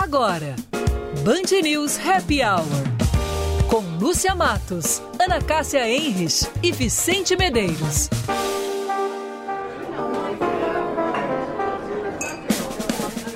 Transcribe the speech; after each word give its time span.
agora. 0.00 0.56
Band 1.24 1.60
News 1.62 1.98
Happy 1.98 2.42
Hour. 2.42 2.64
Com 3.68 3.80
Lúcia 3.98 4.34
Matos, 4.34 5.02
Ana 5.18 5.40
Cássia 5.40 5.88
Enres 5.88 6.50
e 6.62 6.72
Vicente 6.72 7.36
Medeiros. 7.36 8.08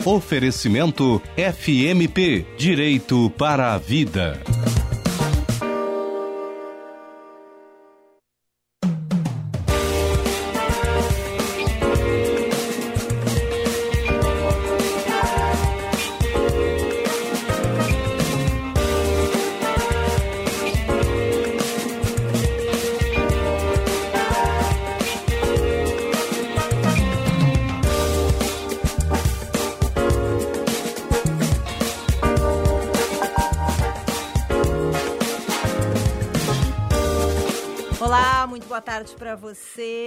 Oferecimento 0.04 1.22
FMP 1.36 2.46
Direito 2.58 3.30
para 3.38 3.74
a 3.74 3.78
Vida. 3.78 4.42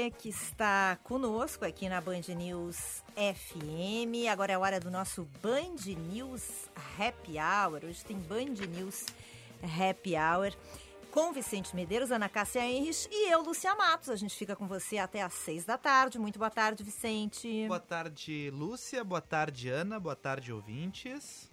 Você 0.07 0.11
que 0.11 0.29
está 0.29 0.97
conosco 1.03 1.65
aqui 1.65 1.89
na 1.89 1.99
Band 1.99 2.21
News 2.35 3.03
FM. 3.15 4.29
Agora 4.31 4.53
é 4.53 4.57
hora 4.57 4.79
do 4.79 4.89
nosso 4.89 5.27
Band 5.41 5.75
News 5.85 6.69
Happy 6.97 7.37
Hour. 7.37 7.83
Hoje 7.83 8.05
tem 8.05 8.17
Band 8.17 8.65
News 8.69 9.05
Happy 9.61 10.13
Hour 10.15 10.53
com 11.11 11.33
Vicente 11.33 11.75
Medeiros, 11.75 12.11
Ana 12.11 12.29
Cássia 12.29 12.65
Henrich 12.65 13.07
e 13.11 13.31
eu, 13.31 13.41
Lúcia 13.41 13.75
Matos. 13.75 14.09
A 14.09 14.15
gente 14.15 14.35
fica 14.35 14.55
com 14.55 14.67
você 14.67 14.97
até 14.97 15.21
às 15.21 15.33
seis 15.33 15.65
da 15.65 15.77
tarde. 15.77 16.19
Muito 16.19 16.39
boa 16.39 16.51
tarde, 16.51 16.83
Vicente. 16.83 17.65
Boa 17.67 17.79
tarde, 17.79 18.49
Lúcia. 18.51 19.03
Boa 19.03 19.21
tarde, 19.21 19.69
Ana. 19.69 19.99
Boa 19.99 20.15
tarde, 20.15 20.53
ouvintes. 20.53 21.51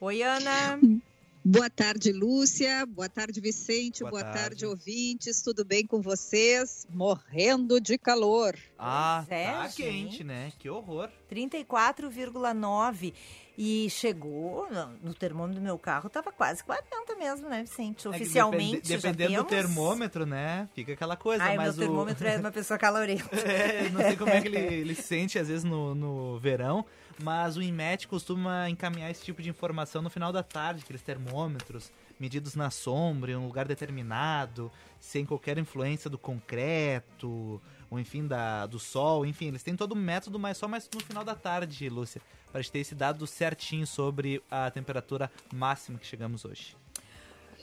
Oi, 0.00 0.22
Ana. 0.22 0.80
Boa 1.50 1.70
tarde, 1.70 2.12
Lúcia. 2.12 2.84
Boa 2.84 3.08
tarde, 3.08 3.40
Vicente. 3.40 4.00
Boa, 4.00 4.10
Boa 4.10 4.22
tarde. 4.22 4.38
tarde. 4.38 4.66
ouvintes. 4.66 5.40
Tudo 5.40 5.64
bem 5.64 5.86
com 5.86 6.02
vocês? 6.02 6.86
Morrendo 6.90 7.80
de 7.80 7.96
calor. 7.96 8.54
Ah, 8.78 9.24
é, 9.30 9.46
tá 9.46 9.62
gente. 9.68 9.76
quente, 9.76 10.24
né? 10.24 10.52
Que 10.58 10.68
horror. 10.68 11.08
34,9. 11.32 13.14
E 13.56 13.88
chegou, 13.88 14.68
no 15.02 15.14
termômetro 15.14 15.58
do 15.58 15.64
meu 15.64 15.78
carro, 15.78 16.10
tava 16.10 16.30
quase 16.30 16.62
40 16.62 17.16
mesmo, 17.16 17.48
né, 17.48 17.62
Vicente? 17.62 18.06
É 18.06 18.10
Oficialmente. 18.10 18.92
É 18.92 18.96
dependendo 18.98 19.36
do 19.38 19.44
termômetro, 19.44 20.26
né? 20.26 20.68
Fica 20.74 20.92
aquela 20.92 21.16
coisa. 21.16 21.42
Ai, 21.42 21.56
mas 21.56 21.78
meu 21.78 21.86
o... 21.86 21.88
termômetro 21.88 22.28
é 22.28 22.36
uma 22.36 22.52
pessoa 22.52 22.78
calorenta. 22.78 23.24
é, 23.40 23.88
não 23.88 24.02
sei 24.02 24.16
como 24.18 24.30
é 24.30 24.42
que 24.42 24.48
ele, 24.48 24.58
ele 24.84 24.94
se 24.94 25.02
sente, 25.02 25.38
às 25.38 25.48
vezes, 25.48 25.64
no, 25.64 25.94
no 25.94 26.38
verão 26.38 26.84
mas 27.22 27.56
o 27.56 27.62
INMET 27.62 28.06
costuma 28.06 28.68
encaminhar 28.70 29.10
esse 29.10 29.24
tipo 29.24 29.42
de 29.42 29.48
informação 29.48 30.02
no 30.02 30.10
final 30.10 30.32
da 30.32 30.42
tarde, 30.42 30.82
aqueles 30.82 31.02
termômetros 31.02 31.90
medidos 32.18 32.54
na 32.54 32.70
sombra, 32.70 33.32
em 33.32 33.36
um 33.36 33.46
lugar 33.46 33.66
determinado, 33.66 34.70
sem 35.00 35.24
qualquer 35.24 35.58
influência 35.58 36.10
do 36.10 36.18
concreto, 36.18 37.60
ou 37.90 37.98
enfim, 37.98 38.26
da, 38.26 38.66
do 38.66 38.78
sol, 38.78 39.24
enfim, 39.24 39.46
eles 39.46 39.62
têm 39.62 39.76
todo 39.76 39.92
o 39.92 39.96
método, 39.96 40.38
mas 40.38 40.56
só 40.56 40.66
mais 40.66 40.88
no 40.92 41.00
final 41.00 41.24
da 41.24 41.34
tarde, 41.34 41.88
Lúcia, 41.88 42.20
para 42.50 42.60
gente 42.60 42.72
ter 42.72 42.78
esse 42.80 42.94
dado 42.94 43.26
certinho 43.26 43.86
sobre 43.86 44.42
a 44.50 44.70
temperatura 44.70 45.30
máxima 45.52 45.98
que 45.98 46.06
chegamos 46.06 46.44
hoje. 46.44 46.76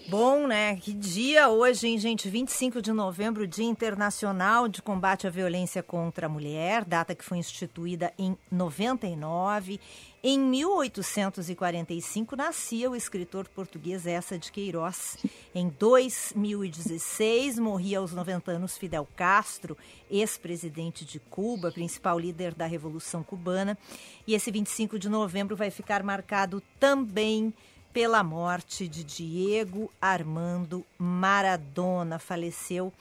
Bom, 0.07 0.45
né? 0.45 0.75
Que 0.75 0.93
dia 0.93 1.49
hoje, 1.49 1.87
hein, 1.87 1.97
gente? 1.97 2.29
25 2.29 2.79
de 2.79 2.91
novembro, 2.91 3.47
Dia 3.47 3.65
Internacional 3.65 4.67
de 4.67 4.79
Combate 4.79 5.25
à 5.25 5.31
Violência 5.31 5.81
contra 5.81 6.27
a 6.27 6.29
Mulher, 6.29 6.85
data 6.85 7.15
que 7.15 7.25
foi 7.25 7.39
instituída 7.39 8.13
em 8.15 8.37
99. 8.51 9.79
Em 10.23 10.37
1845 10.37 12.35
nascia 12.35 12.87
o 12.87 12.95
escritor 12.95 13.47
português 13.47 14.05
Essa 14.05 14.37
de 14.37 14.51
Queiroz. 14.51 15.17
Em 15.55 15.69
2016 15.69 17.57
morria 17.57 17.97
aos 17.97 18.13
90 18.13 18.51
anos 18.51 18.77
Fidel 18.77 19.07
Castro, 19.15 19.75
ex-presidente 20.09 21.03
de 21.03 21.19
Cuba, 21.19 21.71
principal 21.71 22.19
líder 22.19 22.53
da 22.53 22.67
Revolução 22.67 23.23
Cubana. 23.23 23.75
E 24.27 24.35
esse 24.35 24.51
25 24.51 24.99
de 24.99 25.09
novembro 25.09 25.55
vai 25.55 25.71
ficar 25.71 26.03
marcado 26.03 26.61
também 26.79 27.51
pela 27.95 28.21
morte 28.21 28.89
de 28.89 29.05
Diego 29.05 29.89
Armando 30.01 30.85
Maradona. 30.97 32.19
Faleceu 32.19 32.91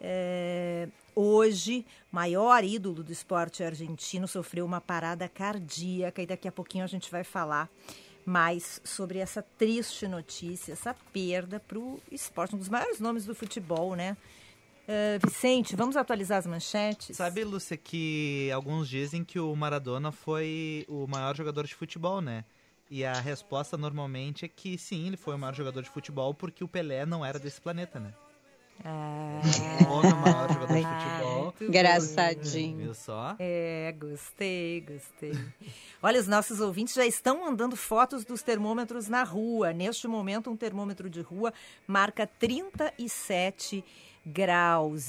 é, 0.00 0.86
hoje, 1.16 1.84
maior 2.12 2.62
ídolo 2.62 3.02
do 3.02 3.10
esporte 3.10 3.64
argentino, 3.64 4.28
sofreu 4.28 4.64
uma 4.64 4.80
parada 4.80 5.28
cardíaca 5.28 6.22
e 6.22 6.26
daqui 6.26 6.46
a 6.46 6.52
pouquinho 6.52 6.84
a 6.84 6.86
gente 6.86 7.10
vai 7.10 7.24
falar 7.24 7.68
mais 8.24 8.80
sobre 8.84 9.18
essa 9.18 9.42
triste 9.42 10.06
notícia, 10.06 10.74
essa 10.74 10.94
perda 11.12 11.58
para 11.58 11.80
o 11.80 12.00
esporte, 12.12 12.54
um 12.54 12.58
dos 12.58 12.68
maiores 12.68 13.00
nomes 13.00 13.26
do 13.26 13.34
futebol, 13.34 13.96
né? 13.96 14.16
Uh, 14.86 15.26
Vicente, 15.26 15.74
vamos 15.74 15.96
atualizar 15.96 16.38
as 16.38 16.46
manchetes? 16.46 17.16
Sabe, 17.16 17.42
Lúcia, 17.42 17.76
que 17.76 18.48
alguns 18.52 18.88
dizem 18.88 19.24
que 19.24 19.40
o 19.40 19.56
Maradona 19.56 20.12
foi 20.12 20.84
o 20.88 21.08
maior 21.08 21.34
jogador 21.34 21.66
de 21.66 21.74
futebol, 21.74 22.20
né? 22.20 22.44
E 22.90 23.04
a 23.04 23.14
resposta 23.14 23.76
normalmente 23.76 24.44
é 24.44 24.48
que 24.48 24.78
sim, 24.78 25.08
ele 25.08 25.16
foi 25.16 25.34
o 25.34 25.38
maior 25.38 25.54
jogador 25.54 25.82
de 25.82 25.90
futebol 25.90 26.32
porque 26.32 26.62
o 26.62 26.68
Pelé 26.68 27.04
não 27.04 27.24
era 27.24 27.38
desse 27.38 27.60
planeta, 27.60 27.98
né? 27.98 28.14
Ah, 28.84 29.40
o 29.88 29.92
homem 29.92 30.12
maior 30.14 30.52
jogador 30.52 30.74
de 30.74 30.84
futebol. 30.84 31.54
Engraçadinho. 31.60 32.76
Viu 32.76 32.94
só? 32.94 33.34
É, 33.38 33.94
gostei, 33.98 34.82
gostei. 34.82 35.32
Olha, 36.02 36.20
os 36.20 36.26
nossos 36.26 36.60
ouvintes 36.60 36.94
já 36.94 37.06
estão 37.06 37.44
mandando 37.44 37.74
fotos 37.74 38.24
dos 38.24 38.42
termômetros 38.42 39.08
na 39.08 39.24
rua. 39.24 39.72
Neste 39.72 40.06
momento, 40.06 40.50
um 40.50 40.56
termômetro 40.56 41.08
de 41.08 41.20
rua 41.20 41.52
marca 41.86 42.26
37 42.26 43.76
graus. 43.80 44.05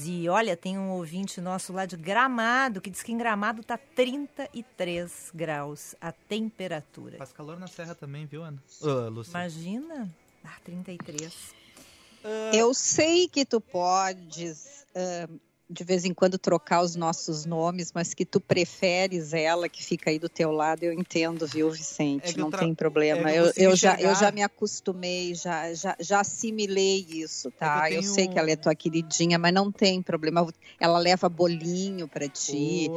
E 0.05 0.29
olha, 0.29 0.55
tem 0.55 0.77
um 0.77 0.91
ouvinte 0.91 1.41
nosso 1.41 1.73
lá 1.73 1.87
de 1.87 1.97
Gramado 1.97 2.79
que 2.79 2.89
diz 2.89 3.01
que 3.01 3.11
em 3.11 3.17
Gramado 3.17 3.63
tá 3.63 3.75
33 3.75 5.31
graus 5.33 5.95
a 5.99 6.11
temperatura. 6.11 7.17
Faz 7.17 7.31
calor 7.31 7.59
na 7.59 7.65
serra 7.65 7.95
também, 7.95 8.27
viu, 8.27 8.43
Ana? 8.43 8.61
Uh, 8.79 9.09
Lúcia. 9.09 9.31
Imagina. 9.31 10.07
Ah, 10.43 10.59
33. 10.63 11.33
Uh... 11.33 12.55
Eu 12.55 12.73
sei 12.75 13.27
que 13.27 13.43
tu 13.43 13.59
podes 13.59 14.85
uh, 14.95 15.39
de 15.69 15.83
vez 15.83 16.05
em 16.05 16.13
quando 16.13 16.37
trocar 16.37 16.81
os 16.81 16.95
nossos 16.95 17.45
nomes, 17.45 17.91
mas 17.93 18.13
que 18.13 18.25
tu 18.25 18.39
preferes 18.39 19.33
ela 19.33 19.67
que 19.67 19.83
fica 19.83 20.09
aí 20.09 20.17
do 20.17 20.29
teu 20.29 20.51
lado, 20.51 20.83
eu 20.83 20.93
entendo, 20.93 21.45
viu, 21.45 21.69
Vicente? 21.69 22.35
É 22.35 22.37
não 22.37 22.49
tra... 22.49 22.61
tem 22.61 22.73
problema. 22.73 23.29
É 23.29 23.39
eu, 23.39 23.51
eu 23.55 23.75
já, 23.75 23.99
eu 23.99 24.15
já 24.15 24.31
me 24.31 24.41
acostumei, 24.41 25.35
já, 25.35 25.73
já, 25.73 25.95
já 25.99 26.21
assimilei 26.21 27.05
isso, 27.09 27.51
tá? 27.51 27.89
É 27.89 27.93
eu, 27.93 27.95
eu, 27.97 28.03
sei 28.03 28.29
que 28.29 28.39
ela 28.39 28.49
é 28.49 28.55
tua 28.55 28.73
queridinha, 28.73 29.37
mas 29.37 29.53
não 29.53 29.69
tem 29.69 30.01
problema. 30.01 30.47
Ela 30.79 30.99
leva 30.99 31.27
bolinho 31.27 32.07
para 32.07 32.29
ti, 32.29 32.87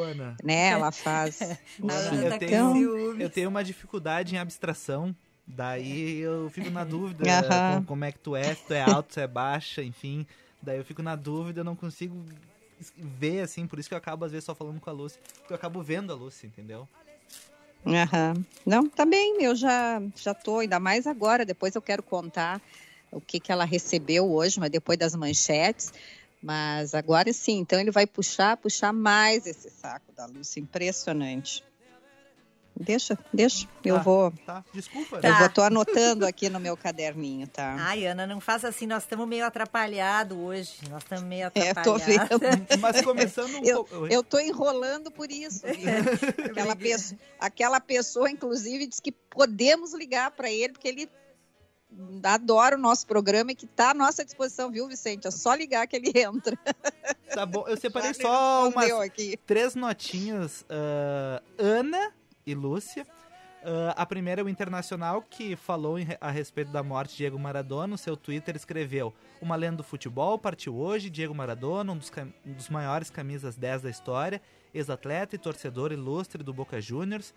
né? 0.43 0.69
Ela 0.69 0.93
faz. 0.93 1.41
eu, 1.81 2.39
tenho, 2.39 3.21
eu 3.21 3.31
tenho 3.31 3.49
uma 3.49 3.65
dificuldade 3.65 4.37
em 4.37 4.39
abstração. 4.39 5.15
Daí 5.45 6.21
eu 6.21 6.49
fico 6.51 6.71
na 6.71 6.85
dúvida 6.85 7.25
como, 7.43 7.85
como 7.87 8.05
é 8.05 8.13
que 8.13 8.21
tu 8.21 8.37
é, 8.37 8.55
se 8.55 8.63
tu 8.69 8.75
é 8.75 8.83
alto, 8.83 9.15
se 9.15 9.21
é 9.21 9.27
baixa, 9.27 9.83
enfim. 9.83 10.25
Daí 10.63 10.79
eu 10.79 10.85
fico 10.85 11.03
na 11.03 11.17
dúvida, 11.17 11.61
eu 11.61 11.65
não 11.65 11.75
consigo 11.75 12.25
ver, 12.97 13.41
assim, 13.41 13.67
por 13.67 13.79
isso 13.79 13.89
que 13.89 13.95
eu 13.95 13.99
acabo 13.99 14.25
às 14.25 14.33
vezes 14.33 14.45
só 14.45 14.55
falando 14.55 14.81
com 14.81 14.91
a 14.91 14.93
Lucy, 14.93 15.19
porque 15.39 15.53
eu 15.53 15.57
acabo 15.57 15.83
vendo 15.83 16.13
a 16.13 16.17
Lucy, 16.17 16.47
entendeu? 16.47 16.89
Uhum. 17.85 18.45
Não, 18.67 18.89
tá 18.89 19.07
bem, 19.07 19.43
eu 19.43 19.55
já, 19.55 20.03
já 20.17 20.35
tô, 20.35 20.59
ainda 20.59 20.79
mais 20.79 21.07
agora, 21.07 21.45
depois 21.45 21.75
eu 21.75 21.83
quero 21.83 22.03
contar 22.03 22.61
o 23.11 23.21
que, 23.21 23.41
que 23.41 23.51
ela 23.51 23.65
recebeu 23.65 24.31
hoje, 24.31 24.61
mas 24.61 24.71
depois 24.71 24.99
das 24.99 25.15
manchetes. 25.15 25.93
Mas 26.43 26.95
agora 26.95 27.33
sim, 27.33 27.59
então 27.59 27.79
ele 27.79 27.91
vai 27.91 28.07
puxar, 28.07 28.57
puxar 28.57 28.93
mais 28.93 29.47
esse 29.47 29.69
saco 29.69 30.11
da 30.13 30.25
Lúcia, 30.25 30.61
impressionante. 30.61 31.63
Deixa, 32.81 33.19
deixa. 33.31 33.69
Eu 33.85 33.97
tá, 33.97 34.03
vou. 34.03 34.33
Tá, 34.47 34.65
desculpa. 34.73 35.21
Eu 35.23 35.35
vou, 35.37 35.49
tô 35.51 35.61
anotando 35.61 36.25
aqui 36.25 36.49
no 36.49 36.59
meu 36.59 36.75
caderninho, 36.79 37.47
tá? 37.47 37.77
Ai, 37.79 38.07
Ana, 38.07 38.27
não 38.27 38.41
faça 38.41 38.69
assim, 38.69 38.87
nós 38.87 39.03
estamos 39.03 39.29
meio 39.29 39.45
atrapalhados 39.45 40.37
hoje. 40.37 40.79
Nós 40.89 41.03
estamos 41.03 41.25
meio 41.25 41.49
atrapalhados. 41.49 42.09
É, 42.09 42.27
tô 42.27 42.39
vendo. 42.39 42.67
Mas 42.81 43.03
começando 43.03 43.55
um 43.57 43.65
eu, 43.65 43.85
pouco. 43.85 44.07
Eu 44.07 44.25
tô 44.25 44.41
enrolando 44.41 45.11
por 45.11 45.31
isso. 45.31 45.61
aquela, 46.51 46.75
pessoa, 46.75 47.21
aquela 47.39 47.81
pessoa, 47.81 48.31
inclusive, 48.31 48.87
disse 48.87 49.03
que 49.03 49.13
podemos 49.13 49.93
ligar 49.93 50.31
para 50.31 50.51
ele, 50.51 50.73
porque 50.73 50.89
ele 50.89 51.11
adora 52.23 52.77
o 52.77 52.79
nosso 52.79 53.07
programa 53.07 53.53
e 53.53 53.55
que 53.55 53.67
está 53.67 53.91
à 53.91 53.95
nossa 53.95 54.25
disposição, 54.25 54.71
viu, 54.71 54.89
Vicente? 54.89 55.27
É 55.27 55.31
só 55.31 55.53
ligar 55.55 55.87
que 55.87 55.97
ele 55.97 56.13
entra. 56.15 56.59
Tá 57.35 57.45
bom, 57.45 57.69
eu 57.69 57.77
separei 57.77 58.15
só 58.15 58.69
umas 58.69 58.91
aqui. 58.91 59.39
três 59.47 59.75
notinhas. 59.75 60.63
Uh, 60.63 61.43
Ana 61.59 62.13
e 62.47 62.55
Lúcia. 62.55 63.07
Uh, 63.63 63.93
a 63.95 64.07
primeira 64.07 64.41
é 64.41 64.45
o 64.45 64.49
Internacional, 64.49 65.21
que 65.21 65.55
falou 65.55 65.99
em, 65.99 66.07
a 66.19 66.31
respeito 66.31 66.73
da 66.73 66.83
morte 66.83 67.11
de 67.11 67.19
Diego 67.19 67.39
Maradona. 67.39 67.89
No 67.89 67.99
seu 67.99 68.17
Twitter 68.17 68.57
escreveu: 68.57 69.13
Uma 69.41 69.55
lenda 69.55 69.79
do 69.79 69.85
futebol 69.85 70.39
partiu 70.39 70.77
hoje. 70.77 71.11
Diego 71.11 71.35
Maradona, 71.35 71.93
um 71.93 71.97
dos, 71.97 72.11
um 72.47 72.53
dos 72.55 72.71
maiores 72.71 73.11
camisas 73.11 73.57
10 73.57 73.83
da 73.83 73.91
história, 73.91 74.41
ex-atleta 74.73 75.37
e 75.37 75.39
torcedor 75.39 75.93
ilustre 75.93 76.43
do 76.43 76.55
Boca 76.55 76.81
Juniors, 76.81 77.35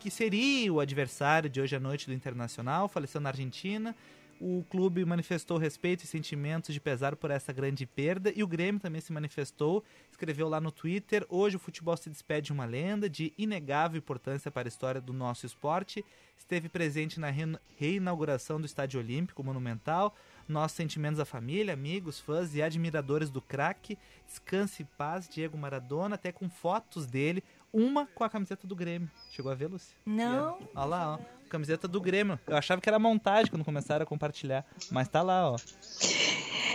que 0.00 0.10
seria 0.10 0.72
o 0.72 0.80
adversário 0.80 1.50
de 1.50 1.60
hoje 1.60 1.76
à 1.76 1.80
noite 1.80 2.06
do 2.06 2.14
Internacional, 2.14 2.88
faleceu 2.88 3.20
na 3.20 3.28
Argentina. 3.28 3.94
O 4.40 4.64
clube 4.68 5.04
manifestou 5.04 5.56
respeito 5.56 6.04
e 6.04 6.06
sentimentos 6.06 6.74
de 6.74 6.80
pesar 6.80 7.16
por 7.16 7.30
essa 7.30 7.52
grande 7.52 7.86
perda 7.86 8.32
e 8.34 8.42
o 8.42 8.46
Grêmio 8.46 8.80
também 8.80 9.00
se 9.00 9.12
manifestou, 9.12 9.82
escreveu 10.10 10.48
lá 10.48 10.60
no 10.60 10.70
Twitter: 10.70 11.24
Hoje 11.28 11.56
o 11.56 11.58
futebol 11.60 11.96
se 11.96 12.10
despede 12.10 12.46
de 12.46 12.52
uma 12.52 12.64
lenda 12.64 13.08
de 13.08 13.32
inegável 13.38 13.98
importância 13.98 14.50
para 14.50 14.66
a 14.66 14.70
história 14.70 15.00
do 15.00 15.12
nosso 15.12 15.46
esporte. 15.46 16.04
Esteve 16.36 16.68
presente 16.68 17.18
na 17.18 17.32
reinauguração 17.78 18.60
do 18.60 18.66
Estádio 18.66 19.00
Olímpico 19.00 19.42
Monumental. 19.42 20.14
Nossos 20.46 20.76
sentimentos 20.76 21.18
à 21.18 21.24
família, 21.24 21.74
amigos, 21.74 22.20
fãs 22.20 22.54
e 22.54 22.62
admiradores 22.62 23.30
do 23.30 23.40
craque. 23.40 23.98
Descanse 24.26 24.82
e 24.82 24.84
paz, 24.84 25.28
Diego 25.28 25.56
Maradona, 25.56 26.14
até 26.14 26.30
com 26.30 26.48
fotos 26.48 27.06
dele, 27.06 27.42
uma 27.76 28.06
com 28.06 28.24
a 28.24 28.30
camiseta 28.30 28.66
do 28.66 28.74
Grêmio. 28.74 29.10
Chegou 29.30 29.52
a 29.52 29.54
ver, 29.54 29.66
Lúcia? 29.66 29.94
Não. 30.06 30.58
Olha 30.74 30.84
lá, 30.84 31.14
ó 31.14 31.36
camiseta 31.46 31.86
do 31.86 32.00
Grêmio. 32.00 32.38
Eu 32.46 32.56
achava 32.56 32.80
que 32.80 32.88
era 32.88 32.98
montagem 32.98 33.50
quando 33.50 33.64
começaram 33.64 34.02
a 34.02 34.06
compartilhar, 34.06 34.66
mas 34.90 35.08
tá 35.08 35.22
lá, 35.22 35.52
ó. 35.52 35.56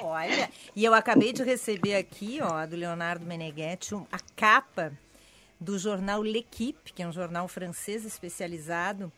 Olha, 0.02 0.50
e 0.76 0.84
eu 0.84 0.94
acabei 0.94 1.32
de 1.32 1.44
receber 1.44 1.96
aqui, 1.96 2.40
ó, 2.42 2.66
do 2.66 2.76
Leonardo 2.76 3.26
Meneghetti, 3.26 3.94
a 4.12 4.20
capa 4.36 4.92
do 5.60 5.78
jornal 5.78 6.24
L'Equipe, 6.24 6.92
que 6.94 7.04
é 7.04 7.08
um 7.08 7.12
jornal 7.12 7.48
francês 7.48 8.04
especializado 8.04 9.12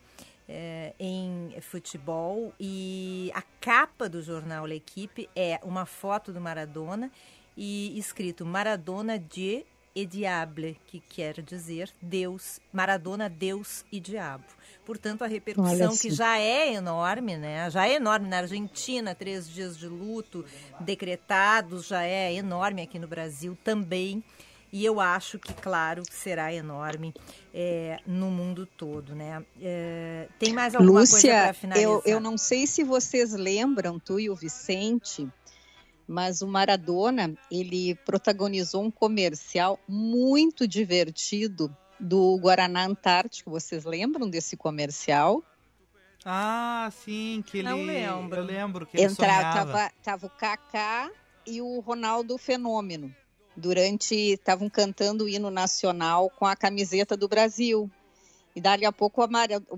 é, 0.47 0.93
em 0.99 1.55
futebol. 1.61 2.53
E 2.59 3.31
a 3.33 3.41
capa 3.61 4.09
do 4.09 4.21
jornal 4.21 4.65
L'Equipe 4.65 5.29
é 5.35 5.59
uma 5.63 5.85
foto 5.85 6.33
do 6.33 6.41
Maradona 6.41 7.09
e 7.55 7.97
escrito 7.97 8.45
Maradona 8.45 9.17
de 9.17 9.65
e 9.95 10.05
Diable, 10.05 10.77
que 10.87 10.99
quer 10.99 11.41
dizer 11.41 11.91
Deus, 12.01 12.59
Maradona, 12.71 13.29
Deus 13.29 13.85
e 13.91 13.99
Diabo. 13.99 14.43
Portanto, 14.85 15.23
a 15.23 15.27
repercussão 15.27 15.95
que 15.95 16.11
já 16.11 16.37
é 16.37 16.73
enorme, 16.73 17.37
né? 17.37 17.69
Já 17.69 17.87
é 17.87 17.93
enorme 17.95 18.27
na 18.27 18.39
Argentina, 18.39 19.15
três 19.15 19.49
dias 19.49 19.77
de 19.77 19.87
luto 19.87 20.43
decretados, 20.79 21.87
já 21.87 22.03
é 22.03 22.33
enorme 22.33 22.81
aqui 22.81 22.99
no 22.99 23.07
Brasil 23.07 23.57
também. 23.63 24.23
E 24.73 24.83
eu 24.83 24.99
acho 24.99 25.37
que, 25.37 25.53
claro, 25.53 26.01
será 26.11 26.51
enorme 26.51 27.13
é, 27.53 27.99
no 28.07 28.31
mundo 28.31 28.65
todo, 28.65 29.13
né? 29.13 29.45
É, 29.61 30.27
tem 30.39 30.51
mais 30.51 30.73
alguma 30.73 31.01
Lúcia, 31.01 31.21
coisa 31.21 31.43
para 31.43 31.53
finalizar? 31.53 31.91
Eu, 31.91 32.01
eu 32.05 32.19
não 32.19 32.39
sei 32.39 32.65
se 32.65 32.83
vocês 32.83 33.33
lembram, 33.33 33.99
tu 33.99 34.19
e 34.19 34.31
o 34.31 34.35
Vicente, 34.35 35.29
mas 36.13 36.43
o 36.43 36.47
Maradona, 36.47 37.33
ele 37.49 37.95
protagonizou 38.05 38.83
um 38.83 38.91
comercial 38.91 39.79
muito 39.87 40.67
divertido 40.67 41.75
do 41.99 42.37
Guaraná 42.37 42.85
Antártico. 42.85 43.49
Vocês 43.49 43.83
lembram 43.83 44.29
desse 44.29 44.55
comercial? 44.55 45.43
Ah, 46.23 46.87
sim, 47.03 47.43
que 47.47 47.57
ele... 47.57 47.67
Não 47.67 47.83
lembro. 47.83 48.41
Eu 48.41 48.45
lembro 48.45 48.85
que 48.85 48.95
ele 48.95 49.11
Entrava, 49.11 49.41
sonhava. 49.41 49.71
Tava, 49.71 49.91
tava 50.03 50.27
o 50.27 50.29
Kaká 50.29 51.11
e 51.47 51.61
o 51.63 51.79
Ronaldo 51.79 52.37
Fenômeno. 52.37 53.13
Durante, 53.57 54.13
estavam 54.13 54.69
cantando 54.69 55.23
o 55.23 55.29
hino 55.29 55.49
nacional 55.49 56.29
com 56.29 56.45
a 56.45 56.55
camiseta 56.55 57.17
do 57.17 57.27
Brasil. 57.27 57.89
E 58.55 58.61
dali 58.61 58.85
a 58.85 58.91
pouco 58.91 59.27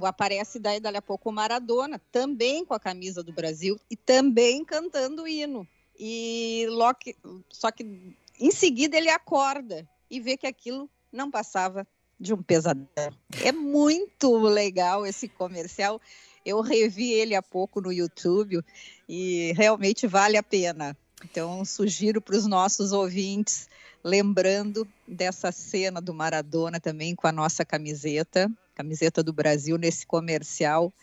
aparece 0.03 0.59
daí 0.59 0.81
dali 0.81 0.97
a 0.97 1.01
pouco 1.01 1.29
o 1.29 1.33
Maradona, 1.33 1.97
também 2.11 2.65
com 2.65 2.73
a 2.73 2.79
camisa 2.79 3.23
do 3.23 3.31
Brasil 3.31 3.79
e 3.89 3.95
também 3.95 4.65
cantando 4.65 5.23
o 5.23 5.27
hino. 5.27 5.65
E 5.97 6.65
Loki, 6.69 7.15
só 7.49 7.71
que 7.71 8.15
em 8.39 8.51
seguida 8.51 8.97
ele 8.97 9.09
acorda 9.09 9.87
e 10.09 10.19
vê 10.19 10.37
que 10.37 10.47
aquilo 10.47 10.89
não 11.11 11.31
passava 11.31 11.87
de 12.19 12.33
um 12.33 12.41
pesadelo. 12.41 13.15
É 13.43 13.51
muito 13.51 14.37
legal 14.37 15.05
esse 15.05 15.27
comercial. 15.27 16.01
Eu 16.45 16.61
revi 16.61 17.11
ele 17.11 17.35
há 17.35 17.41
pouco 17.41 17.81
no 17.81 17.91
YouTube 17.91 18.63
e 19.07 19.53
realmente 19.55 20.07
vale 20.07 20.37
a 20.37 20.43
pena. 20.43 20.95
Então, 21.23 21.65
sugiro 21.65 22.21
para 22.21 22.35
os 22.35 22.45
nossos 22.45 22.91
ouvintes, 22.91 23.67
lembrando 24.03 24.87
dessa 25.07 25.51
cena 25.51 25.99
do 25.99 26.13
Maradona 26.13 26.79
também 26.79 27.15
com 27.15 27.27
a 27.27 27.31
nossa 27.31 27.65
camiseta, 27.65 28.51
camiseta 28.75 29.23
do 29.23 29.33
Brasil, 29.33 29.77
nesse 29.77 30.05
comercial 30.05 30.93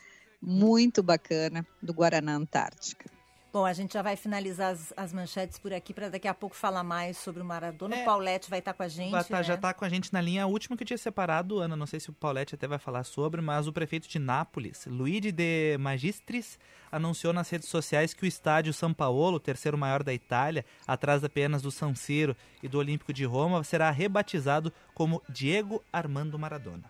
muito 0.40 1.02
bacana 1.02 1.64
do 1.80 1.92
Guaraná 1.92 2.34
Antártica. 2.34 3.11
Bom, 3.52 3.66
a 3.66 3.72
gente 3.74 3.92
já 3.92 4.00
vai 4.00 4.16
finalizar 4.16 4.72
as, 4.72 4.94
as 4.96 5.12
manchetes 5.12 5.58
por 5.58 5.74
aqui 5.74 5.92
para 5.92 6.08
daqui 6.08 6.26
a 6.26 6.32
pouco 6.32 6.56
falar 6.56 6.82
mais 6.82 7.18
sobre 7.18 7.42
o 7.42 7.44
Maradona. 7.44 7.96
É, 7.96 8.02
o 8.02 8.04
Paulette 8.06 8.48
vai 8.48 8.60
estar 8.60 8.72
tá 8.72 8.76
com 8.78 8.82
a 8.82 8.88
gente. 8.88 9.10
Tá, 9.10 9.36
né? 9.36 9.42
Já 9.42 9.54
está 9.56 9.74
com 9.74 9.84
a 9.84 9.88
gente 9.90 10.10
na 10.10 10.22
linha. 10.22 10.44
A 10.44 10.46
última 10.46 10.74
que 10.74 10.82
eu 10.82 10.86
tinha 10.86 10.96
separado, 10.96 11.58
Ana, 11.58 11.76
não 11.76 11.86
sei 11.86 12.00
se 12.00 12.08
o 12.08 12.14
Paulette 12.14 12.54
até 12.54 12.66
vai 12.66 12.78
falar 12.78 13.04
sobre, 13.04 13.42
mas 13.42 13.66
o 13.66 13.72
prefeito 13.72 14.08
de 14.08 14.18
Nápoles, 14.18 14.86
Luigi 14.86 15.30
de 15.30 15.76
Magistris, 15.76 16.58
anunciou 16.90 17.34
nas 17.34 17.50
redes 17.50 17.68
sociais 17.68 18.14
que 18.14 18.24
o 18.24 18.26
estádio 18.26 18.72
São 18.72 18.94
Paulo, 18.94 19.36
o 19.36 19.40
terceiro 19.40 19.76
maior 19.76 20.02
da 20.02 20.14
Itália, 20.14 20.64
atrás 20.86 21.22
apenas 21.22 21.60
do 21.60 21.70
San 21.70 21.94
Siro 21.94 22.34
e 22.62 22.68
do 22.68 22.78
Olímpico 22.78 23.12
de 23.12 23.26
Roma, 23.26 23.62
será 23.64 23.90
rebatizado 23.90 24.72
como 24.94 25.22
Diego 25.28 25.84
Armando 25.92 26.38
Maradona. 26.38 26.84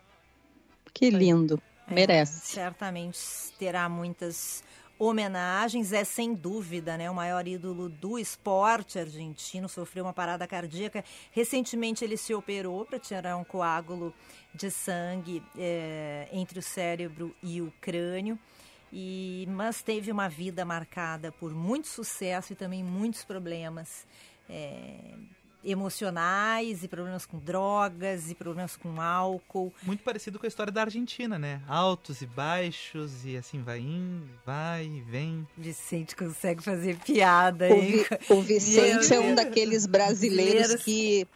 Que 0.93 1.09
lindo. 1.09 1.61
É, 1.87 1.93
Merece. 1.93 2.53
Certamente 2.53 3.19
terá 3.59 3.89
muitas 3.89 4.63
homenagens, 4.97 5.91
é 5.91 6.03
sem 6.03 6.33
dúvida 6.33 6.97
né, 6.97 7.09
o 7.09 7.15
maior 7.15 7.47
ídolo 7.47 7.89
do 7.89 8.17
esporte 8.17 8.99
argentino, 8.99 9.67
sofreu 9.67 10.05
uma 10.05 10.13
parada 10.13 10.47
cardíaca. 10.47 11.03
Recentemente 11.31 12.03
ele 12.03 12.17
se 12.17 12.33
operou 12.33 12.85
para 12.85 12.99
tirar 12.99 13.35
um 13.37 13.43
coágulo 13.43 14.13
de 14.53 14.69
sangue 14.69 15.43
é, 15.57 16.27
entre 16.31 16.59
o 16.59 16.61
cérebro 16.61 17.35
e 17.41 17.61
o 17.61 17.73
crânio. 17.81 18.37
E, 18.91 19.47
mas 19.49 19.81
teve 19.81 20.11
uma 20.11 20.29
vida 20.29 20.63
marcada 20.63 21.31
por 21.31 21.51
muito 21.51 21.87
sucesso 21.87 22.53
e 22.53 22.55
também 22.55 22.83
muitos 22.83 23.25
problemas. 23.25 24.05
É, 24.47 25.15
emocionais 25.63 26.83
e 26.83 26.87
problemas 26.87 27.25
com 27.25 27.39
drogas 27.39 28.29
e 28.29 28.35
problemas 28.35 28.75
com 28.75 29.01
álcool. 29.01 29.73
Muito 29.83 30.03
parecido 30.03 30.39
com 30.39 30.45
a 30.45 30.49
história 30.49 30.71
da 30.71 30.81
Argentina, 30.81 31.39
né? 31.39 31.61
Altos 31.67 32.21
e 32.21 32.25
baixos 32.25 33.25
e 33.25 33.37
assim 33.37 33.61
vai 33.61 33.79
indo, 33.79 34.29
vai 34.45 34.85
e 34.85 35.01
vem. 35.01 35.47
Vicente 35.57 36.15
consegue 36.15 36.63
fazer 36.63 36.97
piada, 36.97 37.67
o, 37.73 37.81
Vi, 37.81 38.05
o 38.29 38.41
Vicente 38.41 39.13
é 39.13 39.19
um 39.19 39.35
daqueles 39.35 39.85
brasileiros 39.85 40.75
que 40.83 41.27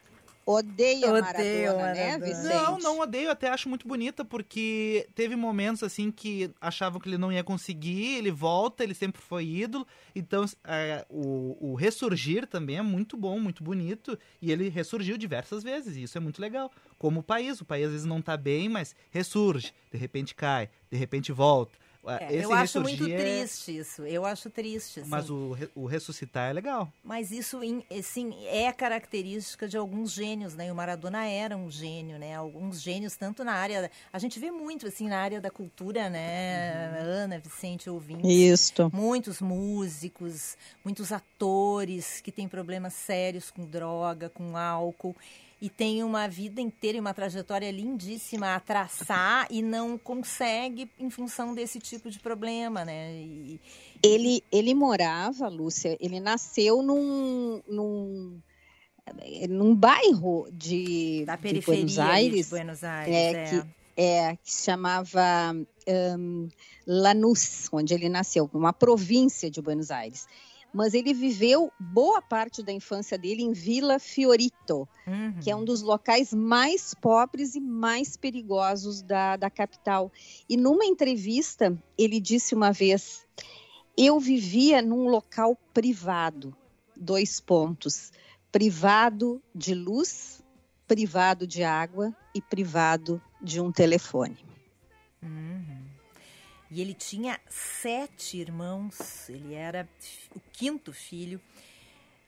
odeia 0.48 1.10
Odeio 1.10 1.22
Maradona, 1.22 1.94
né, 1.94 2.18
Vicente? 2.18 2.48
Não, 2.48 2.80
não 2.80 3.00
odeio, 3.00 3.30
até 3.30 3.50
acho 3.50 3.68
muito 3.68 3.86
bonita, 3.86 4.24
porque 4.24 5.08
teve 5.14 5.36
momentos 5.36 5.84
assim 5.84 6.10
que 6.10 6.50
achavam 6.62 7.02
que 7.02 7.10
ele 7.10 7.18
não 7.18 7.32
ia 7.32 7.44
conseguir, 7.44 8.16
ele 8.16 8.32
volta, 8.32 8.82
ele 8.82 8.94
sempre 8.94 9.22
foi 9.22 9.46
ídolo, 9.46 9.86
então 10.16 10.46
é, 10.64 11.06
o, 11.10 11.72
o 11.72 11.76
ressurgir 11.76 12.48
também 12.48 12.78
é 12.78 12.82
muito 12.82 13.18
bom, 13.18 13.38
muito 13.40 13.62
bonito, 13.62 14.18
e 14.42 14.50
ele 14.50 14.70
ressurgiu 14.70 15.18
diversas 15.18 15.64
vezes, 15.64 15.98
e 15.98 16.04
isso 16.04 16.18
é 16.18 16.22
muito 16.22 16.42
legal. 16.42 16.72
Como 16.98 17.20
o 17.20 17.24
país, 17.24 17.60
o 17.60 17.66
país 17.66 17.88
às 17.88 17.92
vezes 17.92 18.06
não 18.06 18.22
tá 18.22 18.38
bem, 18.38 18.70
mas 18.70 18.96
ressurge, 19.12 19.74
de 19.92 19.98
repente 19.98 20.34
cai, 20.34 20.70
de 20.90 20.98
repente 20.98 21.34
volta. 21.34 21.78
É, 22.08 22.44
eu 22.44 22.54
acho 22.54 22.82
muito 22.82 23.06
é... 23.08 23.18
triste 23.18 23.78
isso. 23.78 24.04
Eu 24.04 24.26
acho 24.26 24.50
triste. 24.50 25.02
Assim. 25.02 25.10
Mas 25.10 25.30
o, 25.30 25.58
o 25.76 25.86
ressuscitar 25.86 26.50
é 26.50 26.54
legal. 26.54 26.92
Mas 27.04 27.32
isso, 27.32 27.60
assim, 27.98 28.34
é 28.48 28.72
característica 28.72 29.68
de 29.68 29.78
alguns 29.78 30.12
gênios, 30.12 30.56
né? 30.56 30.68
E 30.68 30.72
o 30.72 30.76
Maradona 30.76 31.26
era 31.26 31.58
um 31.58 31.70
gênio, 31.70 32.18
né? 32.18 32.36
Alguns 32.36 32.82
gênios, 32.82 33.16
tanto 33.16 33.44
na 33.44 33.54
área. 33.54 33.92
A 34.12 34.20
gente 34.20 34.40
vê 34.40 34.52
muito, 34.52 34.88
assim, 34.88 35.08
na 35.08 35.20
área 35.20 35.42
da 35.42 35.52
cultura, 35.52 36.10
né? 36.10 36.92
Uhum. 36.92 37.10
Ana, 37.24 37.40
Vicente, 37.40 37.90
ouvindo. 37.90 38.28
Isso. 38.28 38.90
Muitos 38.94 39.42
músicos, 39.42 40.58
muitos 40.84 41.12
atores 41.12 42.22
que 42.22 42.32
têm 42.32 42.48
problemas 42.48 42.94
sérios 42.94 43.52
com 43.52 43.66
droga, 43.66 44.30
com 44.30 44.56
álcool 44.56 45.16
e 45.62 45.70
tem 45.70 46.04
uma 46.04 46.28
vida 46.28 46.62
inteira 46.62 46.98
e 46.98 47.02
uma 47.02 47.14
trajetória 47.14 47.72
lindíssima 47.72 48.54
a 48.54 48.60
traçar 48.60 49.48
e 49.50 49.62
não 49.62 49.98
consegue 49.98 50.90
em 51.00 51.10
função 51.10 51.56
desse 51.56 51.80
tipo 51.80 52.12
de 52.12 52.20
problema, 52.20 52.86
né? 52.86 53.14
E... 53.14 53.60
Ele, 54.04 54.44
ele 54.52 54.76
morava, 54.76 55.48
Lúcia, 55.48 55.98
ele 56.00 56.20
nasceu 56.20 56.84
num, 56.84 57.62
num, 57.68 58.40
num 59.50 59.76
bairro 59.76 60.48
de, 60.52 61.24
da 61.26 61.38
periferia 61.38 61.86
de 61.86 61.96
Buenos 61.96 62.00
Aires, 62.00 62.46
de 62.46 62.50
Buenos 62.52 62.84
Aires 62.84 63.16
é, 63.16 63.32
é. 63.32 63.50
Que, 63.50 63.68
é, 63.98 64.36
que 64.36 64.52
se 64.52 64.66
chamava 64.66 65.56
um, 66.20 66.50
Lanús, 66.86 67.68
onde 67.72 67.96
ele 67.96 68.10
nasceu, 68.10 68.48
uma 68.54 68.72
província 68.72 69.50
de 69.50 69.60
Buenos 69.60 69.90
Aires. 69.90 70.28
Mas 70.78 70.94
ele 70.94 71.12
viveu 71.12 71.74
boa 71.80 72.22
parte 72.22 72.62
da 72.62 72.72
infância 72.72 73.18
dele 73.18 73.42
em 73.42 73.52
Vila 73.52 73.98
Fiorito, 73.98 74.88
uhum. 75.08 75.40
que 75.42 75.50
é 75.50 75.56
um 75.56 75.66
dos 75.66 75.82
locais 75.82 76.32
mais 76.32 76.94
pobres 76.94 77.56
e 77.56 77.60
mais 77.60 78.16
perigosos 78.16 79.02
da, 79.02 79.36
da 79.38 79.50
capital. 79.50 80.12
E 80.48 80.56
numa 80.56 80.86
entrevista, 80.86 81.76
ele 81.98 82.20
disse 82.20 82.54
uma 82.54 82.72
vez: 82.72 83.26
Eu 83.98 84.20
vivia 84.20 84.80
num 84.80 85.08
local 85.08 85.58
privado. 85.74 86.56
Dois 86.96 87.40
pontos: 87.40 88.12
privado 88.52 89.42
de 89.56 89.74
luz, 89.74 90.44
privado 90.88 91.48
de 91.48 91.64
água 91.64 92.16
e 92.36 92.40
privado 92.40 93.20
de 93.42 93.60
um 93.60 93.72
telefone. 93.72 94.38
Uhum. 95.24 95.57
E 96.70 96.82
ele 96.82 96.94
tinha 96.94 97.40
sete 97.50 98.38
irmãos, 98.38 99.30
ele 99.30 99.54
era 99.54 99.88
o 100.36 100.40
quinto 100.52 100.92
filho 100.92 101.42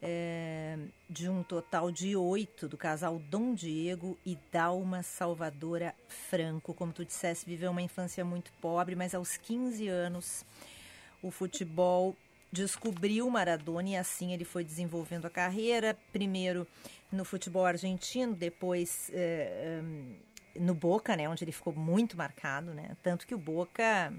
é, 0.01 0.77
de 1.09 1.27
um 1.27 1.43
total 1.43 1.91
de 1.91 2.15
oito 2.15 2.67
do 2.67 2.77
casal 2.77 3.19
Dom 3.19 3.53
Diego 3.53 4.17
e 4.25 4.37
Dalma 4.51 5.03
Salvadora 5.03 5.93
Franco. 6.07 6.73
Como 6.73 6.93
tu 6.93 7.03
disseste, 7.03 7.45
viveu 7.45 7.71
uma 7.71 7.81
infância 7.81 8.23
muito 8.23 8.51
pobre, 8.61 8.95
mas 8.95 9.13
aos 9.13 9.35
15 9.35 9.87
anos 9.87 10.45
o 11.21 11.29
futebol 11.29 12.15
descobriu 12.51 13.29
Maradona 13.29 13.89
e 13.89 13.95
assim 13.95 14.33
ele 14.33 14.45
foi 14.45 14.63
desenvolvendo 14.63 15.25
a 15.25 15.29
carreira, 15.29 15.97
primeiro 16.11 16.65
no 17.11 17.25
futebol 17.25 17.65
argentino, 17.65 18.33
depois 18.33 19.11
é, 19.13 19.81
no 20.55 20.73
Boca, 20.73 21.15
né, 21.15 21.27
onde 21.27 21.43
ele 21.43 21.51
ficou 21.51 21.73
muito 21.73 22.17
marcado, 22.17 22.73
né? 22.73 22.95
Tanto 23.01 23.25
que 23.27 23.35
o 23.35 23.37
Boca 23.37 24.13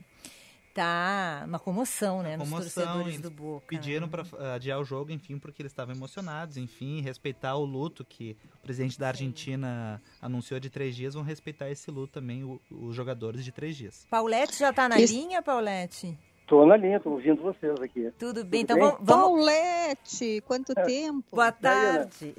tá 0.74 1.42
uma 1.46 1.58
comoção, 1.58 2.22
né, 2.22 2.36
nos 2.36 2.48
torcedores 2.48 3.20
do 3.20 3.30
Boca. 3.30 3.66
Pediram 3.68 4.06
né? 4.06 4.12
para 4.12 4.54
adiar 4.54 4.80
o 4.80 4.84
jogo, 4.84 5.10
enfim, 5.10 5.38
porque 5.38 5.62
eles 5.62 5.72
estavam 5.72 5.94
emocionados, 5.94 6.56
enfim, 6.56 7.00
respeitar 7.00 7.56
o 7.56 7.64
luto 7.64 8.04
que 8.04 8.36
o 8.54 8.58
presidente 8.62 8.98
da 8.98 9.08
Argentina 9.08 10.00
Sim. 10.02 10.18
anunciou 10.22 10.60
de 10.60 10.70
três 10.70 10.94
dias, 10.94 11.14
vão 11.14 11.22
respeitar 11.22 11.68
esse 11.70 11.90
luto 11.90 12.12
também, 12.12 12.44
o, 12.44 12.60
os 12.70 12.94
jogadores 12.94 13.44
de 13.44 13.52
três 13.52 13.76
dias. 13.76 14.06
Paulette 14.08 14.58
já 14.58 14.70
está 14.70 14.88
na 14.88 15.00
Isso. 15.00 15.12
linha, 15.12 15.42
Paulette? 15.42 16.16
Estou 16.42 16.66
na 16.66 16.76
linha, 16.76 16.96
estou 16.96 17.12
ouvindo 17.12 17.40
vocês 17.42 17.80
aqui. 17.80 18.10
Tudo 18.18 18.44
bem, 18.44 18.66
Tudo 18.66 18.76
então 18.76 18.96
bem? 18.96 18.98
vamos... 19.02 19.06
Paulette, 19.06 20.42
quanto 20.46 20.72
é. 20.76 20.82
tempo? 20.82 21.24
Boa 21.30 21.52
tarde. 21.52 22.34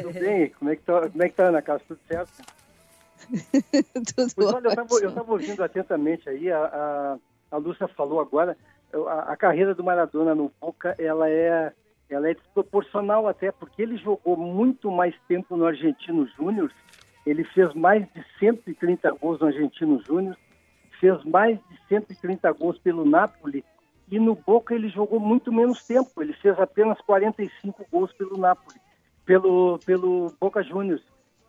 Tudo 0.00 0.12
bem? 0.12 0.50
Como 0.50 0.70
é 0.70 0.76
que 0.76 0.82
está, 0.82 1.08
como 1.10 1.22
é 1.24 1.28
que 1.28 1.34
tá, 1.34 1.48
Ana 1.48 1.60
Casa? 1.60 1.82
Tudo 1.88 2.00
certo? 2.06 2.32
Tudo 4.36 4.54
olha, 4.54 4.68
eu 4.68 5.08
estava 5.08 5.32
ouvindo 5.32 5.62
atentamente 5.62 6.28
aí, 6.28 6.50
a, 6.50 6.58
a, 6.58 7.18
a 7.50 7.56
Lúcia 7.56 7.88
falou 7.88 8.20
agora, 8.20 8.56
a, 8.92 9.32
a, 9.32 9.36
carreira 9.36 9.74
do 9.74 9.84
Maradona 9.84 10.34
no 10.34 10.52
Boca, 10.60 10.94
ela 10.98 11.28
é, 11.28 11.72
ela 12.08 12.28
é 12.28 12.34
desproporcional 12.34 13.26
até, 13.26 13.50
porque 13.50 13.82
ele 13.82 13.96
jogou 13.96 14.36
muito 14.36 14.90
mais 14.90 15.14
tempo 15.26 15.56
no 15.56 15.66
Argentino 15.66 16.26
Júnior, 16.36 16.70
ele 17.26 17.44
fez 17.44 17.74
mais 17.74 18.06
de 18.12 18.24
130 18.38 19.10
gols 19.12 19.40
no 19.40 19.46
Argentino 19.46 20.02
Júnior, 20.06 20.36
fez 21.00 21.22
mais 21.24 21.58
de 21.68 21.78
130 21.88 22.50
gols 22.52 22.78
pelo 22.78 23.04
Napoli, 23.04 23.64
e 24.10 24.18
no 24.18 24.34
Boca 24.34 24.74
ele 24.74 24.88
jogou 24.88 25.20
muito 25.20 25.52
menos 25.52 25.84
tempo, 25.86 26.22
ele 26.22 26.32
fez 26.32 26.58
apenas 26.58 26.98
45 27.02 27.86
gols 27.92 28.12
pelo 28.14 28.38
Napoli, 28.38 28.80
pelo, 29.26 29.78
pelo 29.84 30.32
Boca 30.40 30.62
Juniors 30.62 31.02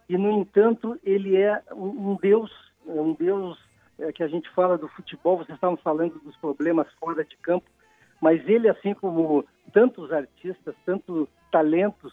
e 0.09 0.17
no 0.17 0.31
entanto 0.31 0.99
ele 1.03 1.37
é 1.37 1.61
um, 1.71 2.17
deus, 2.19 2.51
um 2.83 3.13
deus 3.13 3.59
é, 3.99 4.11
que 4.11 4.23
a 4.23 4.27
gente 4.27 4.49
fala 4.49 4.75
do 4.75 4.87
futebol. 4.89 5.37
Vocês 5.37 5.55
estavam 5.55 5.77
falando 5.77 6.19
dos 6.19 6.35
problemas 6.37 6.91
fora 6.99 7.23
de 7.23 7.37
campo, 7.37 7.69
mas 8.19 8.45
ele, 8.49 8.67
assim 8.67 8.95
como 8.95 9.45
tantos 9.71 10.11
artistas, 10.11 10.75
tantos 10.83 11.29
talentos, 11.51 12.11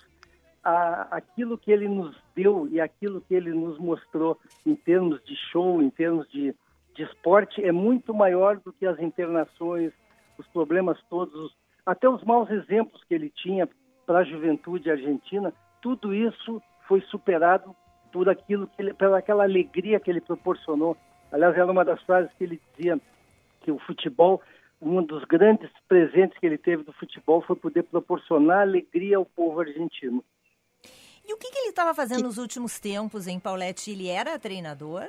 a, 0.63 1.09
aquilo 1.11 1.57
que 1.57 1.73
ele 1.73 1.89
nos 1.89 2.15
deu 2.35 2.69
e 2.71 2.81
aquilo 2.81 3.23
que 3.23 3.35
ele 3.35 3.53
nos 3.55 3.79
mostrou 3.79 4.39
em 4.67 4.75
termos 4.75 5.25
de 5.25 5.35
show, 5.51 5.81
em 5.81 5.89
termos 5.89 6.29
de, 6.29 6.55
de 6.95 7.03
esporte, 7.03 7.65
é 7.65 7.73
muito 7.73 8.13
maior 8.13 8.59
do 8.59 8.75
que 8.75 8.85
as 8.85 9.01
internações, 9.01 9.91
os 10.37 10.47
problemas 10.49 11.03
todos, 11.09 11.57
até 11.87 12.07
os 12.07 12.23
maus 12.25 12.51
exemplos 12.51 13.03
que 13.05 13.15
ele 13.15 13.31
tinha 13.31 13.67
para 14.05 14.19
a 14.19 14.25
juventude 14.25 14.91
argentina. 14.91 15.51
Tudo 15.81 16.13
isso 16.13 16.61
foi 16.87 17.01
superado 17.03 17.75
por 18.17 18.31
aquilo 18.31 18.67
que 18.67 18.81
ele, 18.81 18.95
pela 18.95 19.19
aquela 19.19 19.45
alegria 19.45 20.01
que 20.01 20.11
ele 20.11 20.23
proporcionou. 20.23 20.97
Aliás, 21.31 21.55
era 21.55 21.71
uma 21.71 21.85
das 21.85 22.01
frases 22.05 22.31
que 22.39 22.45
ele 22.45 22.59
dizia 22.75 22.99
que 23.61 23.71
o 23.71 23.79
futebol, 23.81 24.41
um 24.81 25.03
dos 25.03 25.23
grandes 25.25 25.71
presentes 25.87 26.39
que 26.39 26.47
ele 26.47 26.57
teve 26.57 26.83
do 26.83 26.95
futebol 26.95 27.43
foi 27.43 27.57
poder 27.57 27.83
proporcionar 27.83 28.63
alegria 28.63 29.19
ao 29.19 29.27
povo 29.27 29.61
argentino. 29.61 30.25
E 31.29 31.35
o 31.35 31.37
que, 31.37 31.51
que 31.51 31.59
ele 31.59 31.69
estava 31.69 31.93
fazendo 31.93 32.23
nos 32.23 32.39
últimos 32.39 32.81
tempos 32.81 33.27
em 33.27 33.39
Paulette? 33.39 33.91
Ele 33.91 34.09
era 34.09 34.39
treinador? 34.39 35.09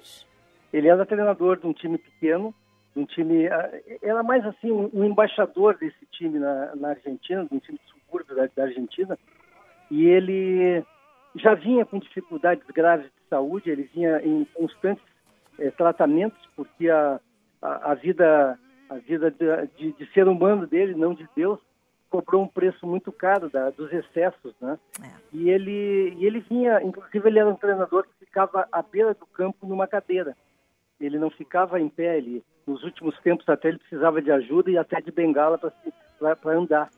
Ele 0.74 0.90
era 0.90 1.06
treinador 1.06 1.62
de 1.62 1.66
um 1.66 1.72
time 1.72 1.98
pequeno, 1.98 2.54
um 2.94 3.06
time 3.06 3.48
ah, 3.48 3.72
era 4.02 4.22
mais 4.22 4.46
assim 4.46 4.70
um 4.70 5.06
embaixador 5.06 5.78
desse 5.78 6.06
time 6.12 6.40
na, 6.40 6.76
na 6.76 6.90
Argentina, 6.90 7.46
de 7.46 7.56
um 7.56 7.60
time 7.60 7.78
de 7.78 7.90
subúrbio 7.90 8.36
da, 8.36 8.50
da 8.54 8.64
Argentina. 8.64 9.18
E 9.90 10.06
ele 10.08 10.84
já 11.38 11.54
vinha 11.54 11.86
com 11.86 12.00
dificuldades 12.00 12.66
graves 12.68 13.06
de 13.06 13.30
saúde, 13.30 13.70
ele 13.70 13.90
vinha 13.94 14.20
em 14.24 14.46
constantes 14.54 15.04
é, 15.60 15.70
tratamentos, 15.72 16.40
porque 16.56 16.90
a, 16.90 17.20
a, 17.62 17.92
a, 17.92 17.96
vida, 17.96 18.58
a 18.90 18.96
vida 18.96 19.32
de, 19.32 19.92
de, 19.94 20.14
ser 20.14 20.28
humano 20.28 20.68
dele, 20.68 20.96
não 20.96 21.14
de 21.14 21.28
Deus, 21.36 21.60
cobrou 22.10 22.44
um 22.44 22.48
preço 22.48 22.86
muito 22.88 23.12
caro 23.12 23.50
da, 23.50 23.70
dos 23.70 23.92
excessos, 23.92 24.54
né? 24.62 24.80
É. 25.04 25.10
E 25.34 25.50
ele, 25.50 26.14
e 26.18 26.26
ele 26.26 26.40
vinha, 26.40 26.82
inclusive 26.82 27.28
ele 27.28 27.40
era 27.40 27.50
um 27.50 27.56
treinador 27.56 28.04
que 28.04 28.26
ficava 28.26 28.68
à 28.72 28.82
beira 28.82 29.14
do 29.14 29.26
campo 29.26 29.68
numa 29.68 29.88
cadeira. 29.88 30.36
Ele 31.00 31.20
não 31.20 31.30
ficava 31.30 31.80
em 31.80 31.90
pé, 31.90 32.18
ele, 32.18 32.44
nos 32.66 32.84
últimos 32.84 33.20
tempos 33.20 33.48
até 33.50 33.68
ele 33.68 33.78
precisava 33.78 34.22
de 34.22 34.32
ajuda 34.32 34.72
e 34.72 34.78
até 34.78 35.00
de 35.02 35.12
bengala 35.12 35.60
para 35.60 36.58
andar. 36.58 36.90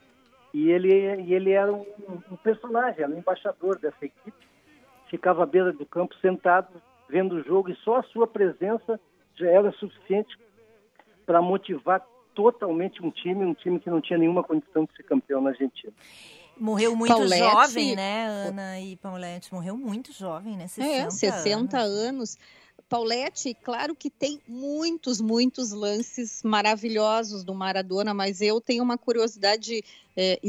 E 0.53 0.69
ele, 0.69 0.89
e 1.21 1.33
ele 1.33 1.51
era 1.51 1.71
um, 1.71 1.85
um 2.31 2.35
personagem, 2.37 3.03
era 3.03 3.11
um 3.11 3.17
embaixador 3.17 3.77
dessa 3.77 4.03
equipe. 4.03 4.47
Ficava 5.09 5.43
à 5.43 5.45
beira 5.45 5.71
do 5.71 5.85
campo 5.85 6.15
sentado, 6.21 6.81
vendo 7.07 7.35
o 7.35 7.43
jogo, 7.43 7.69
e 7.69 7.75
só 7.77 7.97
a 7.97 8.03
sua 8.03 8.27
presença 8.27 8.99
já 9.35 9.47
era 9.47 9.71
suficiente 9.73 10.37
para 11.25 11.41
motivar 11.41 12.05
totalmente 12.33 13.03
um 13.03 13.11
time, 13.11 13.45
um 13.45 13.53
time 13.53 13.79
que 13.79 13.89
não 13.89 14.01
tinha 14.01 14.17
nenhuma 14.17 14.43
condição 14.43 14.85
de 14.85 14.95
ser 14.95 15.03
campeão 15.03 15.41
na 15.41 15.49
Argentina. 15.51 15.93
Morreu 16.57 16.95
muito 16.95 17.13
Paulette, 17.13 17.39
jovem, 17.39 17.95
né, 17.95 18.25
Ana 18.27 18.79
e 18.79 18.97
Paulette? 18.97 19.53
Morreu 19.53 19.77
muito 19.77 20.11
jovem, 20.11 20.57
né? 20.57 20.67
60 20.67 21.07
é, 21.07 21.09
60 21.09 21.77
anos. 21.77 22.07
anos. 22.07 22.37
Paulette, 22.87 23.53
claro 23.53 23.95
que 23.95 24.09
tem 24.09 24.39
muitos, 24.47 25.19
muitos 25.19 25.71
lances 25.71 26.43
maravilhosos 26.43 27.43
do 27.43 27.53
Maradona, 27.53 28.13
mas 28.13 28.41
eu 28.41 28.61
tenho 28.61 28.83
uma 28.83 28.97
curiosidade, 28.97 29.83
é, 30.15 30.39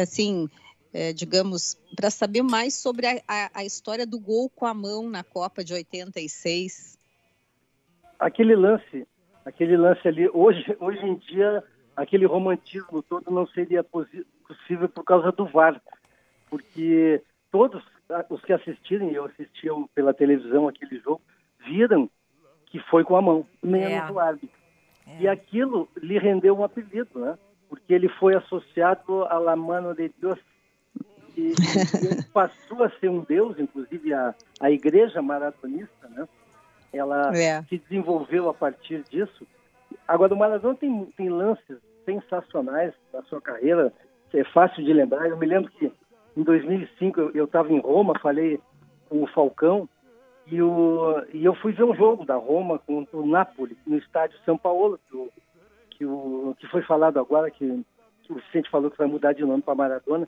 assim, 0.00 0.48
é, 0.92 1.12
digamos, 1.12 1.78
para 1.94 2.10
saber 2.10 2.42
mais 2.42 2.74
sobre 2.74 3.06
a, 3.06 3.50
a, 3.54 3.64
história 3.64 4.06
do 4.06 4.18
gol 4.18 4.48
com 4.50 4.66
a 4.66 4.74
mão 4.74 5.08
na 5.08 5.22
Copa 5.22 5.62
de 5.62 5.74
86. 5.74 6.98
Aquele 8.18 8.56
lance, 8.56 9.06
aquele 9.44 9.76
lance 9.76 10.06
ali, 10.08 10.28
hoje, 10.32 10.76
hoje 10.80 11.04
em 11.04 11.16
dia, 11.16 11.62
aquele 11.94 12.26
romantismo 12.26 13.02
todo 13.02 13.30
não 13.30 13.46
seria 13.46 13.84
possível 13.84 14.88
por 14.88 15.04
causa 15.04 15.30
do 15.32 15.46
VAR, 15.46 15.80
porque 16.48 17.22
todos 17.50 17.82
os 18.30 18.40
que 18.42 18.52
assistirem, 18.52 19.12
eu 19.12 19.24
assistiam 19.24 19.88
pela 19.94 20.14
televisão 20.14 20.68
aquele 20.68 20.98
jogo, 21.00 21.20
viram 21.68 22.10
que 22.66 22.78
foi 22.80 23.04
com 23.04 23.16
a 23.16 23.22
mão, 23.22 23.46
menos 23.62 24.10
é. 24.10 24.12
o 24.12 24.18
árbitro. 24.18 24.56
É. 25.06 25.22
E 25.22 25.28
aquilo 25.28 25.88
lhe 25.96 26.18
rendeu 26.18 26.58
um 26.58 26.64
apelido, 26.64 27.18
né? 27.18 27.38
Porque 27.68 27.92
ele 27.92 28.08
foi 28.08 28.34
associado 28.34 29.24
a 29.24 29.38
la 29.38 29.56
mano 29.56 29.94
de 29.94 30.10
Deus. 30.20 30.38
E, 31.36 31.52
e 31.52 32.22
passou 32.32 32.82
a 32.82 32.90
ser 32.98 33.08
um 33.08 33.20
deus, 33.20 33.58
inclusive 33.58 34.12
a, 34.12 34.34
a 34.60 34.70
igreja 34.70 35.22
maratonista, 35.22 36.08
né? 36.08 36.28
Ela 36.92 37.36
é. 37.36 37.62
se 37.64 37.78
desenvolveu 37.78 38.48
a 38.48 38.54
partir 38.54 39.02
disso. 39.04 39.46
Agora, 40.06 40.34
o 40.34 40.38
Maradona 40.38 40.74
tem, 40.74 41.04
tem 41.16 41.28
lances 41.28 41.78
sensacionais 42.04 42.94
na 43.12 43.22
sua 43.24 43.40
carreira, 43.40 43.92
é 44.32 44.44
fácil 44.44 44.84
de 44.84 44.92
lembrar. 44.92 45.28
Eu 45.28 45.36
me 45.36 45.46
lembro 45.46 45.70
que 45.72 45.92
em 46.36 46.42
2005 46.42 47.32
eu 47.34 47.44
estava 47.44 47.72
em 47.72 47.80
Roma, 47.80 48.18
falei 48.20 48.58
com 49.08 49.22
o 49.22 49.26
Falcão, 49.26 49.88
e, 50.50 50.62
o, 50.62 51.22
e 51.32 51.44
eu 51.44 51.54
fui 51.54 51.72
ver 51.72 51.84
um 51.84 51.94
jogo 51.94 52.24
da 52.24 52.36
Roma 52.36 52.78
contra 52.78 53.16
o 53.16 53.26
Napoli, 53.26 53.76
no 53.86 53.98
estádio 53.98 54.38
São 54.44 54.56
Paulo, 54.56 54.98
que, 55.08 55.16
o, 55.16 55.30
que, 55.90 56.04
o, 56.06 56.56
que 56.58 56.66
foi 56.68 56.82
falado 56.82 57.18
agora, 57.18 57.50
que, 57.50 57.84
que 58.22 58.32
o 58.32 58.36
Vicente 58.36 58.70
falou 58.70 58.90
que 58.90 58.96
vai 58.96 59.06
mudar 59.06 59.34
de 59.34 59.44
nome 59.44 59.62
para 59.62 59.74
Maradona. 59.74 60.26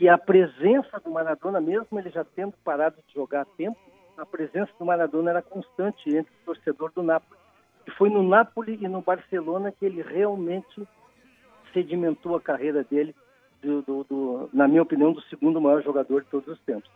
E 0.00 0.08
a 0.08 0.18
presença 0.18 0.98
do 0.98 1.10
Maradona, 1.10 1.60
mesmo 1.60 1.98
ele 1.98 2.10
já 2.10 2.24
tendo 2.24 2.54
parado 2.64 2.96
de 3.06 3.14
jogar 3.14 3.42
há 3.42 3.44
tempo, 3.44 3.78
a 4.16 4.26
presença 4.26 4.72
do 4.76 4.84
Maradona 4.84 5.30
era 5.30 5.42
constante 5.42 6.08
entre 6.08 6.32
o 6.42 6.46
torcedor 6.46 6.90
do 6.92 7.02
Napoli. 7.02 7.40
E 7.86 7.90
foi 7.92 8.10
no 8.10 8.22
Napoli 8.22 8.78
e 8.80 8.88
no 8.88 9.02
Barcelona 9.02 9.70
que 9.70 9.84
ele 9.84 10.02
realmente 10.02 10.82
sedimentou 11.72 12.34
a 12.34 12.40
carreira 12.40 12.82
dele 12.82 13.14
do, 13.62 13.82
do, 13.82 14.04
do, 14.04 14.50
na 14.52 14.66
minha 14.66 14.82
opinião, 14.82 15.12
do 15.12 15.22
segundo 15.22 15.60
maior 15.60 15.82
jogador 15.82 16.22
de 16.22 16.28
todos 16.28 16.48
os 16.48 16.60
tempos. 16.62 16.90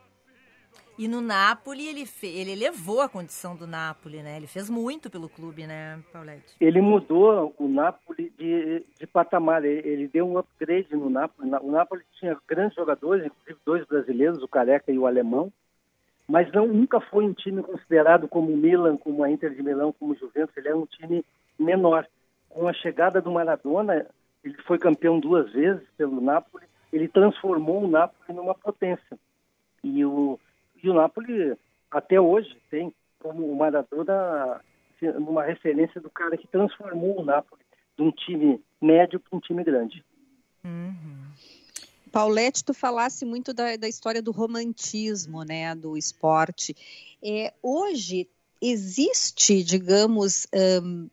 E 0.99 1.07
no 1.07 1.21
Napoli, 1.21 1.87
ele, 1.87 2.05
fe... 2.05 2.27
ele 2.27 2.51
elevou 2.51 3.01
a 3.01 3.09
condição 3.09 3.55
do 3.55 3.69
Napoli, 3.69 4.21
né? 4.21 4.37
Ele 4.37 4.49
fez 4.49 4.69
muito 4.69 5.09
pelo 5.09 5.29
clube, 5.29 5.65
né, 5.65 6.03
Paulette? 6.13 6.57
Ele 6.61 6.81
mudou 6.81 7.55
o 7.57 7.69
Napoli 7.69 8.33
de, 8.37 8.85
de 8.99 9.07
patamar, 9.07 9.65
ele, 9.65 9.89
ele 9.89 10.09
deu 10.09 10.29
um 10.29 10.37
upgrade 10.37 10.89
no 10.97 11.09
Napoli. 11.09 11.49
O 11.63 11.71
Napoli 11.71 12.03
tinha 12.19 12.37
grandes 12.49 12.75
jogadores, 12.75 13.27
inclusive 13.27 13.61
dois 13.65 13.87
brasileiros, 13.87 14.43
o 14.43 14.49
Careca 14.49 14.91
e 14.91 14.99
o 14.99 15.07
Alemão, 15.07 15.53
mas 16.27 16.51
não, 16.53 16.67
nunca 16.67 17.01
foi 17.01 17.25
um 17.25 17.33
time 17.33 17.63
considerado 17.63 18.27
como 18.27 18.53
o 18.53 18.57
Milan, 18.57 18.97
como 18.97 19.23
a 19.23 19.31
Inter 19.31 19.55
de 19.55 19.63
Milão, 19.63 19.95
como 19.97 20.13
o 20.13 20.17
Juventus, 20.17 20.57
ele 20.57 20.69
era 20.69 20.77
um 20.77 20.85
time 20.85 21.25
menor. 21.57 22.07
Com 22.49 22.67
a 22.67 22.73
chegada 22.73 23.21
do 23.21 23.31
Maradona, 23.31 24.05
ele 24.43 24.57
foi 24.67 24.79
campeão 24.79 25.21
duas 25.21 25.53
vezes 25.53 25.87
pelo 25.97 26.21
Napoli, 26.21 26.67
ele 26.93 27.07
transformou 27.07 27.85
o 27.85 27.89
Napoli 27.89 28.37
numa 28.37 28.55
potência. 28.55 29.17
E 29.85 30.05
o 30.05 30.41
e 30.83 30.91
o 30.91 30.95
Napoli, 30.95 31.57
até 31.91 32.21
hoje, 32.21 32.57
tem 32.71 32.93
como 33.19 33.51
o 33.51 33.57
Maradona 33.57 34.61
uma 35.17 35.45
referência 35.45 36.01
do 36.01 36.11
cara 36.11 36.37
que 36.37 36.47
transformou 36.49 37.21
o 37.21 37.25
Napoli 37.25 37.63
de 37.97 38.03
um 38.03 38.11
time 38.11 38.61
médio 38.81 39.21
para 39.21 39.37
um 39.37 39.41
time 39.41 39.63
grande. 39.63 40.05
Uhum. 40.65 41.29
Paulette, 42.11 42.65
tu 42.65 42.75
falasse 42.75 43.25
muito 43.25 43.53
da, 43.53 43.77
da 43.77 43.89
história 43.89 44.23
do 44.23 44.33
romantismo, 44.33 45.45
né, 45.45 45.75
do 45.75 45.97
esporte. 45.97 46.75
É, 47.23 47.53
hoje 47.63 48.29
existe, 48.61 49.63
digamos, 49.63 50.47
um, 50.83 51.09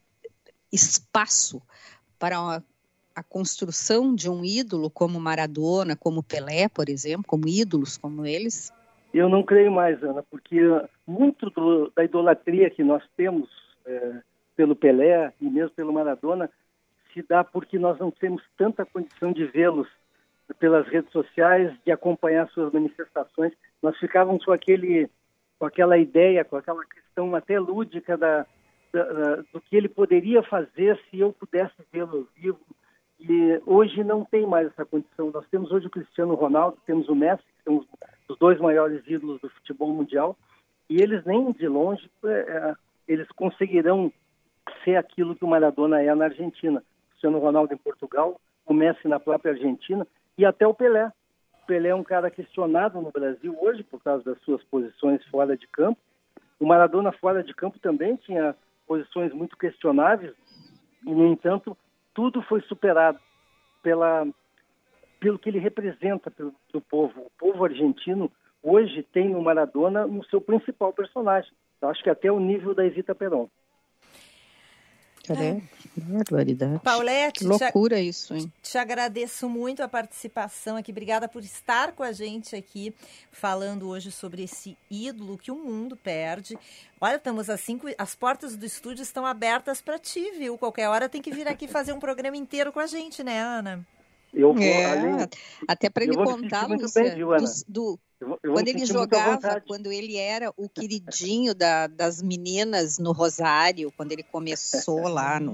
espaço 0.71 1.61
para 2.17 2.37
a, 2.37 2.63
a 3.15 3.23
construção 3.23 4.15
de 4.15 4.29
um 4.29 4.43
ídolo 4.43 4.89
como 4.89 5.19
Maradona, 5.19 5.95
como 5.95 6.23
Pelé, 6.23 6.67
por 6.69 6.89
exemplo, 6.89 7.25
como 7.27 7.47
ídolos 7.47 7.97
como 7.97 8.25
eles? 8.25 8.71
Eu 9.15 9.29
não 9.29 9.43
creio 9.43 9.71
mais, 9.71 10.03
Ana, 10.03 10.21
porque 10.23 10.59
muito 11.07 11.49
do, 11.49 11.89
da 11.95 12.03
idolatria 12.03 12.69
que 12.69 12.83
nós 12.83 13.01
temos 13.15 13.49
é, 13.85 14.21
pelo 14.57 14.75
Pelé 14.75 15.31
e 15.39 15.49
mesmo 15.49 15.69
pelo 15.69 15.93
Maradona 15.93 16.49
se 17.13 17.23
dá 17.23 17.41
porque 17.41 17.79
nós 17.79 17.97
não 17.97 18.11
temos 18.11 18.43
tanta 18.57 18.85
condição 18.85 19.31
de 19.31 19.45
vê-los 19.45 19.87
pelas 20.59 20.85
redes 20.89 21.13
sociais, 21.13 21.73
de 21.85 21.93
acompanhar 21.93 22.49
suas 22.49 22.73
manifestações. 22.73 23.53
Nós 23.81 23.97
ficávamos 23.99 24.43
com 24.43 24.51
aquele, 24.51 25.09
com 25.57 25.65
aquela 25.65 25.97
ideia, 25.97 26.43
com 26.43 26.57
aquela 26.57 26.83
questão 26.85 27.33
até 27.33 27.57
lúdica 27.57 28.17
da, 28.17 28.45
da, 28.91 29.35
do 29.53 29.61
que 29.61 29.77
ele 29.77 29.87
poderia 29.87 30.43
fazer 30.43 30.99
se 31.09 31.21
eu 31.21 31.31
pudesse 31.31 31.73
vê-lo 31.89 32.27
vivo. 32.35 32.59
E 33.17 33.61
hoje 33.65 34.03
não 34.03 34.25
tem 34.25 34.45
mais 34.45 34.67
essa 34.67 34.83
condição. 34.83 35.31
Nós 35.31 35.47
temos 35.47 35.71
hoje 35.71 35.87
o 35.87 35.89
Cristiano 35.89 36.35
Ronaldo, 36.35 36.77
temos 36.85 37.07
o 37.07 37.15
Messi, 37.15 37.43
que 37.43 37.63
são 37.63 37.77
os 37.77 37.87
dos 38.27 38.37
dois 38.37 38.59
maiores 38.59 39.03
ídolos 39.07 39.39
do 39.41 39.49
futebol 39.49 39.89
mundial, 39.89 40.37
e 40.89 41.01
eles 41.01 41.23
nem 41.25 41.51
de 41.51 41.67
longe 41.67 42.09
é, 42.23 42.29
é, 42.29 42.75
eles 43.07 43.27
conseguirão 43.29 44.11
ser 44.83 44.95
aquilo 44.95 45.35
que 45.35 45.45
o 45.45 45.47
Maradona 45.47 46.01
é 46.01 46.13
na 46.13 46.25
Argentina. 46.25 46.83
Cristiano 47.09 47.39
Ronaldo 47.39 47.73
em 47.73 47.77
Portugal, 47.77 48.39
o 48.65 48.73
Messi 48.73 49.07
na 49.07 49.19
própria 49.19 49.53
Argentina 49.53 50.05
e 50.37 50.45
até 50.45 50.67
o 50.67 50.73
Pelé. 50.73 51.11
O 51.63 51.65
Pelé 51.65 51.89
é 51.89 51.95
um 51.95 52.03
cara 52.03 52.29
questionado 52.29 53.01
no 53.01 53.11
Brasil 53.11 53.55
hoje 53.59 53.83
por 53.83 54.01
causa 54.03 54.23
das 54.23 54.39
suas 54.41 54.63
posições 54.65 55.23
fora 55.25 55.57
de 55.57 55.67
campo. 55.67 55.99
O 56.59 56.65
Maradona 56.65 57.11
fora 57.11 57.43
de 57.43 57.53
campo 57.53 57.79
também 57.79 58.15
tinha 58.17 58.55
posições 58.87 59.33
muito 59.33 59.57
questionáveis 59.57 60.33
e, 61.05 61.13
no 61.13 61.25
entanto, 61.27 61.77
tudo 62.13 62.41
foi 62.43 62.61
superado 62.61 63.19
pela 63.81 64.27
pelo 65.25 65.39
que 65.39 65.49
ele 65.49 65.57
representa 65.57 66.29
para 66.29 66.45
o 66.45 66.81
povo. 66.81 67.21
O 67.21 67.31
povo 67.35 67.65
argentino 67.65 68.31
hoje 68.61 69.01
tem 69.01 69.27
no 69.27 69.41
Maradona 69.41 70.05
no 70.05 70.23
seu 70.25 70.39
principal 70.39 70.93
personagem. 70.93 71.51
Eu 71.81 71.89
acho 71.89 72.03
que 72.03 72.11
até 72.11 72.31
o 72.31 72.39
nível 72.39 72.75
da 72.75 72.85
Evita 72.85 73.15
Peron. 73.15 73.49
É. 75.27 75.59
Barbaridade. 75.97 76.79
Paulette, 76.83 77.39
que 77.39 77.45
loucura 77.45 77.95
te, 77.95 78.07
isso, 78.07 78.35
hein? 78.35 78.53
Te 78.61 78.77
agradeço 78.77 79.49
muito 79.49 79.81
a 79.81 79.87
participação 79.87 80.77
aqui. 80.77 80.91
Obrigada 80.91 81.27
por 81.27 81.41
estar 81.41 81.93
com 81.93 82.03
a 82.03 82.11
gente 82.11 82.55
aqui, 82.55 82.93
falando 83.31 83.89
hoje 83.89 84.11
sobre 84.11 84.43
esse 84.43 84.77
ídolo 84.91 85.39
que 85.39 85.49
o 85.49 85.55
mundo 85.55 85.97
perde. 85.97 86.55
Olha, 87.01 87.15
estamos 87.15 87.49
assim, 87.49 87.81
as 87.97 88.13
portas 88.13 88.55
do 88.55 88.63
estúdio 88.63 89.01
estão 89.01 89.25
abertas 89.25 89.81
para 89.81 89.97
ti, 89.97 90.29
viu? 90.37 90.55
Qualquer 90.55 90.87
hora 90.87 91.09
tem 91.09 91.19
que 91.19 91.31
vir 91.31 91.47
aqui 91.47 91.67
fazer 91.67 91.93
um 91.93 91.99
programa 91.99 92.37
inteiro 92.37 92.71
com 92.71 92.79
a 92.79 92.85
gente, 92.85 93.23
né, 93.23 93.41
Ana? 93.41 93.83
Eu 94.35 94.53
vou, 94.53 94.61
é, 94.61 94.85
além, 94.85 95.27
até 95.67 95.89
para 95.89 96.03
ele 96.03 96.15
contar, 96.15 96.67
Lúcia, 96.67 97.15
do, 97.69 97.97
do 98.19 98.39
quando 98.41 98.67
ele 98.67 98.85
jogava, 98.85 99.61
quando 99.65 99.91
ele 99.91 100.17
era 100.17 100.53
o 100.57 100.67
queridinho 100.69 101.55
da, 101.55 101.87
das 101.87 102.21
meninas 102.21 102.97
no 102.97 103.13
Rosário, 103.13 103.91
quando 103.95 104.11
ele 104.11 104.23
começou 104.23 105.07
lá 105.07 105.39
no, 105.39 105.53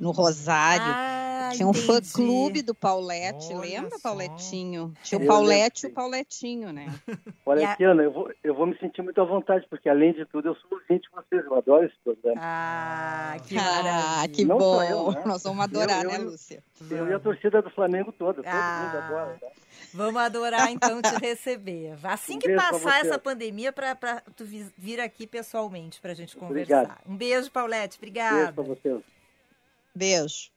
no 0.00 0.12
Rosário. 0.12 0.86
Ah, 0.86 1.11
tinha 1.52 1.68
um 1.68 1.74
fã-clube 1.74 2.62
do 2.62 2.74
Paulette, 2.74 3.52
Olha 3.52 3.60
lembra, 3.60 3.98
só. 3.98 4.10
Pauletinho? 4.10 4.92
Tinha 5.02 5.20
o 5.20 5.26
Paulette 5.26 5.86
e 5.86 5.90
o 5.90 5.92
Pauletinho, 5.92 6.72
né? 6.72 6.86
Olha 7.46 7.70
aqui, 7.70 7.84
Ana, 7.84 8.02
eu 8.02 8.12
vou, 8.12 8.30
eu 8.42 8.54
vou 8.54 8.66
me 8.66 8.76
sentir 8.78 9.02
muito 9.02 9.20
à 9.20 9.24
vontade, 9.24 9.66
porque 9.68 9.88
além 9.88 10.12
de 10.12 10.24
tudo 10.26 10.48
eu 10.48 10.54
sou 10.56 10.72
ouvinte 10.72 11.08
de 11.08 11.14
vocês, 11.14 11.44
eu 11.44 11.54
adoro 11.54 11.84
esse 11.84 11.96
programa. 12.04 12.40
Ah, 12.42 13.36
que, 13.46 13.56
ah, 13.58 14.24
que 14.32 14.44
bom! 14.44 14.82
Eu, 14.82 15.12
né? 15.12 15.22
Nós 15.26 15.42
vamos 15.42 15.64
adorar, 15.64 16.04
eu, 16.04 16.10
né, 16.10 16.18
Lúcia? 16.18 16.62
Eu 16.90 17.08
e 17.08 17.12
a 17.12 17.18
torcida 17.18 17.62
do 17.62 17.70
Flamengo 17.70 18.12
toda, 18.12 18.42
todo 18.42 18.46
ah. 18.46 18.82
mundo 18.84 19.04
agora. 19.04 19.38
Tá? 19.40 19.48
Vamos 19.94 20.20
adorar 20.20 20.70
então 20.70 21.02
te 21.02 21.14
receber. 21.20 21.98
Assim 22.02 22.38
que 22.38 22.54
passar 22.54 23.04
essa 23.04 23.18
pandemia, 23.18 23.72
para 23.72 24.22
tu 24.36 24.44
vir 24.78 25.00
aqui 25.00 25.26
pessoalmente 25.26 26.00
para 26.00 26.12
a 26.12 26.14
gente 26.14 26.36
conversar. 26.36 26.82
Obrigado. 26.82 27.00
Um 27.06 27.16
beijo, 27.16 27.50
Paulette. 27.50 27.98
Obrigada. 27.98 28.36
Beijo 28.36 28.52
para 28.52 28.64
vocês. 28.64 29.02
Beijo. 29.94 30.50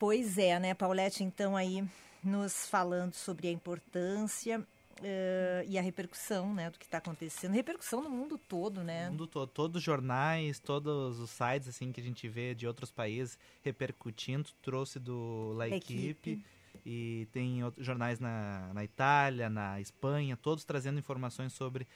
Pois 0.00 0.38
é, 0.38 0.58
né, 0.58 0.72
Paulette, 0.72 1.22
então 1.22 1.54
aí 1.54 1.84
nos 2.24 2.66
falando 2.66 3.12
sobre 3.12 3.48
a 3.48 3.52
importância 3.52 4.58
uh, 4.58 5.68
e 5.68 5.76
a 5.76 5.82
repercussão, 5.82 6.54
né, 6.54 6.70
do 6.70 6.78
que 6.78 6.86
está 6.86 6.96
acontecendo, 6.96 7.52
repercussão 7.52 8.02
no 8.02 8.08
mundo 8.08 8.38
todo, 8.38 8.82
né? 8.82 9.04
No 9.04 9.10
mundo 9.10 9.26
todo, 9.26 9.50
todos 9.50 9.76
os 9.76 9.82
jornais, 9.82 10.58
todos 10.58 11.18
os 11.18 11.28
sites 11.28 11.68
assim 11.68 11.92
que 11.92 12.00
a 12.00 12.02
gente 12.02 12.26
vê 12.26 12.54
de 12.54 12.66
outros 12.66 12.90
países 12.90 13.38
repercutindo, 13.62 14.48
trouxe 14.62 14.98
do 14.98 15.52
La 15.52 15.68
Equipe, 15.68 16.42
e 16.86 17.28
tem 17.30 17.62
outros 17.62 17.84
jornais 17.84 18.18
na, 18.18 18.72
na 18.72 18.82
Itália, 18.82 19.50
na 19.50 19.82
Espanha, 19.82 20.34
todos 20.34 20.64
trazendo 20.64 20.98
informações 20.98 21.52
sobre 21.52 21.86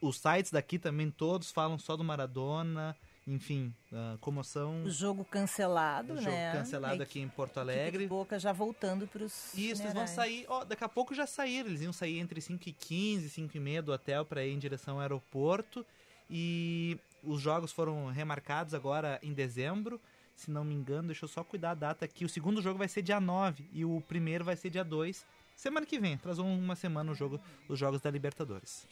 os 0.00 0.16
sites 0.16 0.52
daqui 0.52 0.78
também 0.78 1.10
todos 1.10 1.50
falam 1.50 1.76
só 1.76 1.96
do 1.96 2.04
Maradona, 2.04 2.96
enfim, 3.26 3.74
uh, 3.90 4.16
comoção. 4.18 4.84
O 4.84 4.90
jogo 4.90 5.24
cancelado, 5.24 6.12
o 6.12 6.16
jogo 6.16 6.30
né? 6.30 6.52
cancelado 6.52 7.02
aqui 7.02 7.18
em 7.18 7.28
Porto 7.28 7.58
Alegre. 7.58 8.06
Boca 8.06 8.38
já 8.38 8.52
voltando 8.52 9.06
para 9.08 9.24
os. 9.24 9.52
Isso, 9.52 9.82
eles 9.82 9.92
vão 9.92 10.06
sair. 10.06 10.44
Ó, 10.48 10.64
daqui 10.64 10.84
a 10.84 10.88
pouco 10.88 11.12
já 11.12 11.26
saíram. 11.26 11.68
Eles 11.68 11.80
iam 11.80 11.92
sair 11.92 12.20
entre 12.20 12.40
5 12.40 12.68
e 12.68 12.72
15, 12.72 13.28
5 13.28 13.56
e 13.56 13.60
meia 13.60 13.82
do 13.82 13.90
hotel 13.90 14.24
para 14.24 14.44
ir 14.44 14.52
em 14.52 14.58
direção 14.58 14.94
ao 14.94 15.00
aeroporto. 15.00 15.84
E 16.30 16.98
os 17.22 17.40
jogos 17.40 17.72
foram 17.72 18.06
remarcados 18.06 18.74
agora 18.74 19.18
em 19.22 19.32
dezembro. 19.32 20.00
Se 20.36 20.50
não 20.50 20.64
me 20.64 20.74
engano, 20.74 21.08
deixa 21.08 21.24
eu 21.24 21.28
só 21.28 21.42
cuidar 21.42 21.72
a 21.72 21.74
data 21.74 22.04
aqui. 22.04 22.24
O 22.24 22.28
segundo 22.28 22.62
jogo 22.62 22.78
vai 22.78 22.86
ser 22.86 23.02
dia 23.02 23.18
9 23.18 23.68
e 23.72 23.84
o 23.84 24.00
primeiro 24.02 24.44
vai 24.44 24.54
ser 24.54 24.70
dia 24.70 24.84
2. 24.84 25.26
Semana 25.56 25.86
que 25.86 25.98
vem, 25.98 26.14
atrasou 26.14 26.46
uma 26.46 26.76
semana 26.76 27.10
o 27.10 27.14
jogo, 27.14 27.40
os 27.68 27.78
jogos 27.78 28.00
da 28.00 28.10
Libertadores. 28.10 28.86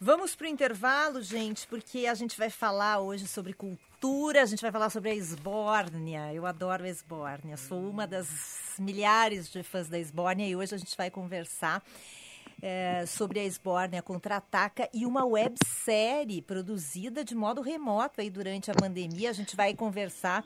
Vamos 0.00 0.36
para 0.36 0.44
o 0.46 0.48
intervalo, 0.48 1.20
gente, 1.20 1.66
porque 1.66 2.06
a 2.06 2.14
gente 2.14 2.38
vai 2.38 2.48
falar 2.48 3.00
hoje 3.00 3.26
sobre 3.26 3.52
cultura, 3.52 4.44
a 4.44 4.46
gente 4.46 4.62
vai 4.62 4.70
falar 4.70 4.90
sobre 4.90 5.10
a 5.10 5.14
Esbórnia. 5.14 6.32
Eu 6.32 6.46
adoro 6.46 6.84
a 6.84 6.88
Esbórnia, 6.88 7.56
sou 7.56 7.90
uma 7.90 8.06
das 8.06 8.76
milhares 8.78 9.50
de 9.50 9.60
fãs 9.64 9.88
da 9.88 9.98
Esbórnia 9.98 10.46
e 10.46 10.54
hoje 10.54 10.72
a 10.72 10.78
gente 10.78 10.96
vai 10.96 11.10
conversar 11.10 11.82
é, 12.62 13.06
sobre 13.06 13.40
a 13.40 13.44
Esbórnia 13.44 14.00
Contra-Ataca 14.00 14.88
e 14.94 15.04
uma 15.04 15.24
websérie 15.24 16.42
produzida 16.42 17.24
de 17.24 17.34
modo 17.34 17.60
remoto 17.60 18.20
aí 18.20 18.30
durante 18.30 18.70
a 18.70 18.74
pandemia. 18.74 19.30
A 19.30 19.32
gente 19.34 19.56
vai 19.56 19.74
conversar 19.74 20.44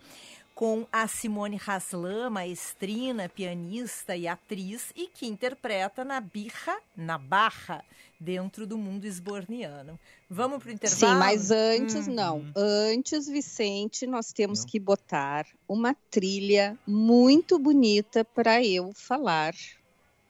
com 0.55 0.87
a 0.93 1.07
Simone 1.09 1.61
Haslam, 1.67 2.31
maestrina, 2.31 3.29
pianista 3.29 4.17
e 4.17 4.29
atriz, 4.29 4.93
e 4.95 5.07
que 5.07 5.27
interpreta 5.27 6.05
na 6.05 6.21
birra, 6.21 6.77
na 6.97 7.19
barra, 7.19 7.85
dentro 8.19 8.67
do 8.67 8.79
mundo 8.79 9.05
esborniano. 9.05 9.99
Vamos 10.31 10.62
para 10.62 10.71
o 10.71 10.73
intervalo? 10.73 11.12
Sim, 11.12 11.19
mas 11.19 11.51
antes, 11.51 12.07
hum. 12.07 12.15
não. 12.15 12.45
Antes, 12.57 13.27
Vicente, 13.27 14.07
nós 14.07 14.33
temos 14.33 14.61
não. 14.61 14.67
que 14.67 14.79
botar 14.79 15.47
uma 15.69 15.95
trilha 16.11 16.79
muito 16.87 17.59
bonita 17.59 18.25
para 18.25 18.65
eu 18.65 18.93
falar 18.95 19.55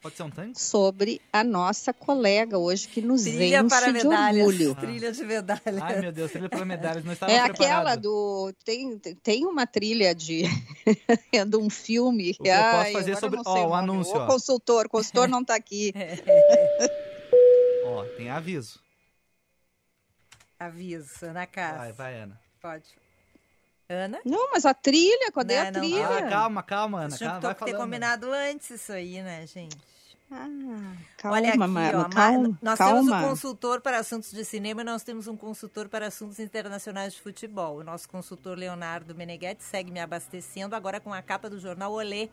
Pode 0.03 0.17
ser 0.17 0.25
um 0.25 0.31
tanque? 0.31 0.61
sobre 0.61 1.21
a 1.33 1.45
nossa 1.45 1.93
colega 1.93 2.59
hoje 2.59 2.88
que 2.88 3.01
nos 3.01 3.23
Trilha 3.23 3.61
enche 3.61 3.69
para 3.69 3.87
de 3.87 3.93
medalhas. 3.93 4.47
orgulho. 4.47 4.75
Trilha 4.75 5.12
de 5.12 5.25
medalhas. 5.25 5.81
Ai, 5.81 6.01
meu 6.01 6.11
Deus, 6.12 6.31
trilha 6.33 6.49
para 6.49 6.65
medalhas. 6.65 7.05
Não 7.05 7.12
estava 7.12 7.31
É 7.31 7.37
preparado. 7.45 7.62
aquela 7.62 7.95
do. 7.95 8.53
Tem, 8.65 8.99
tem 8.99 9.47
uma 9.47 9.65
trilha 9.65 10.12
de, 10.12 10.43
é 11.33 11.45
de 11.45 11.57
um 11.57 11.71
filme. 11.71 12.33
O 12.33 12.43
que 12.43 12.49
eu 12.49 12.55
posso 12.55 12.77
Ai, 12.87 12.93
fazer 12.93 13.17
sobre- 13.17 13.41
ó, 13.47 13.69
o 13.69 13.75
anúncio, 13.75 14.17
O 14.21 14.27
consultor, 14.27 14.87
o 14.87 14.88
consultor 14.88 15.29
não 15.29 15.41
está 15.43 15.55
aqui. 15.55 15.93
Ó, 17.87 18.05
tem 18.17 18.29
aviso. 18.31 18.81
Aviso, 20.59 21.27
Ana 21.27 21.47
Cássia. 21.47 21.79
Vai, 21.79 21.93
vai, 21.93 22.15
Ana. 22.21 22.41
Pode. 22.61 22.85
Ana? 23.88 24.21
Não, 24.25 24.51
mas 24.53 24.65
a 24.65 24.73
trilha, 24.73 25.31
cadê 25.33 25.57
Não, 25.57 25.62
a 25.67 25.71
não, 25.71 25.81
trilha? 25.81 26.07
Ah, 26.09 26.29
calma, 26.29 26.62
calma, 26.62 27.01
Ana. 27.03 27.19
Calma, 27.19 27.37
que 27.41 27.43
vai 27.47 27.55
ter 27.55 27.61
falando. 27.73 27.77
combinado 27.83 28.33
antes 28.33 28.71
isso 28.71 28.93
aí, 28.93 29.21
né, 29.23 29.47
gente? 29.47 29.77
Ah, 30.35 30.97
calma, 31.18 31.37
Olha 31.37 31.49
aqui, 31.51 31.59
ó, 31.59 31.61
calma, 31.61 32.49
ma- 32.49 32.59
nós 32.62 32.79
calma. 32.79 32.95
temos 33.01 33.12
um 33.12 33.29
consultor 33.29 33.81
para 33.83 33.99
assuntos 33.99 34.31
de 34.33 34.45
cinema 34.45 34.81
e 34.81 34.85
nós 34.85 35.03
temos 35.03 35.27
um 35.29 35.37
consultor 35.37 35.88
para 35.88 36.07
assuntos 36.07 36.38
internacionais 36.38 37.12
de 37.12 37.21
futebol. 37.21 37.77
O 37.79 37.85
nosso 37.85 38.09
consultor 38.09 38.57
Leonardo 38.57 39.14
Meneghetti 39.14 39.62
segue 39.62 39.90
me 39.90 40.01
abastecendo 40.01 40.75
agora 40.75 41.01
com 41.01 41.12
a 41.12 41.21
capa 41.21 41.51
do 41.51 41.61
jornal 41.61 41.92
Olê. 41.92 42.31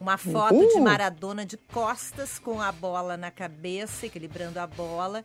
Uma 0.00 0.18
foto 0.18 0.58
de 0.58 0.74
Uhul. 0.74 0.82
Maradona 0.82 1.46
de 1.46 1.56
costas 1.56 2.38
com 2.38 2.60
a 2.60 2.70
bola 2.72 3.16
na 3.16 3.30
cabeça, 3.30 4.06
equilibrando 4.06 4.58
a 4.60 4.66
bola. 4.66 5.24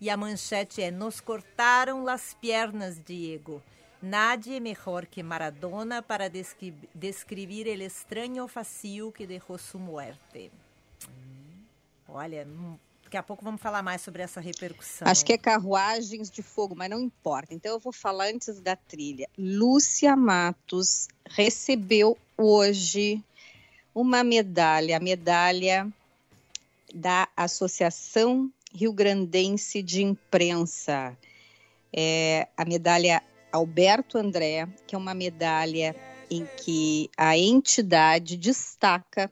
E 0.00 0.10
a 0.10 0.16
manchete 0.16 0.82
é: 0.82 0.90
Nos 0.90 1.20
cortaram 1.20 2.02
las 2.04 2.34
piernas, 2.34 3.00
Diego. 3.04 3.62
Nadie 4.02 4.60
mejor 4.60 5.06
que 5.06 5.22
Maradona 5.22 6.02
para 6.02 6.28
descri- 6.30 6.74
describir 6.94 7.68
el 7.68 7.82
extraño 7.82 8.48
facio 8.48 9.12
que 9.12 9.26
dejó 9.26 9.56
su 9.58 9.78
muerte. 9.78 10.50
Olha, 12.08 12.46
hum, 12.46 12.76
daqui 13.04 13.16
a 13.16 13.22
pouco 13.22 13.44
vamos 13.44 13.60
falar 13.60 13.82
mais 13.82 14.02
sobre 14.02 14.22
essa 14.22 14.40
repercussão. 14.40 15.06
Acho 15.06 15.24
que 15.24 15.32
é 15.32 15.38
carruagens 15.38 16.30
de 16.30 16.42
fogo, 16.42 16.74
mas 16.74 16.90
não 16.90 17.00
importa. 17.00 17.54
Então 17.54 17.72
eu 17.72 17.78
vou 17.78 17.92
falar 17.92 18.26
antes 18.26 18.60
da 18.60 18.74
trilha. 18.74 19.28
Lúcia 19.38 20.16
Matos 20.16 21.08
recebeu 21.26 22.18
hoje 22.36 23.22
uma 23.94 24.24
medalha, 24.24 24.96
a 24.96 25.00
medalha 25.00 25.88
da 26.94 27.28
Associação 27.36 28.50
Rio 28.72 28.92
Grandense 28.92 29.82
de 29.82 30.02
Imprensa. 30.02 31.16
É 31.92 32.48
a 32.56 32.64
medalha 32.64 33.22
Alberto 33.52 34.18
André, 34.18 34.68
que 34.86 34.94
é 34.94 34.98
uma 34.98 35.14
medalha 35.14 35.94
em 36.30 36.46
que 36.56 37.10
a 37.16 37.36
entidade 37.36 38.36
destaca 38.36 39.30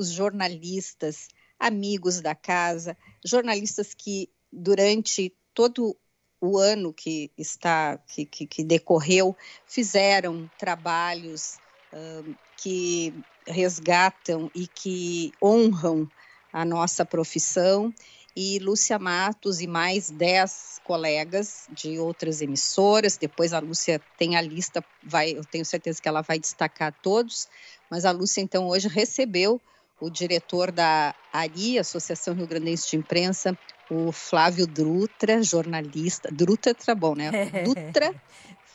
os 0.00 0.10
jornalistas, 0.10 1.28
amigos 1.58 2.22
da 2.22 2.34
casa, 2.34 2.96
jornalistas 3.22 3.92
que 3.92 4.30
durante 4.50 5.36
todo 5.52 5.94
o 6.40 6.56
ano 6.56 6.90
que 6.90 7.30
está 7.36 7.98
que, 7.98 8.24
que, 8.24 8.46
que 8.46 8.64
decorreu 8.64 9.36
fizeram 9.66 10.50
trabalhos 10.58 11.58
ãh, 11.92 12.34
que 12.56 13.12
resgatam 13.46 14.50
e 14.54 14.66
que 14.66 15.32
honram 15.42 16.08
a 16.50 16.64
nossa 16.64 17.04
profissão 17.04 17.92
e 18.34 18.58
Lúcia 18.58 18.98
Matos 18.98 19.60
e 19.60 19.66
mais 19.66 20.10
dez 20.10 20.80
colegas 20.82 21.66
de 21.70 21.98
outras 21.98 22.40
emissoras. 22.40 23.18
Depois 23.18 23.52
a 23.52 23.58
Lúcia 23.58 24.00
tem 24.16 24.34
a 24.34 24.40
lista, 24.40 24.82
vai, 25.02 25.32
eu 25.32 25.44
tenho 25.44 25.64
certeza 25.64 26.00
que 26.00 26.08
ela 26.08 26.22
vai 26.22 26.38
destacar 26.38 26.96
todos. 27.02 27.48
Mas 27.90 28.06
a 28.06 28.12
Lúcia 28.12 28.40
então 28.40 28.68
hoje 28.68 28.88
recebeu 28.88 29.60
o 30.00 30.10
diretor 30.10 30.72
da 30.72 31.14
ARI, 31.30 31.78
Associação 31.78 32.34
Rio 32.34 32.46
Grandense 32.46 32.88
de 32.88 32.96
Imprensa, 32.96 33.56
o 33.88 34.10
Flávio 34.10 34.66
Dutra, 34.66 35.42
jornalista. 35.42 36.30
Dutra 36.32 36.74
tá 36.74 36.94
bom, 36.94 37.14
né? 37.14 37.30
Dutra, 37.64 38.14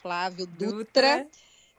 Flávio 0.02 0.46
Dutra. 0.46 1.28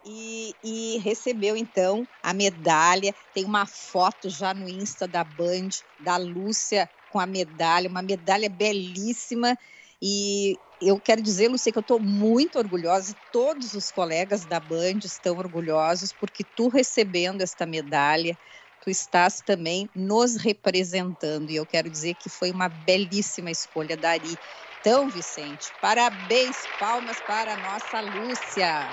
E, 0.05 0.55
e 0.63 0.99
recebeu 0.99 1.57
então 1.57 2.09
a 2.23 2.33
medalha. 2.35 3.15
Tem 3.33 3.45
uma 3.45 3.67
foto 3.67 4.29
já 4.29 4.53
no 4.53 4.69
Insta 4.69 5.07
da 5.07 5.25
Band 5.25 5.69
da 5.99 6.17
Lúcia 6.17 6.89
com 7.09 7.19
a 7.19 7.27
medalha, 7.27 7.89
uma 7.89 8.03
medalha 8.03 8.49
belíssima. 8.49 9.57
E 10.01 10.61
eu 10.81 11.01
quero 11.01 11.23
dizer, 11.23 11.49
Lúcia, 11.49 11.73
que 11.73 11.79
eu 11.79 11.83
estou 11.83 11.99
muito 11.99 12.59
orgulhosa, 12.59 13.13
e 13.13 13.17
todos 13.31 13.75
os 13.75 13.91
colegas 13.91 14.45
da 14.45 14.61
Band 14.61 14.99
estão 15.05 15.37
orgulhosos, 15.37 16.13
porque 16.13 16.45
tu 16.45 16.69
recebendo 16.69 17.41
esta 17.41 17.65
medalha, 17.65 18.39
tu 18.87 18.90
estás 18.90 19.40
também 19.40 19.90
nos 19.96 20.37
representando. 20.37 21.51
E 21.51 21.57
eu 21.57 21.66
quero 21.66 21.90
dizer 21.90 22.14
que 22.14 22.29
foi 22.29 22.53
uma 22.53 22.68
belíssima 22.68 23.51
escolha 23.51 23.96
da 23.96 24.11
Ari. 24.11 24.38
Então, 24.81 25.11
Vicente, 25.11 25.72
parabéns, 25.83 26.57
palmas 26.79 27.20
para 27.22 27.55
a 27.55 27.57
nossa 27.57 28.01
Lúcia. 28.01 28.88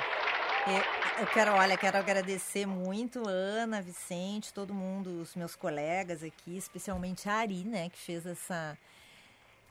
Eu 1.20 1.28
quero, 1.28 1.52
olha, 1.52 1.78
quero 1.78 1.96
agradecer 1.96 2.66
muito 2.66 3.22
Ana, 3.28 3.84
Vicente, 3.84 4.52
todo 4.52 4.74
mundo, 4.74 5.22
os 5.22 5.36
meus 5.36 5.56
colegas 5.56 6.24
aqui, 6.24 6.58
especialmente 6.58 7.30
a 7.30 7.34
Ari, 7.36 7.64
né, 7.64 7.90
que 7.90 8.00
fez 8.00 8.26
essa 8.26 8.76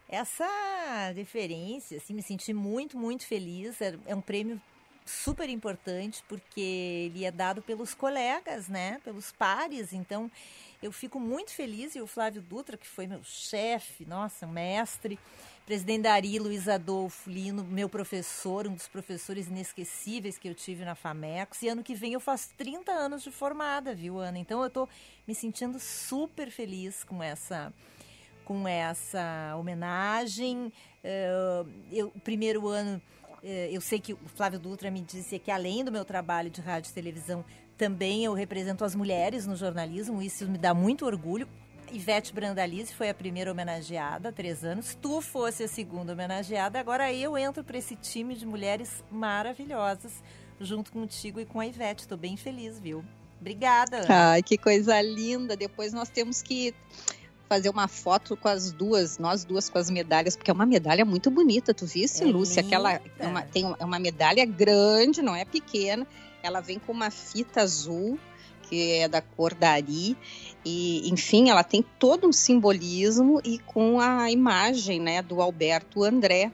essa 0.09 1.13
deferência, 1.15 1.97
assim, 1.97 2.13
me 2.13 2.23
senti 2.23 2.53
muito, 2.53 2.99
muito 2.99 3.27
feliz. 3.27 3.81
É 3.81 3.95
é 4.07 4.15
um 4.15 4.21
prêmio 4.21 4.61
super 5.05 5.49
importante 5.49 6.23
porque 6.29 7.11
ele 7.11 7.25
é 7.25 7.31
dado 7.31 7.63
pelos 7.63 7.95
colegas, 7.95 8.69
né, 8.69 9.01
pelos 9.05 9.33
pares. 9.33 9.93
Então, 9.93 10.31
eu 10.83 10.91
fico 10.91 11.21
muito 11.21 11.53
feliz 11.53 11.95
e 11.95 12.01
o 12.01 12.07
Flávio 12.07 12.43
Dutra, 12.43 12.77
que 12.77 12.87
foi 12.87 13.07
meu 13.07 13.23
chefe, 13.23 14.05
nossa, 14.05 14.47
mestre, 14.47 15.19
presidente 15.65 16.03
da 16.03 16.13
Ari, 16.13 16.39
Luiz 16.39 16.69
Adolfo 16.69 17.31
Lino, 17.31 17.63
meu 17.63 17.89
professor, 17.89 18.67
um 18.67 18.75
dos 18.75 18.89
professores 18.89 19.47
inesquecíveis 19.47 20.39
que 20.39 20.49
eu 20.49 20.55
tive 20.55 20.85
na 20.85 20.95
Famecos. 20.95 21.63
E 21.63 21.69
ano 21.69 21.85
que 21.85 21.95
vem 21.95 22.15
eu 22.15 22.21
faço 22.21 22.49
30 22.57 22.91
anos 22.91 23.23
de 23.23 23.31
formada, 23.31 23.95
viu, 23.95 24.19
Ana? 24.19 24.39
Então 24.39 24.63
eu 24.63 24.69
tô 24.69 24.89
me 25.27 25.35
sentindo 25.35 25.79
super 25.79 26.51
feliz 26.51 27.05
com 27.05 27.23
essa 27.23 27.73
com 28.45 28.67
essa 28.67 29.55
homenagem. 29.57 30.73
Eh, 31.05 31.65
eu, 31.93 32.11
primeiro 32.25 32.67
ano, 32.67 33.01
eu 33.43 33.81
sei 33.81 33.99
que 33.99 34.13
o 34.13 34.19
Flávio 34.35 34.59
Dutra 34.59 34.91
me 34.91 35.01
disse 35.01 35.39
que 35.39 35.51
além 35.51 35.85
do 35.85 35.91
meu 35.91 36.05
trabalho 36.05 36.51
de 36.51 36.61
rádio 36.61 36.91
e 36.91 36.95
televisão, 36.95 37.45
também 37.77 38.25
eu 38.25 38.33
represento 38.33 38.85
as 38.85 38.95
mulheres 38.95 39.47
no 39.47 39.57
jornalismo, 39.57 40.23
isso 40.23 40.49
me 40.49 40.59
dá 40.59 40.73
muito 40.73 41.05
orgulho. 41.05 41.49
Ivete 41.91 42.33
Brandalize 42.33 42.95
foi 42.95 43.11
a 43.11 43.15
primeira 43.15 43.51
homenageada 43.51 44.31
há 44.31 44.33
três 44.33 44.65
anos. 44.65 44.97
Tu 45.01 45.21
fosse 45.21 45.65
a 45.65 45.69
segunda 45.69 46.13
homenageada. 46.13 46.81
Agora 46.81 47.13
eu 47.13 47.37
entro 47.37 47.63
para 47.63 47.77
esse 47.77 47.97
time 47.97 48.35
de 48.35 48.47
mulheres 48.47 49.05
maravilhosas, 49.11 50.23
junto 50.59 50.91
contigo 50.91 51.39
e 51.39 51.45
com 51.45 51.61
a 51.61 51.67
Ivete. 51.67 52.03
Estou 52.03 52.17
bem 52.17 52.37
feliz, 52.37 52.79
viu? 52.79 53.05
Obrigada. 53.39 54.07
Ai, 54.09 54.43
que 54.43 54.57
coisa 54.57 55.03
linda. 55.03 55.55
Depois 55.55 55.93
nós 55.93 56.09
temos 56.09 56.41
que 56.41 56.75
fazer 57.53 57.69
uma 57.69 57.87
foto 57.87 58.35
com 58.35 58.49
as 58.49 58.73
duas, 58.73 59.19
nós 59.19 59.45
duas 59.45 59.69
com 59.69 59.77
as 59.77 59.91
medalhas, 59.91 60.35
porque 60.35 60.51
é 60.51 60.55
uma 60.55 60.65
medalha 60.65 61.05
muito 61.05 61.31
bonita, 61.31 61.75
tu 61.75 61.85
viste, 61.85 62.23
É 62.23 62.27
Lúcia? 62.27 62.63
Aquela 62.63 62.95
é 63.19 63.27
uma, 63.27 63.43
tem, 63.43 63.77
é 63.79 63.85
uma 63.85 63.99
medalha 63.99 64.47
grande, 64.47 65.21
não 65.21 65.37
é 65.37 65.45
pequena. 65.45 66.07
Ela 66.43 66.63
vem 66.63 66.79
com 66.79 66.93
uma 66.93 67.11
fita 67.11 67.61
azul, 67.61 68.19
que 68.63 68.93
é 68.93 69.07
da 69.07 69.21
cor 69.21 69.53
da 69.53 69.73
Ari, 69.73 70.17
e 70.65 71.07
enfim, 71.11 71.51
ela 71.51 71.63
tem 71.63 71.85
todo 71.99 72.27
um 72.27 72.33
simbolismo 72.33 73.39
e 73.45 73.59
com 73.59 74.01
a 74.01 74.31
imagem, 74.31 74.99
né, 74.99 75.21
do 75.21 75.43
Alberto 75.43 76.03
André, 76.03 76.51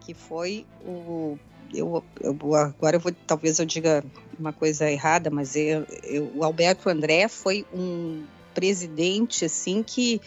que 0.00 0.14
foi 0.14 0.66
o 0.84 1.38
eu, 1.72 2.02
eu- 2.20 2.54
agora 2.56 2.96
eu 2.96 3.00
vou 3.00 3.12
talvez 3.26 3.58
eu 3.60 3.64
diga 3.66 4.04
uma 4.38 4.52
coisa 4.52 4.90
errada, 4.90 5.30
mas 5.30 5.54
eu, 5.56 5.86
eu- 6.02 6.30
o 6.34 6.42
Alberto 6.44 6.88
André 6.88 7.28
foi 7.28 7.64
um 7.72 8.24
presidente 8.54 9.44
assim 9.44 9.82
que 9.82 10.20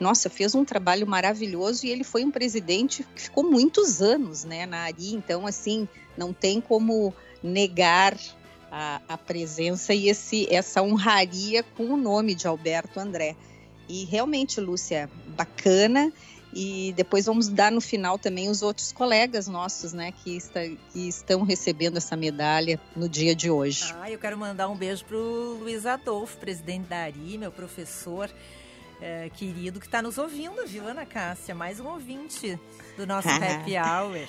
nossa, 0.00 0.28
fez 0.28 0.54
um 0.54 0.64
trabalho 0.64 1.06
maravilhoso 1.06 1.86
e 1.86 1.90
ele 1.90 2.02
foi 2.02 2.24
um 2.24 2.30
presidente 2.30 3.06
que 3.14 3.22
ficou 3.22 3.44
muitos 3.44 4.02
anos, 4.02 4.42
né, 4.42 4.66
na 4.66 4.78
Ari, 4.78 5.14
então 5.14 5.46
assim, 5.46 5.88
não 6.16 6.32
tem 6.32 6.60
como 6.60 7.14
negar 7.40 8.18
a, 8.70 9.00
a 9.08 9.18
presença 9.18 9.94
e 9.94 10.08
esse 10.08 10.52
essa 10.52 10.82
honraria 10.82 11.62
com 11.62 11.84
o 11.84 11.96
nome 11.96 12.34
de 12.34 12.46
Alberto 12.48 12.98
André. 12.98 13.36
E 13.88 14.04
realmente, 14.04 14.60
Lúcia, 14.60 15.10
bacana. 15.36 16.10
E 16.52 16.92
depois 16.96 17.24
vamos 17.24 17.48
dar 17.48 17.72
no 17.72 17.80
final 17.80 18.18
também 18.18 18.50
os 18.50 18.62
outros 18.62 18.92
colegas 18.92 19.48
nossos, 19.48 19.92
né, 19.92 20.12
que, 20.12 20.36
está, 20.36 20.60
que 20.92 21.08
estão 21.08 21.42
recebendo 21.42 21.96
essa 21.96 22.14
medalha 22.14 22.78
no 22.94 23.08
dia 23.08 23.34
de 23.34 23.50
hoje. 23.50 23.94
Ah, 24.00 24.10
eu 24.10 24.18
quero 24.18 24.36
mandar 24.36 24.68
um 24.68 24.76
beijo 24.76 25.04
pro 25.04 25.56
Luiz 25.60 25.86
Adolfo, 25.86 26.36
presidente 26.36 26.88
da 26.88 27.04
Ari, 27.04 27.38
meu 27.38 27.50
professor 27.50 28.30
eh, 29.00 29.30
querido, 29.34 29.80
que 29.80 29.86
está 29.86 30.00
nos 30.00 30.18
ouvindo, 30.18 30.64
viu, 30.66 30.86
Ana 30.86 31.04
Cássia? 31.04 31.54
Mais 31.54 31.80
um 31.80 31.88
ouvinte 31.88 32.58
do 32.96 33.06
nosso 33.06 33.28
Happy 33.34 33.76
Hour. 33.76 34.28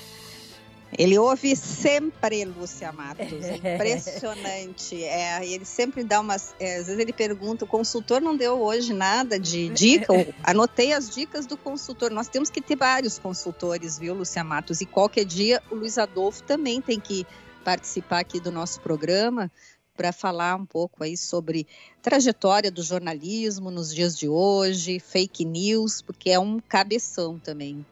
Ele 0.97 1.17
ouve 1.17 1.55
sempre, 1.55 2.45
Lúcia 2.45 2.91
Matos. 2.91 3.31
É 3.43 3.55
impressionante. 3.75 5.03
É, 5.03 5.45
ele 5.45 5.65
sempre 5.65 6.03
dá 6.03 6.19
umas. 6.19 6.53
É, 6.59 6.77
às 6.77 6.87
vezes 6.87 6.99
ele 6.99 7.13
pergunta: 7.13 7.65
o 7.65 7.67
consultor 7.67 8.21
não 8.21 8.35
deu 8.35 8.59
hoje 8.61 8.93
nada 8.93 9.39
de 9.39 9.69
dica? 9.69 10.13
anotei 10.43 10.93
as 10.93 11.09
dicas 11.09 11.45
do 11.45 11.57
consultor. 11.57 12.11
Nós 12.11 12.27
temos 12.27 12.49
que 12.49 12.61
ter 12.61 12.75
vários 12.75 13.17
consultores, 13.17 13.97
viu, 13.97 14.13
Lúcia 14.13 14.43
Matos? 14.43 14.81
E 14.81 14.85
qualquer 14.85 15.25
dia 15.25 15.61
o 15.71 15.75
Luiz 15.75 15.97
Adolfo 15.97 16.43
também 16.43 16.81
tem 16.81 16.99
que 16.99 17.25
participar 17.63 18.19
aqui 18.19 18.39
do 18.39 18.51
nosso 18.51 18.81
programa 18.81 19.51
para 19.95 20.11
falar 20.11 20.55
um 20.55 20.65
pouco 20.65 21.03
aí 21.03 21.15
sobre 21.15 21.67
trajetória 22.01 22.71
do 22.71 22.81
jornalismo 22.81 23.69
nos 23.69 23.93
dias 23.93 24.17
de 24.17 24.27
hoje, 24.27 24.99
fake 24.99 25.45
news, 25.45 26.01
porque 26.01 26.29
é 26.29 26.39
um 26.39 26.59
cabeção 26.59 27.39
também. 27.39 27.85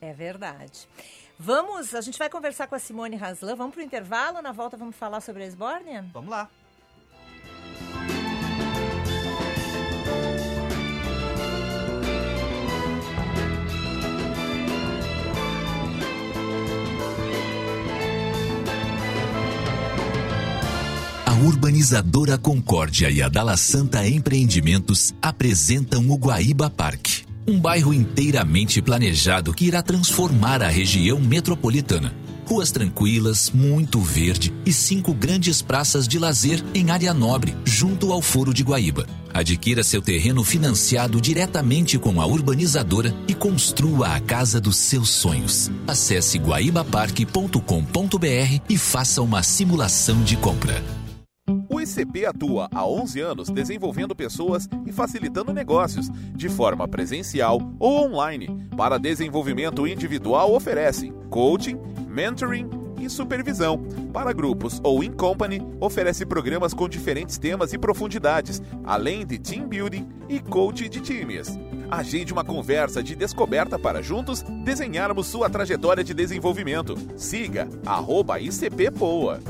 É 0.00 0.12
verdade. 0.12 0.86
Vamos, 1.38 1.94
a 1.94 2.00
gente 2.00 2.18
vai 2.18 2.30
conversar 2.30 2.66
com 2.66 2.74
a 2.74 2.78
Simone 2.78 3.16
Haslan. 3.16 3.54
Vamos 3.54 3.74
para 3.74 3.82
o 3.82 3.84
intervalo, 3.84 4.40
na 4.40 4.52
volta 4.52 4.76
vamos 4.76 4.96
falar 4.96 5.20
sobre 5.20 5.42
a 5.42 5.46
Esbórnia? 5.46 6.04
Vamos 6.12 6.30
lá. 6.30 6.48
A 21.26 21.32
urbanizadora 21.46 22.38
Concórdia 22.38 23.10
e 23.10 23.22
a 23.22 23.28
Dala 23.28 23.58
Santa 23.58 24.06
Empreendimentos 24.08 25.14
apresentam 25.20 26.10
o 26.10 26.16
Guaíba 26.16 26.70
Parque 26.70 27.25
um 27.46 27.60
bairro 27.60 27.94
inteiramente 27.94 28.82
planejado 28.82 29.54
que 29.54 29.66
irá 29.66 29.82
transformar 29.82 30.62
a 30.62 30.68
região 30.68 31.20
metropolitana. 31.20 32.12
Ruas 32.46 32.70
tranquilas, 32.70 33.50
muito 33.50 34.00
verde 34.00 34.54
e 34.64 34.72
cinco 34.72 35.12
grandes 35.12 35.60
praças 35.60 36.06
de 36.06 36.16
lazer 36.16 36.62
em 36.74 36.90
área 36.90 37.12
nobre, 37.12 37.56
junto 37.64 38.12
ao 38.12 38.22
Foro 38.22 38.54
de 38.54 38.62
Guaíba. 38.62 39.04
Adquira 39.34 39.82
seu 39.82 40.00
terreno 40.00 40.44
financiado 40.44 41.20
diretamente 41.20 41.98
com 41.98 42.20
a 42.20 42.26
urbanizadora 42.26 43.12
e 43.26 43.34
construa 43.34 44.14
a 44.14 44.20
casa 44.20 44.60
dos 44.60 44.76
seus 44.76 45.10
sonhos. 45.10 45.72
Acesse 45.88 46.38
guaibaparque.com.br 46.38 48.60
e 48.68 48.78
faça 48.78 49.20
uma 49.20 49.42
simulação 49.42 50.22
de 50.22 50.36
compra. 50.36 50.95
ICP 51.86 52.26
atua 52.26 52.68
há 52.74 52.84
11 52.84 53.20
anos 53.20 53.48
desenvolvendo 53.48 54.14
pessoas 54.14 54.68
e 54.84 54.90
facilitando 54.90 55.52
negócios, 55.52 56.10
de 56.34 56.48
forma 56.48 56.88
presencial 56.88 57.60
ou 57.78 58.04
online. 58.04 58.66
Para 58.76 58.98
desenvolvimento 58.98 59.86
individual, 59.86 60.52
oferece 60.52 61.12
coaching, 61.30 61.78
mentoring 62.08 62.68
e 63.00 63.08
supervisão. 63.08 63.78
Para 64.12 64.32
grupos 64.32 64.80
ou 64.82 65.04
in 65.04 65.12
company, 65.12 65.62
oferece 65.80 66.26
programas 66.26 66.74
com 66.74 66.88
diferentes 66.88 67.38
temas 67.38 67.72
e 67.72 67.78
profundidades, 67.78 68.60
além 68.84 69.24
de 69.24 69.38
team 69.38 69.68
building 69.68 70.08
e 70.28 70.40
coach 70.40 70.88
de 70.88 71.00
times. 71.00 71.56
Agende 71.88 72.32
uma 72.32 72.44
conversa 72.44 73.00
de 73.00 73.14
descoberta 73.14 73.78
para 73.78 74.02
juntos 74.02 74.42
desenharmos 74.64 75.28
sua 75.28 75.48
trajetória 75.48 76.02
de 76.02 76.12
desenvolvimento. 76.12 76.96
Siga 77.16 77.68
arroba 77.86 78.40
ICPPoa 78.40 79.40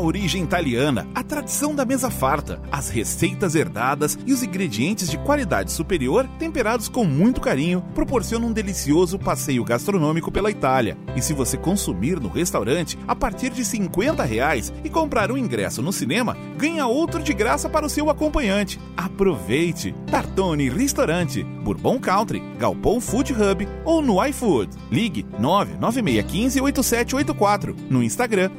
origem 0.00 0.42
italiana, 0.42 1.06
a 1.14 1.22
tradição 1.22 1.74
da 1.74 1.84
mesa 1.84 2.10
farta, 2.10 2.60
as 2.72 2.88
receitas 2.88 3.54
herdadas 3.54 4.18
e 4.26 4.32
os 4.32 4.42
ingredientes 4.42 5.08
de 5.08 5.18
qualidade 5.18 5.70
superior, 5.70 6.26
temperados 6.38 6.88
com 6.88 7.04
muito 7.04 7.40
carinho, 7.40 7.82
proporcionam 7.94 8.48
um 8.48 8.52
delicioso 8.52 9.18
passeio 9.18 9.64
gastronômico 9.64 10.32
pela 10.32 10.50
Itália. 10.50 10.96
E 11.14 11.22
se 11.22 11.32
você 11.32 11.56
consumir 11.56 12.18
no 12.18 12.28
restaurante 12.28 12.98
a 13.06 13.14
partir 13.14 13.50
de 13.50 13.64
50 13.64 14.24
reais 14.24 14.72
e 14.84 14.90
comprar 14.90 15.30
um 15.30 15.38
ingresso 15.38 15.82
no 15.82 15.92
cinema, 15.92 16.36
ganha 16.56 16.86
outro 16.86 17.22
de 17.22 17.32
graça 17.32 17.68
para 17.68 17.86
o 17.86 17.90
seu 17.90 18.10
acompanhante. 18.10 18.80
Aproveite! 18.96 19.94
Tartone 20.10 20.68
Restaurante, 20.68 21.42
Bourbon 21.42 21.98
Country, 21.98 22.42
Galpão 22.58 23.00
Food 23.00 23.32
Hub 23.32 23.68
ou 23.84 24.02
no 24.02 24.24
iFood. 24.26 24.70
Ligue 24.90 25.26
99615 25.38 26.60
8784 26.60 27.76
no 27.88 28.02
Instagram, 28.02 28.50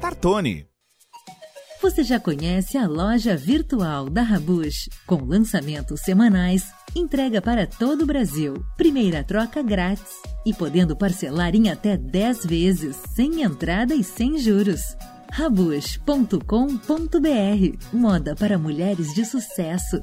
Tartone. 0.00 0.66
Você 1.82 2.02
já 2.02 2.18
conhece 2.18 2.78
a 2.78 2.86
loja 2.86 3.36
virtual 3.36 4.08
da 4.08 4.22
Rabush? 4.22 4.88
Com 5.06 5.16
lançamentos 5.16 6.00
semanais, 6.00 6.72
entrega 6.96 7.42
para 7.42 7.66
todo 7.66 8.02
o 8.02 8.06
Brasil, 8.06 8.64
primeira 8.76 9.22
troca 9.22 9.62
grátis 9.62 10.22
e 10.46 10.54
podendo 10.54 10.96
parcelar 10.96 11.54
em 11.54 11.70
até 11.70 11.96
10 11.96 12.46
vezes, 12.46 12.96
sem 13.14 13.42
entrada 13.42 13.94
e 13.94 14.02
sem 14.02 14.38
juros. 14.38 14.96
Rabush.com.br 15.30 16.38
Moda 17.92 18.34
para 18.34 18.56
mulheres 18.56 19.12
de 19.14 19.24
sucesso. 19.24 20.00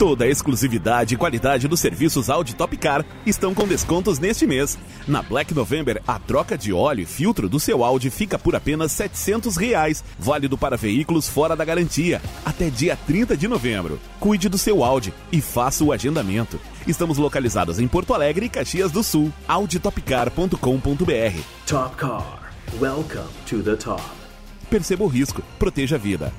Toda 0.00 0.24
a 0.24 0.28
exclusividade 0.28 1.14
e 1.14 1.18
qualidade 1.18 1.68
dos 1.68 1.78
serviços 1.78 2.30
Audi 2.30 2.54
Top 2.54 2.74
Car 2.78 3.04
estão 3.26 3.52
com 3.54 3.68
descontos 3.68 4.18
neste 4.18 4.46
mês. 4.46 4.78
Na 5.06 5.20
Black 5.20 5.52
November, 5.52 6.00
a 6.08 6.18
troca 6.18 6.56
de 6.56 6.72
óleo 6.72 7.02
e 7.02 7.04
filtro 7.04 7.50
do 7.50 7.60
seu 7.60 7.84
Audi 7.84 8.08
fica 8.08 8.38
por 8.38 8.56
apenas 8.56 8.92
700 8.92 9.58
reais, 9.58 10.02
válido 10.18 10.56
para 10.56 10.74
veículos 10.74 11.28
fora 11.28 11.54
da 11.54 11.66
garantia, 11.66 12.22
até 12.46 12.70
dia 12.70 12.96
30 12.96 13.36
de 13.36 13.46
novembro. 13.46 14.00
Cuide 14.18 14.48
do 14.48 14.56
seu 14.56 14.82
Audi 14.82 15.12
e 15.30 15.42
faça 15.42 15.84
o 15.84 15.92
agendamento. 15.92 16.58
Estamos 16.86 17.18
localizados 17.18 17.78
em 17.78 17.86
Porto 17.86 18.14
Alegre 18.14 18.46
e 18.46 18.48
Caxias 18.48 18.90
do 18.90 19.02
Sul. 19.02 19.30
auditopcar.com.br 19.46 21.40
Top 21.66 21.96
Car. 21.96 22.54
Welcome 22.80 23.28
to 23.44 23.62
the 23.62 23.76
top. 23.76 24.02
Perceba 24.70 25.04
o 25.04 25.08
risco, 25.08 25.42
proteja 25.58 25.96
a 25.96 25.98
vida. 25.98 26.32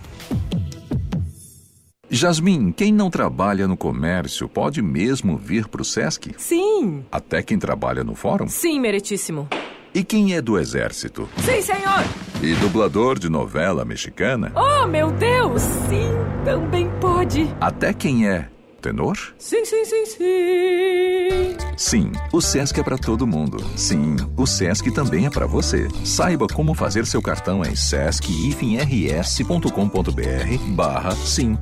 Jasmin, 2.13 2.73
quem 2.73 2.91
não 2.91 3.09
trabalha 3.09 3.65
no 3.69 3.77
comércio 3.77 4.49
pode 4.49 4.81
mesmo 4.81 5.37
vir 5.37 5.69
para 5.69 5.81
o 5.81 5.85
SESC? 5.85 6.35
Sim. 6.37 7.05
Até 7.09 7.41
quem 7.41 7.57
trabalha 7.57 8.03
no 8.03 8.15
fórum? 8.15 8.49
Sim, 8.49 8.81
meritíssimo. 8.81 9.47
E 9.95 10.03
quem 10.03 10.35
é 10.35 10.41
do 10.41 10.59
exército? 10.59 11.29
Sim, 11.37 11.61
senhor. 11.61 12.03
E 12.43 12.53
dublador 12.55 13.17
de 13.17 13.29
novela 13.29 13.85
mexicana? 13.85 14.51
Oh, 14.55 14.85
meu 14.87 15.09
Deus! 15.11 15.61
Sim, 15.61 16.11
também 16.43 16.89
pode. 16.99 17.47
Até 17.61 17.93
quem 17.93 18.27
é 18.27 18.49
tenor? 18.81 19.17
Sim, 19.37 19.63
sim, 19.63 19.85
sim, 19.85 20.05
sim. 20.05 21.57
Sim, 21.77 22.11
o 22.33 22.41
Sesc 22.41 22.79
é 22.79 22.83
para 22.83 22.97
todo 22.97 23.25
mundo. 23.25 23.63
Sim, 23.77 24.17
o 24.35 24.45
Sesc 24.45 24.91
também 24.91 25.25
é 25.25 25.29
para 25.29 25.45
você. 25.45 25.87
Saiba 26.03 26.47
como 26.47 26.73
fazer 26.73 27.05
seu 27.05 27.21
cartão 27.21 27.63
em 27.63 27.75
sesc-rs.com.br 27.75 30.75
barra 30.75 31.15
sim. 31.15 31.57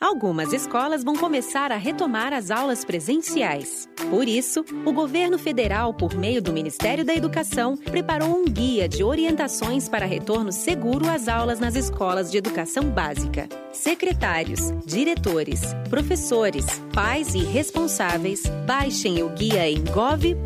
Algumas 0.00 0.52
escolas 0.52 1.02
vão 1.02 1.16
começar 1.16 1.72
a 1.72 1.76
retomar 1.76 2.32
as 2.32 2.52
aulas 2.52 2.84
presenciais. 2.84 3.88
Por 4.08 4.28
isso, 4.28 4.64
o 4.86 4.92
governo 4.92 5.36
federal, 5.36 5.92
por 5.92 6.14
meio 6.14 6.40
do 6.40 6.52
Ministério 6.52 7.04
da 7.04 7.12
Educação, 7.12 7.76
preparou 7.76 8.28
um 8.28 8.44
guia 8.44 8.88
de 8.88 9.02
orientações 9.02 9.88
para 9.88 10.06
retorno 10.06 10.52
seguro 10.52 11.08
às 11.08 11.26
aulas 11.26 11.58
nas 11.58 11.74
escolas 11.74 12.30
de 12.30 12.38
educação 12.38 12.84
básica. 12.84 13.48
Secretários, 13.72 14.72
diretores, 14.86 15.62
professores, 15.90 16.64
pais 16.94 17.34
e 17.34 17.40
responsáveis, 17.44 18.44
baixem 18.64 19.20
o 19.24 19.28
guia 19.30 19.68
em 19.68 19.82
gov.br/mec 19.82 20.38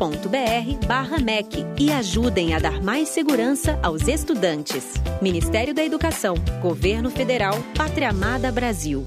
e 1.79 1.91
ajudem 1.91 2.55
a 2.55 2.59
dar 2.59 2.81
mais 2.81 3.09
segurança 3.09 3.79
aos 3.83 4.07
estudantes. 4.07 4.95
Ministério 5.21 5.75
da 5.75 5.85
Educação, 5.85 6.33
Governo 6.59 7.11
Federal, 7.11 7.53
Pátria 7.77 8.09
Amada 8.09 8.51
Brasil. 8.51 9.05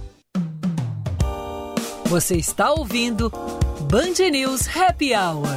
Você 2.09 2.37
está 2.37 2.71
ouvindo 2.71 3.31
Band 3.91 4.31
News 4.31 4.69
Happy 4.77 5.13
Hour. 5.13 5.49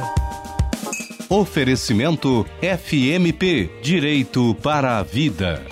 Oferecimento 1.28 2.44
FMP 2.60 3.70
Direito 3.80 4.52
para 4.56 4.98
a 4.98 5.02
Vida. 5.04 5.64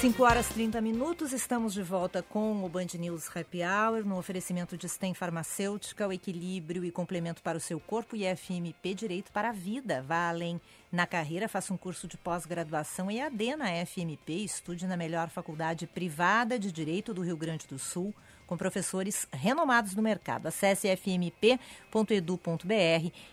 Cinco 0.00 0.24
horas 0.24 0.48
30 0.48 0.80
minutos, 0.82 1.32
estamos 1.32 1.72
de 1.72 1.82
volta 1.82 2.22
com 2.22 2.62
o 2.62 2.68
Band 2.68 2.88
News 2.98 3.26
Happy 3.34 3.60
Hour, 3.62 4.04
no 4.04 4.18
oferecimento 4.18 4.76
de 4.76 4.86
STEM 4.86 5.14
Farmacêutica, 5.14 6.06
o 6.06 6.12
equilíbrio 6.12 6.84
e 6.84 6.90
complemento 6.90 7.40
para 7.40 7.56
o 7.56 7.60
seu 7.60 7.80
corpo 7.80 8.14
e 8.14 8.24
FMP 8.36 8.94
Direito 8.94 9.32
para 9.32 9.48
a 9.48 9.52
Vida. 9.52 10.04
Vá 10.06 10.28
além 10.28 10.60
na 10.94 11.06
carreira, 11.06 11.48
faça 11.48 11.74
um 11.74 11.76
curso 11.76 12.06
de 12.06 12.16
pós-graduação 12.16 13.10
EAD 13.10 13.56
na 13.56 13.84
FMP, 13.84 14.44
estude 14.44 14.86
na 14.86 14.96
melhor 14.96 15.28
faculdade 15.28 15.86
privada 15.88 16.58
de 16.58 16.70
Direito 16.70 17.12
do 17.12 17.20
Rio 17.20 17.36
Grande 17.36 17.66
do 17.66 17.78
Sul, 17.78 18.14
com 18.46 18.56
professores 18.56 19.26
renomados 19.32 19.94
no 19.94 20.02
mercado. 20.02 20.46
Acesse 20.46 20.88
fmp.edu.br 20.96 21.52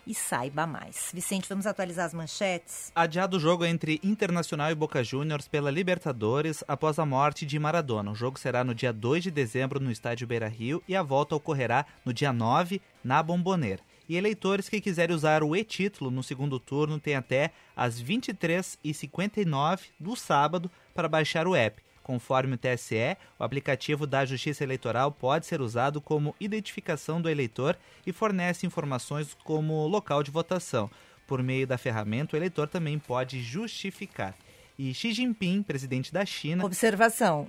e 0.08 0.16
saiba 0.16 0.66
mais. 0.66 1.12
Vicente, 1.14 1.48
vamos 1.48 1.68
atualizar 1.68 2.06
as 2.06 2.14
manchetes? 2.14 2.92
Adiado 2.96 3.38
o 3.38 3.40
jogo 3.40 3.64
entre 3.64 4.00
Internacional 4.02 4.72
e 4.72 4.76
Boca 4.76 5.04
Juniors 5.04 5.48
pela 5.48 5.70
Libertadores 5.70 6.64
após 6.68 6.98
a 6.98 7.06
morte 7.06 7.46
de 7.46 7.60
Maradona. 7.60 8.12
O 8.12 8.16
jogo 8.16 8.40
será 8.40 8.64
no 8.64 8.74
dia 8.74 8.92
2 8.92 9.24
de 9.24 9.32
dezembro 9.32 9.80
no 9.80 9.92
estádio 9.92 10.26
Beira 10.26 10.48
Rio 10.48 10.82
e 10.88 10.96
a 10.96 11.04
volta 11.04 11.36
ocorrerá 11.36 11.86
no 12.04 12.12
dia 12.14 12.34
9 12.34 12.82
na 13.04 13.22
Bomboneira. 13.22 13.91
E 14.12 14.18
eleitores 14.18 14.68
que 14.68 14.82
quiserem 14.82 15.16
usar 15.16 15.42
o 15.42 15.56
e-título 15.56 16.12
no 16.12 16.22
segundo 16.22 16.60
turno 16.60 17.00
têm 17.00 17.16
até 17.16 17.52
às 17.74 18.04
23h59 18.04 19.84
do 19.98 20.18
sábado 20.18 20.70
para 20.94 21.08
baixar 21.08 21.48
o 21.48 21.56
app. 21.56 21.82
Conforme 22.04 22.56
o 22.56 22.58
TSE, 22.58 23.16
o 23.40 23.44
aplicativo 23.46 24.06
da 24.06 24.26
Justiça 24.26 24.66
Eleitoral 24.66 25.14
pode 25.14 25.46
ser 25.46 25.62
usado 25.62 26.02
como 26.02 26.36
identificação 26.42 27.22
do 27.22 27.30
eleitor 27.30 27.78
e 28.06 28.12
fornece 28.12 28.68
informações 28.68 29.34
como 29.46 29.88
local 29.88 30.24
de 30.24 30.30
votação. 30.30 30.92
Por 31.26 31.42
meio 31.42 31.66
da 31.66 31.78
ferramenta, 31.78 32.36
o 32.36 32.38
eleitor 32.38 32.68
também 32.68 33.00
pode 33.00 33.42
justificar. 33.42 34.36
E 34.78 34.94
Xi 34.94 35.14
Jinping, 35.14 35.64
presidente 35.64 36.12
da 36.12 36.26
China. 36.26 36.66
Observação: 36.66 37.48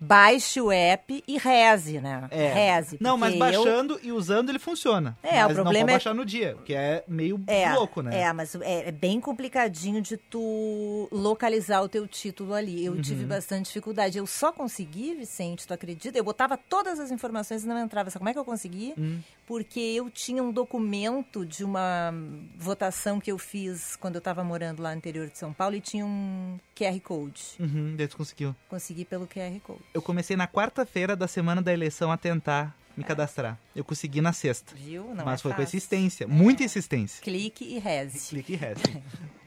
baixe 0.00 0.60
o 0.60 0.72
app 0.72 1.22
e 1.28 1.36
reze, 1.38 2.00
né? 2.00 2.26
É. 2.30 2.52
Reze. 2.76 2.96
Não, 3.00 3.18
mas 3.18 3.36
baixando 3.36 3.94
eu... 3.94 4.00
e 4.04 4.12
usando 4.12 4.48
ele 4.48 4.58
funciona. 4.58 5.16
É, 5.22 5.42
mas 5.42 5.52
o 5.52 5.54
problema 5.54 5.64
não 5.64 5.72
pode 5.72 5.78
é- 5.78 5.92
baixar 5.94 6.14
no 6.14 6.24
dia, 6.24 6.56
que 6.64 6.74
é 6.74 7.04
meio 7.06 7.40
É, 7.46 7.72
louco, 7.74 8.00
né? 8.02 8.18
É, 8.20 8.32
mas 8.32 8.54
é, 8.56 8.88
é 8.88 8.92
bem 8.92 9.20
complicadinho 9.20 10.00
de 10.00 10.16
tu 10.16 11.08
localizar 11.12 11.82
o 11.82 11.88
teu 11.88 12.06
título 12.08 12.54
ali. 12.54 12.84
Eu 12.84 12.94
Uhum. 12.94 13.00
tive 13.02 13.24
bastante 13.24 13.66
dificuldade. 13.66 14.16
Eu 14.18 14.26
só 14.26 14.50
consegui, 14.52 15.14
Vicente, 15.14 15.66
tu 15.66 15.74
acredita? 15.74 16.16
Eu 16.16 16.24
botava 16.24 16.56
todas 16.56 16.98
as 16.98 17.10
informações 17.10 17.64
e 17.64 17.66
não 17.66 17.78
entrava. 17.78 18.08
Sabe 18.10 18.20
como 18.20 18.28
é 18.30 18.32
que 18.32 18.38
eu 18.38 18.44
consegui? 18.44 18.94
Hum. 18.98 19.20
Porque 19.46 19.80
eu 19.80 20.08
tinha 20.08 20.42
um 20.42 20.52
documento 20.52 21.44
de 21.44 21.64
uma 21.64 22.14
votação 22.56 23.20
que 23.20 23.32
eu 23.32 23.38
fiz 23.38 23.96
quando 23.96 24.14
eu 24.14 24.20
estava 24.20 24.44
morando 24.44 24.80
lá 24.82 24.90
no 24.92 24.96
interior 24.98 25.28
de 25.28 25.36
São 25.38 25.52
Paulo 25.52 25.74
e 25.74 25.80
tinha 25.80 26.06
um 26.06 26.58
QR 26.76 26.98
Code. 27.00 27.42
Uhum, 27.58 27.94
daí 27.96 28.06
tu 28.08 28.16
conseguiu. 28.16 28.54
Consegui 28.68 29.04
pelo 29.04 29.26
QR 29.26 29.58
Code. 29.60 29.80
Eu 29.92 30.00
comecei 30.00 30.36
na 30.36 30.46
quarta-feira 30.46 31.16
da 31.16 31.26
semana 31.26 31.60
da 31.60 31.72
eleição 31.72 32.12
a 32.12 32.16
tentar 32.16 32.76
me 32.96 33.02
cadastrar. 33.04 33.58
Eu 33.74 33.84
consegui 33.84 34.20
na 34.20 34.32
sexta. 34.32 34.74
Viu? 34.74 35.14
Não 35.14 35.24
mas 35.24 35.40
é 35.40 35.42
foi 35.42 35.52
com 35.52 35.58
fácil. 35.62 35.76
insistência, 35.76 36.28
muita 36.28 36.62
insistência. 36.62 37.22
Clique 37.22 37.64
e 37.64 37.78
reze. 37.78 38.28
Clique 38.28 38.52
e 38.52 38.56
reze. 38.56 38.82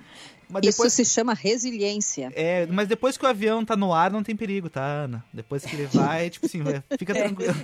Isso 0.61 0.89
se 0.89 1.05
chama 1.05 1.33
resiliência. 1.33 2.31
é, 2.35 2.65
mas 2.67 2.87
depois 2.87 3.17
que 3.17 3.25
o 3.25 3.27
avião 3.27 3.63
tá 3.63 3.75
no 3.75 3.93
ar, 3.93 4.11
não 4.11 4.23
tem 4.23 4.35
perigo, 4.35 4.69
tá, 4.69 4.83
Ana? 4.83 5.23
Depois 5.33 5.65
que 5.65 5.75
ele 5.75 5.87
vai, 5.87 6.29
tipo 6.29 6.45
assim, 6.45 6.59
fica 6.97 7.13
tranquilo. 7.13 7.55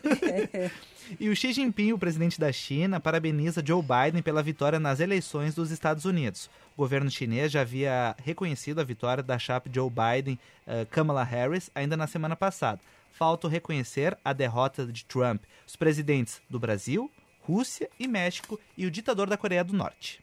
e 1.19 1.29
o 1.29 1.35
Xi 1.35 1.53
Jinping, 1.53 1.93
o 1.93 1.99
presidente 1.99 2.39
da 2.39 2.51
China, 2.51 2.99
parabeniza 2.99 3.63
Joe 3.65 3.81
Biden 3.81 4.21
pela 4.21 4.41
vitória 4.43 4.79
nas 4.79 4.99
eleições 4.99 5.55
dos 5.55 5.71
Estados 5.71 6.05
Unidos. 6.05 6.49
O 6.75 6.81
governo 6.81 7.11
chinês 7.11 7.51
já 7.51 7.61
havia 7.61 8.15
reconhecido 8.23 8.79
a 8.79 8.83
vitória 8.83 9.21
da 9.21 9.37
chapa 9.37 9.69
Joe 9.71 9.89
Biden, 9.89 10.39
eh, 10.65 10.85
Kamala 10.89 11.23
Harris, 11.23 11.69
ainda 11.75 11.97
na 11.97 12.07
semana 12.07 12.35
passada. 12.35 12.79
Falta 13.11 13.49
reconhecer 13.49 14.17
a 14.23 14.31
derrota 14.31 14.85
de 14.85 15.03
Trump. 15.03 15.41
Os 15.67 15.75
presidentes 15.75 16.41
do 16.49 16.57
Brasil, 16.57 17.11
Rússia 17.41 17.89
e 17.99 18.07
México 18.07 18.59
e 18.77 18.85
o 18.85 18.91
ditador 18.91 19.27
da 19.27 19.35
Coreia 19.35 19.63
do 19.63 19.73
Norte. 19.73 20.21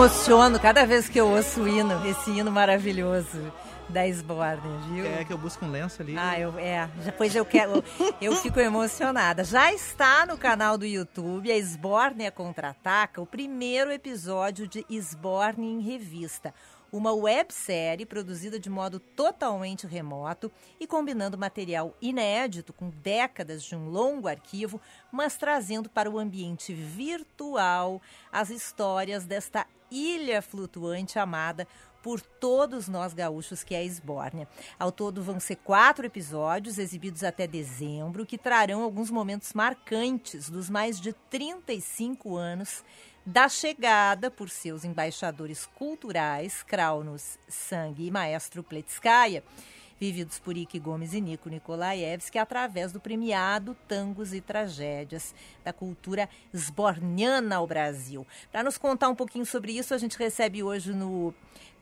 Emociono 0.00 0.58
cada 0.58 0.86
vez 0.86 1.10
que 1.10 1.20
eu 1.20 1.28
ouço 1.28 1.60
o 1.60 1.68
hino, 1.68 2.06
esse 2.06 2.30
hino 2.30 2.50
maravilhoso 2.50 3.52
da 3.86 4.08
Sborne, 4.08 4.78
viu? 4.88 5.04
É 5.04 5.26
que 5.26 5.30
eu 5.30 5.36
busco 5.36 5.62
um 5.62 5.70
lenço 5.70 6.00
ali. 6.00 6.16
Ah, 6.16 6.40
eu, 6.40 6.58
é. 6.58 6.88
Depois 7.04 7.36
eu 7.36 7.44
quero. 7.44 7.84
Eu 8.18 8.34
fico 8.36 8.58
emocionada. 8.58 9.44
Já 9.44 9.70
está 9.74 10.24
no 10.24 10.38
canal 10.38 10.78
do 10.78 10.86
YouTube, 10.86 11.52
a 11.52 11.58
Sborne 11.60 12.30
Contra-Ataca, 12.30 13.20
o 13.20 13.26
primeiro 13.26 13.92
episódio 13.92 14.66
de 14.66 14.86
Sborne 14.90 15.66
em 15.66 15.80
Revista. 15.80 16.54
Uma 16.90 17.12
websérie 17.12 18.06
produzida 18.06 18.58
de 18.58 18.70
modo 18.70 18.98
totalmente 18.98 19.86
remoto 19.86 20.50
e 20.80 20.86
combinando 20.86 21.36
material 21.36 21.94
inédito 22.00 22.72
com 22.72 22.88
décadas 22.88 23.62
de 23.62 23.76
um 23.76 23.90
longo 23.90 24.26
arquivo, 24.26 24.80
mas 25.12 25.36
trazendo 25.36 25.88
para 25.88 26.10
o 26.10 26.18
ambiente 26.18 26.72
virtual 26.72 28.00
as 28.32 28.50
histórias 28.50 29.24
desta 29.24 29.66
ilha 29.90 30.40
flutuante 30.40 31.18
amada 31.18 31.66
por 32.02 32.20
todos 32.20 32.88
nós 32.88 33.12
gaúchos, 33.12 33.62
que 33.62 33.74
é 33.74 33.78
a 33.78 33.84
Esbórnia. 33.84 34.48
Ao 34.78 34.90
todo 34.90 35.22
vão 35.22 35.38
ser 35.38 35.56
quatro 35.56 36.06
episódios, 36.06 36.78
exibidos 36.78 37.22
até 37.22 37.46
dezembro, 37.46 38.24
que 38.24 38.38
trarão 38.38 38.82
alguns 38.82 39.10
momentos 39.10 39.52
marcantes 39.52 40.48
dos 40.48 40.70
mais 40.70 41.00
de 41.00 41.12
35 41.12 42.36
anos 42.36 42.82
da 43.24 43.48
chegada 43.48 44.30
por 44.30 44.48
seus 44.48 44.84
embaixadores 44.84 45.66
culturais, 45.66 46.62
Kraunos 46.62 47.38
Sangue 47.46 48.06
e 48.06 48.10
Maestro 48.10 48.62
Pletskaya, 48.62 49.44
vividos 50.00 50.38
por 50.38 50.56
Ike 50.56 50.78
Gomes 50.78 51.12
e 51.12 51.20
Nico 51.20 51.50
Nikolaevski, 51.50 52.38
através 52.38 52.90
do 52.90 52.98
premiado 52.98 53.76
Tangos 53.86 54.32
e 54.32 54.40
Tragédias 54.40 55.34
da 55.62 55.74
cultura 55.74 56.26
esborniana 56.54 57.56
ao 57.56 57.66
Brasil. 57.66 58.26
Para 58.50 58.62
nos 58.62 58.78
contar 58.78 59.10
um 59.10 59.14
pouquinho 59.14 59.44
sobre 59.44 59.72
isso, 59.72 59.92
a 59.92 59.98
gente 59.98 60.18
recebe 60.18 60.62
hoje 60.62 60.94
no 60.94 61.34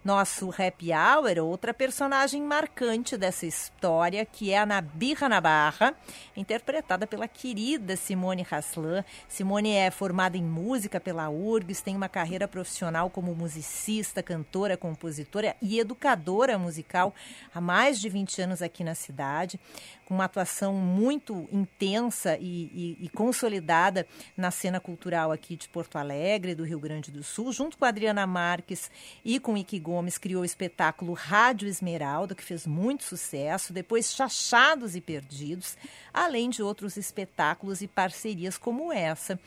nosso 0.08 0.48
happy 0.48 0.90
hour 0.90 1.38
outra 1.44 1.74
personagem 1.74 2.40
marcante 2.40 3.14
dessa 3.14 3.44
história, 3.44 4.24
que 4.24 4.50
é 4.50 4.56
a 4.58 4.64
Nabirra 4.64 5.28
Nabarra, 5.28 5.94
interpretada 6.34 7.06
pela 7.06 7.28
querida 7.28 7.94
Simone 7.94 8.46
Haslan. 8.50 9.04
Simone 9.28 9.72
é 9.72 9.90
formada 9.90 10.38
em 10.38 10.42
música 10.42 10.98
pela 10.98 11.28
URGS, 11.28 11.82
tem 11.82 11.94
uma 11.94 12.08
carreira 12.08 12.48
profissional 12.48 13.10
como 13.10 13.34
musicista, 13.34 14.22
cantora, 14.22 14.78
compositora 14.78 15.54
e 15.60 15.78
educadora 15.78 16.56
musical 16.56 17.14
há 17.54 17.60
mais 17.60 18.00
de 18.00 18.08
20 18.08 18.40
anos 18.40 18.62
aqui 18.62 18.82
na 18.82 18.94
cidade, 18.94 19.60
com 20.06 20.14
uma 20.14 20.24
atuação 20.24 20.72
muito 20.72 21.46
intensa 21.52 22.38
e, 22.40 22.96
e, 22.98 23.04
e 23.04 23.08
consolidada 23.10 24.06
na 24.34 24.50
cena 24.50 24.80
cultural 24.80 25.30
aqui 25.30 25.54
de 25.54 25.68
Porto 25.68 25.98
Alegre, 25.98 26.54
do 26.54 26.64
Rio 26.64 26.80
Grande 26.80 27.10
do 27.10 27.22
Sul, 27.22 27.52
junto 27.52 27.76
com 27.76 27.84
a 27.84 27.88
Adriana 27.88 28.26
Marques 28.26 28.90
e 29.22 29.38
com 29.38 29.54
Ike 29.54 29.78
Gomes, 29.78 29.97
criou 30.18 30.42
o 30.42 30.44
espetáculo 30.44 31.12
Rádio 31.12 31.68
Esmeralda, 31.68 32.34
que 32.34 32.42
fez 32.42 32.66
muito 32.66 33.04
sucesso, 33.04 33.72
depois 33.72 34.12
Chachados 34.14 34.94
e 34.94 35.00
Perdidos, 35.00 35.76
além 36.12 36.50
de 36.50 36.62
outros 36.62 36.96
espetáculos 36.96 37.82
e 37.82 37.88
parcerias 37.88 38.56
como 38.56 38.92
essa, 38.92 39.38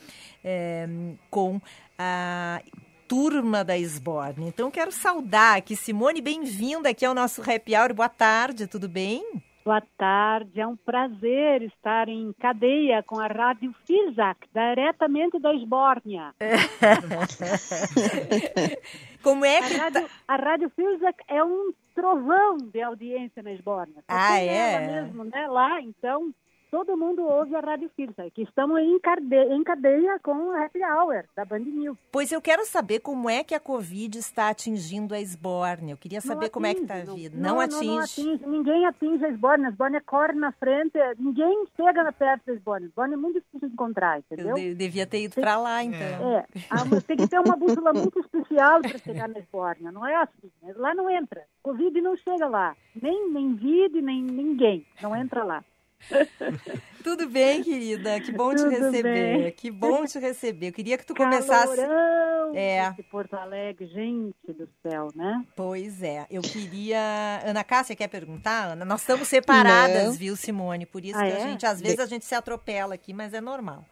é, 0.44 0.88
com 1.30 1.62
a 1.98 2.62
turma 3.08 3.64
da 3.64 3.78
Esborne. 3.78 4.48
Então, 4.48 4.72
quero 4.72 4.92
saudar 4.92 5.58
aqui, 5.58 5.76
Simone, 5.76 6.22
bem-vinda 6.22 6.90
aqui 6.90 7.06
ao 7.06 7.14
nosso 7.14 7.42
Happy 7.42 7.76
Hour. 7.76 7.94
Boa 7.94 8.10
tarde, 8.10 8.68
tudo 8.68 8.88
bem? 8.88 9.42
Boa 9.64 9.82
tarde, 9.96 10.60
é 10.60 10.66
um 10.66 10.76
prazer 10.76 11.62
estar 11.62 12.10
em 12.10 12.34
cadeia 12.34 13.04
com 13.04 13.20
a 13.20 13.28
Rádio 13.28 13.72
Firzak, 13.86 14.48
diretamente 14.52 15.38
da 15.40 15.54
Esbórnia. 15.54 16.34
Como 19.22 19.46
é 19.46 19.62
que 19.62 19.76
a 19.76 19.78
Rádio, 19.78 20.10
a 20.28 20.36
Rádio 20.36 20.72
Firzak 20.76 21.24
é 21.28 21.44
um 21.44 21.72
trovão 21.94 22.58
de 22.58 22.82
audiência 22.82 23.44
na 23.44 23.52
Esbórnia. 23.52 24.04
Ah, 24.08 24.40
é? 24.40 24.80
mesmo, 24.80 25.26
né? 25.26 25.48
Lá, 25.48 25.80
então, 25.80 26.34
todo 26.72 26.96
mundo 26.96 27.22
ouve 27.24 27.54
a 27.56 27.60
Rádio 27.60 27.92
Firzak, 27.96 28.32
que 28.32 28.44
estamos 28.44 28.80
em 28.80 28.98
cadeia, 29.00 29.54
em 29.54 29.64
cadeia 29.64 30.18
com 30.24 30.52
a 30.52 30.64
Happy 30.66 30.80
Hour, 30.82 31.26
da 31.36 31.44
Band 31.44 31.60
News. 31.60 31.98
Pois 32.12 32.32
eu 32.32 32.42
quero 32.42 32.66
saber 32.66 33.00
como 33.02 33.30
é 33.30 33.44
que 33.44 33.54
a 33.54 33.60
Covid 33.60 34.18
está 34.18 34.50
atingindo 34.50 35.14
a 35.14 35.20
Esborne. 35.20 35.92
Eu 35.92 35.98
queria 35.98 36.22
saber 36.22 36.50
como 36.50 36.66
é 36.66 36.74
que 36.74 36.82
está 36.82 36.96
a 36.96 37.04
não- 37.04 37.16
vida. 37.16 37.36
Não, 37.38 37.42
Não, 37.50 37.54
não, 37.56 37.62
atinge. 37.62 37.86
não 37.88 38.00
atinge. 38.00 38.46
Ninguém 38.48 38.86
atinge 38.86 39.26
a 39.26 39.30
Esbórnia. 39.30 39.68
A 39.68 39.72
Esbórnia 39.72 40.02
corre 40.02 40.34
na 40.34 40.52
frente. 40.54 40.98
Ninguém 41.20 41.66
chega 41.76 42.04
na 42.04 42.14
perto 42.14 42.46
da 42.46 42.54
Esbórnia. 42.54 42.88
A 42.88 42.90
Esbórnia 42.90 43.16
é 43.16 43.18
muito 43.18 43.40
difícil 43.42 43.68
de 43.68 43.74
encontrar, 43.74 44.20
entendeu? 44.20 44.50
Eu 44.50 44.56
de- 44.56 44.74
devia 44.76 45.06
ter 45.06 45.24
ido 45.24 45.36
para 45.36 45.58
lá, 45.58 45.84
então. 45.84 46.00
É, 46.00 46.46
uma- 46.86 47.02
tem 47.02 47.18
que 47.18 47.28
ter 47.28 47.40
uma 47.40 47.56
bússola 47.58 47.92
muito 47.92 48.18
especial 48.20 48.82
para 48.82 48.98
chegar 48.98 49.28
na 49.28 49.40
Esbórnia. 49.40 49.92
Não 49.92 50.08
é 50.08 50.16
assim. 50.16 50.50
né? 50.64 50.74
Lá 50.78 50.96
não 50.96 51.10
entra. 51.10 51.44
Covid 51.62 52.00
não 52.00 52.16
chega 52.16 52.48
lá. 52.48 52.76
Nem, 53.00 53.30
nem 53.30 53.54
vídeo, 53.56 54.02
nem 54.02 54.22
ninguém. 54.24 54.86
Não 55.02 55.14
entra 55.16 55.44
lá. 55.44 55.64
Tudo 57.04 57.28
bem, 57.28 57.64
querida? 57.64 58.20
Que 58.20 58.32
bom 58.32 58.52
te 58.54 58.64
Tudo 58.64 58.70
receber. 58.70 59.04
bem. 59.42 59.52
Que 59.54 59.72
bom 59.72 60.06
te 60.06 60.20
receber. 60.20 60.68
Eu 60.68 60.74
queria 60.74 60.98
que 60.98 61.06
tu 61.06 61.16
começasse. 61.16 61.76
Calorão 61.76 62.56
É. 62.56 62.92
de 62.92 63.04
Porto 63.04 63.34
Alegre, 63.34 63.88
gente 63.88 64.36
do 64.54 64.70
céu, 64.84 65.10
né? 65.16 65.44
Pois 65.56 66.04
é. 66.04 66.26
Eu 66.30 66.42
queria. 66.42 67.42
Ana 67.44 67.64
Cássia 67.64 67.96
quer 67.96 68.08
perguntar? 68.08 68.72
Ana, 68.74 68.86
nós 68.86 69.02
estamos 69.02 69.28
separadas, 69.28 70.06
Não. 70.06 70.14
viu, 70.14 70.36
Simone? 70.36 70.86
Por 70.86 71.04
isso 71.04 71.18
Ah, 71.18 71.26
que 71.26 71.32
a 71.34 71.38
é? 71.40 71.42
gente, 71.42 71.66
às 71.66 71.82
vezes, 71.82 72.00
a 72.00 72.06
gente 72.06 72.26
se 72.26 72.36
atropela 72.36 72.94
aqui, 72.94 73.14
mas 73.14 73.34
é 73.34 73.42
normal. 73.42 73.84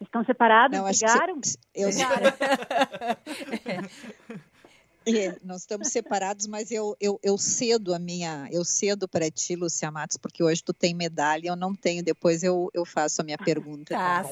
Estão 0.00 0.24
separados? 0.24 0.76
Não, 0.76 0.86
acho 0.86 1.00
que 1.00 1.06
brigaram? 1.06 1.40
eu 1.74 1.88
Brigaram. 1.88 2.26
É, 3.64 3.78
nós 5.42 5.60
estamos 5.60 5.88
separados, 5.88 6.46
mas 6.46 6.70
eu, 6.70 6.96
eu, 7.00 7.18
eu 7.22 7.36
cedo 7.36 7.94
a 7.94 7.98
minha, 7.98 8.48
eu 8.50 8.64
cedo 8.64 9.08
para 9.08 9.30
ti, 9.30 9.54
Lúcia 9.56 9.90
Matos, 9.90 10.16
porque 10.16 10.42
hoje 10.42 10.62
tu 10.62 10.72
tem 10.72 10.94
medalha, 10.94 11.48
eu 11.48 11.56
não 11.56 11.74
tenho, 11.74 12.02
depois 12.02 12.42
eu, 12.42 12.70
eu 12.72 12.84
faço 12.84 13.20
a 13.20 13.24
minha 13.24 13.38
pergunta. 13.38 13.94
Tá. 13.94 14.24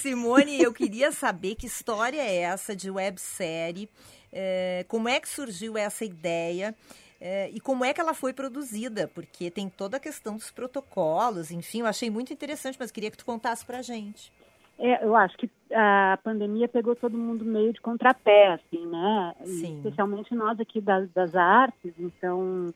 Simone, 0.00 0.60
eu 0.60 0.72
queria 0.72 1.12
saber 1.12 1.54
que 1.54 1.66
história 1.66 2.20
é 2.20 2.36
essa 2.36 2.74
de 2.74 2.90
websérie, 2.90 3.88
é, 4.32 4.84
como 4.88 5.08
é 5.08 5.20
que 5.20 5.28
surgiu 5.28 5.76
essa 5.76 6.04
ideia 6.04 6.74
é, 7.20 7.50
e 7.52 7.60
como 7.60 7.84
é 7.84 7.92
que 7.92 8.00
ela 8.00 8.14
foi 8.14 8.32
produzida, 8.32 9.08
porque 9.08 9.50
tem 9.50 9.68
toda 9.68 9.98
a 9.98 10.00
questão 10.00 10.36
dos 10.36 10.50
protocolos, 10.50 11.50
enfim, 11.50 11.80
eu 11.80 11.86
achei 11.86 12.10
muito 12.10 12.32
interessante, 12.32 12.76
mas 12.78 12.90
queria 12.90 13.10
que 13.10 13.18
tu 13.18 13.24
contasse 13.24 13.64
pra 13.64 13.82
gente. 13.82 14.32
É, 14.78 15.04
eu 15.04 15.14
acho 15.14 15.36
que 15.36 15.50
a 15.72 16.18
pandemia 16.22 16.68
pegou 16.68 16.96
todo 16.96 17.16
mundo 17.16 17.44
meio 17.44 17.72
de 17.72 17.80
contrapé, 17.80 18.54
assim, 18.54 18.86
né? 18.86 19.34
Sim. 19.44 19.76
Especialmente 19.76 20.34
nós 20.34 20.58
aqui 20.58 20.80
das, 20.80 21.10
das 21.10 21.34
artes. 21.34 21.92
Então, 21.98 22.72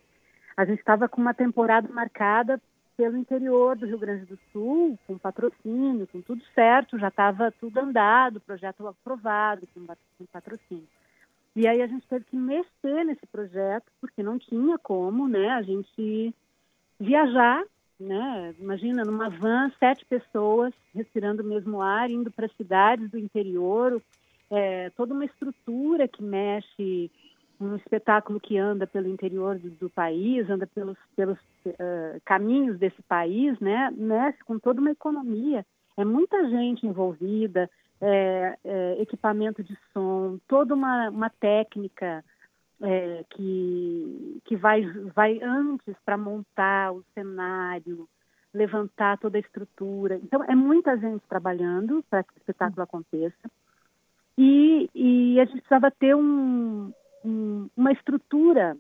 a 0.57 0.65
gente 0.65 0.79
estava 0.79 1.09
com 1.09 1.21
uma 1.21 1.35
temporada 1.35 1.89
marcada 1.93 2.61
pelo 2.97 3.17
interior 3.17 3.77
do 3.77 3.87
Rio 3.87 3.99
Grande 3.99 4.25
do 4.27 4.39
Sul, 4.53 4.99
com 5.07 5.19
patrocínio, 5.19 6.07
com 6.07 6.21
tudo 6.21 6.43
certo, 6.55 6.99
já 6.99 7.09
estava 7.09 7.53
tudo 7.61 7.79
andado, 7.79 8.41
projeto 8.41 8.87
aprovado, 8.87 9.67
com, 9.75 9.85
com 9.87 10.27
patrocínio. 10.33 10.87
E 11.57 11.67
aí 11.67 11.83
a 11.83 11.87
gente 11.87 12.07
teve 12.07 12.25
que 12.25 12.37
mexer 12.37 13.05
nesse 13.05 13.27
projeto, 13.27 13.87
porque 14.01 14.23
não 14.23 14.39
tinha 14.39 14.79
como, 14.79 15.29
né, 15.29 15.51
a 15.51 15.63
gente 15.63 16.35
viajar, 16.99 17.65
né? 17.99 18.55
Imagina 18.59 19.05
numa 19.05 19.29
van, 19.29 19.71
sete 19.79 20.05
pessoas 20.05 20.73
respirando 20.95 21.43
o 21.43 21.47
mesmo 21.47 21.81
ar, 21.81 22.11
indo 22.11 22.31
para 22.31 22.49
cidades 22.49 23.11
do 23.11 23.19
interior, 23.19 24.01
é, 24.51 24.91
toda 24.91 25.15
uma 25.15 25.25
estrutura 25.25 26.07
que 26.07 26.23
mexe, 26.23 27.11
um 27.61 27.77
espetáculo 27.77 28.41
que 28.41 28.59
anda 28.59 28.87
pelo 28.87 29.09
interior 29.09 29.59
do, 29.59 29.71
do 29.71 29.91
país, 29.91 30.49
anda 30.51 30.67
pelos, 30.67 30.99
pelos 31.15 31.39
eh, 31.67 32.21
caminhos 32.25 32.79
desse 32.79 33.01
país, 33.03 33.59
né? 33.61 33.93
Mexe 33.97 34.43
com 34.45 34.59
toda 34.59 34.81
uma 34.81 34.91
economia. 34.91 35.65
É 35.97 36.05
muita 36.05 36.49
gente 36.51 36.85
envolvida, 36.85 37.71
é, 38.01 38.59
é, 38.65 39.01
equipamento 39.01 39.63
de 39.63 39.79
som, 39.93 40.39
toda 40.49 40.75
uma, 40.75 41.09
uma 41.09 41.31
técnica 41.31 42.25
é, 42.85 43.25
que, 43.31 44.41
que 44.45 44.57
vai, 44.57 44.83
vai 45.15 45.41
antes 45.43 45.95
para 46.05 46.17
montar 46.17 46.93
o 46.93 47.03
cenário, 47.15 48.09
levantar 48.53 49.19
toda 49.19 49.39
a 49.39 49.41
estrutura. 49.41 50.21
Então, 50.23 50.45
é 50.45 50.55
muita 50.55 50.97
gente 50.97 51.27
trabalhando 51.29 52.05
para 52.09 52.23
que 52.23 52.33
o 52.35 52.39
espetáculo 52.39 52.83
aconteça. 52.83 53.51
E, 54.37 54.89
e 54.95 55.41
a 55.41 55.45
gente 55.45 55.61
precisava 55.61 55.91
ter 55.91 56.15
um, 56.15 56.93
um, 57.25 57.69
uma 57.77 57.93
estrutura 57.93 58.77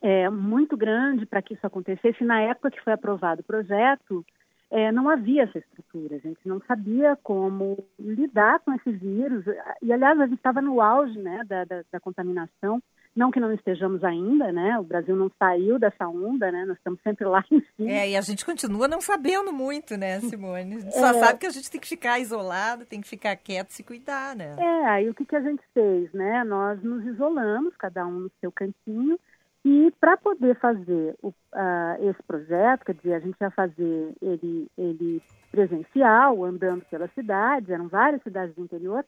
é, 0.00 0.28
muito 0.30 0.76
grande 0.76 1.26
para 1.26 1.42
que 1.42 1.54
isso 1.54 1.66
acontecesse. 1.66 2.24
Na 2.24 2.40
época 2.40 2.70
que 2.70 2.82
foi 2.82 2.92
aprovado 2.92 3.42
o 3.42 3.44
projeto, 3.44 4.24
é, 4.70 4.90
não 4.90 5.10
havia 5.10 5.42
essa 5.42 5.58
estrutura, 5.58 6.16
a 6.16 6.18
gente 6.18 6.40
não 6.46 6.58
sabia 6.66 7.14
como 7.22 7.84
lidar 7.98 8.58
com 8.60 8.72
esse 8.72 8.90
vírus. 8.90 9.44
E, 9.82 9.92
aliás, 9.92 10.18
a 10.18 10.26
gente 10.26 10.38
estava 10.38 10.62
no 10.62 10.80
auge 10.80 11.18
né, 11.18 11.42
da, 11.46 11.64
da, 11.64 11.82
da, 11.92 12.00
contaminação, 12.00 12.82
não 13.14 13.30
que 13.30 13.40
não 13.40 13.52
estejamos 13.52 14.02
ainda, 14.02 14.50
né? 14.52 14.78
O 14.78 14.82
Brasil 14.82 15.14
não 15.14 15.30
saiu 15.38 15.78
dessa 15.78 16.08
onda, 16.08 16.50
né? 16.50 16.64
Nós 16.64 16.76
estamos 16.76 17.00
sempre 17.02 17.24
lá 17.24 17.44
em 17.50 17.60
cima. 17.76 17.90
É, 17.90 18.10
e 18.10 18.16
a 18.16 18.20
gente 18.20 18.44
continua 18.44 18.88
não 18.88 19.00
sabendo 19.00 19.52
muito, 19.52 19.96
né, 19.96 20.20
Simone? 20.20 20.82
Só 20.92 21.08
é... 21.08 21.14
sabe 21.14 21.38
que 21.38 21.46
a 21.46 21.50
gente 21.50 21.70
tem 21.70 21.80
que 21.80 21.88
ficar 21.88 22.18
isolado, 22.18 22.86
tem 22.86 23.00
que 23.00 23.08
ficar 23.08 23.36
quieto, 23.36 23.70
se 23.70 23.82
cuidar, 23.82 24.34
né? 24.34 24.56
É, 24.58 24.86
aí 24.86 25.10
o 25.10 25.14
que, 25.14 25.24
que 25.24 25.36
a 25.36 25.40
gente 25.40 25.62
fez, 25.74 26.12
né? 26.12 26.42
Nós 26.44 26.82
nos 26.82 27.04
isolamos, 27.04 27.76
cada 27.76 28.06
um 28.06 28.20
no 28.20 28.30
seu 28.40 28.50
cantinho, 28.50 29.18
e 29.64 29.92
para 30.00 30.16
poder 30.16 30.56
fazer 30.56 31.14
o, 31.22 31.28
uh, 31.28 32.10
esse 32.10 32.20
projeto, 32.24 32.84
quer 32.84 32.94
dizer, 32.94 33.14
a 33.14 33.20
gente 33.20 33.36
ia 33.40 33.50
fazer 33.50 34.12
ele, 34.20 34.68
ele 34.76 35.22
presencial, 35.52 36.44
andando 36.44 36.84
pela 36.86 37.08
cidade, 37.08 37.72
eram 37.72 37.86
várias 37.86 38.22
cidades 38.22 38.54
do 38.56 38.62
interior. 38.62 39.04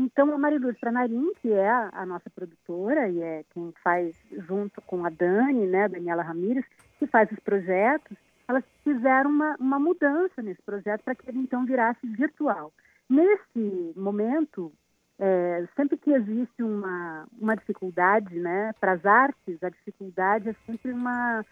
Então, 0.00 0.32
a 0.32 0.38
Mariluz 0.38 0.78
Pranarim, 0.78 1.34
que 1.42 1.52
é 1.52 1.68
a, 1.68 2.06
nossa 2.06 2.30
produtora 2.30 3.08
e 3.08 3.20
é 3.20 3.44
quem 3.52 3.74
faz, 3.82 4.16
junto 4.46 4.80
com 4.82 5.04
a 5.04 5.10
Dani, 5.10 5.66
né, 5.66 5.88
Daniela 5.88 6.22
Ramírez, 6.22 6.64
que 7.00 7.06
faz 7.08 7.28
os 7.32 7.40
projetos, 7.40 8.16
elas 8.46 8.62
fizeram 8.84 9.28
uma, 9.28 9.56
uma 9.58 9.80
mudança 9.80 10.40
nesse 10.40 10.62
projeto 10.62 11.02
para 11.02 11.16
que 11.16 11.28
ele 11.28 11.40
então 11.40 11.66
virasse 11.66 12.06
virtual. 12.06 12.72
Nesse 13.10 13.92
momento, 13.96 14.72
é, 15.18 15.66
sempre 15.74 15.96
que 15.96 16.12
existe 16.12 16.62
uma, 16.62 17.26
uma 17.36 17.56
dificuldade 17.56 18.38
né, 18.38 18.72
para 18.78 18.92
as 18.92 19.04
artes, 19.04 19.60
a 19.64 19.68
dificuldade 19.68 20.50
é 20.50 20.54
sempre 20.64 20.92
uma, 20.92 21.44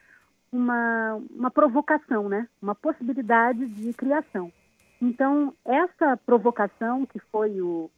uma, 0.53 1.20
uma 1.34 1.51
provocação, 1.51 2.28
né, 2.28 2.49
uma 2.62 2.76
possibilidade 2.76 3.66
de 3.66 3.92
criação. 3.92 4.53
Então, 5.03 5.53
essa 5.64 6.16
provocação 6.16 7.05
que 7.05 7.18
foi 7.18 7.61
o, 7.61 7.90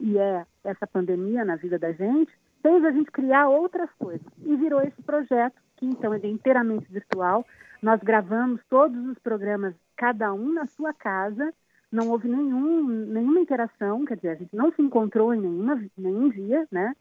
e 0.00 0.18
é 0.18 0.44
essa 0.62 0.86
pandemia 0.86 1.44
na 1.44 1.56
vida 1.56 1.78
da 1.78 1.92
gente, 1.92 2.32
fez 2.62 2.84
a 2.84 2.90
gente 2.90 3.10
criar 3.10 3.48
outras 3.48 3.90
coisas. 3.98 4.26
E 4.44 4.56
virou 4.56 4.80
esse 4.82 5.00
projeto, 5.02 5.60
que 5.76 5.86
então 5.86 6.14
é 6.14 6.26
inteiramente 6.26 6.90
virtual. 6.90 7.44
Nós 7.82 8.00
gravamos 8.02 8.60
todos 8.70 9.06
os 9.06 9.18
programas, 9.18 9.74
cada 9.96 10.32
um 10.32 10.52
na 10.52 10.66
sua 10.66 10.92
casa, 10.92 11.52
não 11.92 12.10
houve 12.10 12.28
nenhum, 12.28 12.82
nenhuma 12.82 13.40
interação, 13.40 14.04
quer 14.04 14.16
dizer, 14.16 14.30
a 14.30 14.34
gente 14.34 14.56
não 14.56 14.72
se 14.72 14.82
encontrou 14.82 15.32
em 15.32 15.40
nenhuma, 15.40 15.84
nenhum 15.96 16.28
dia, 16.28 16.66
né? 16.70 16.94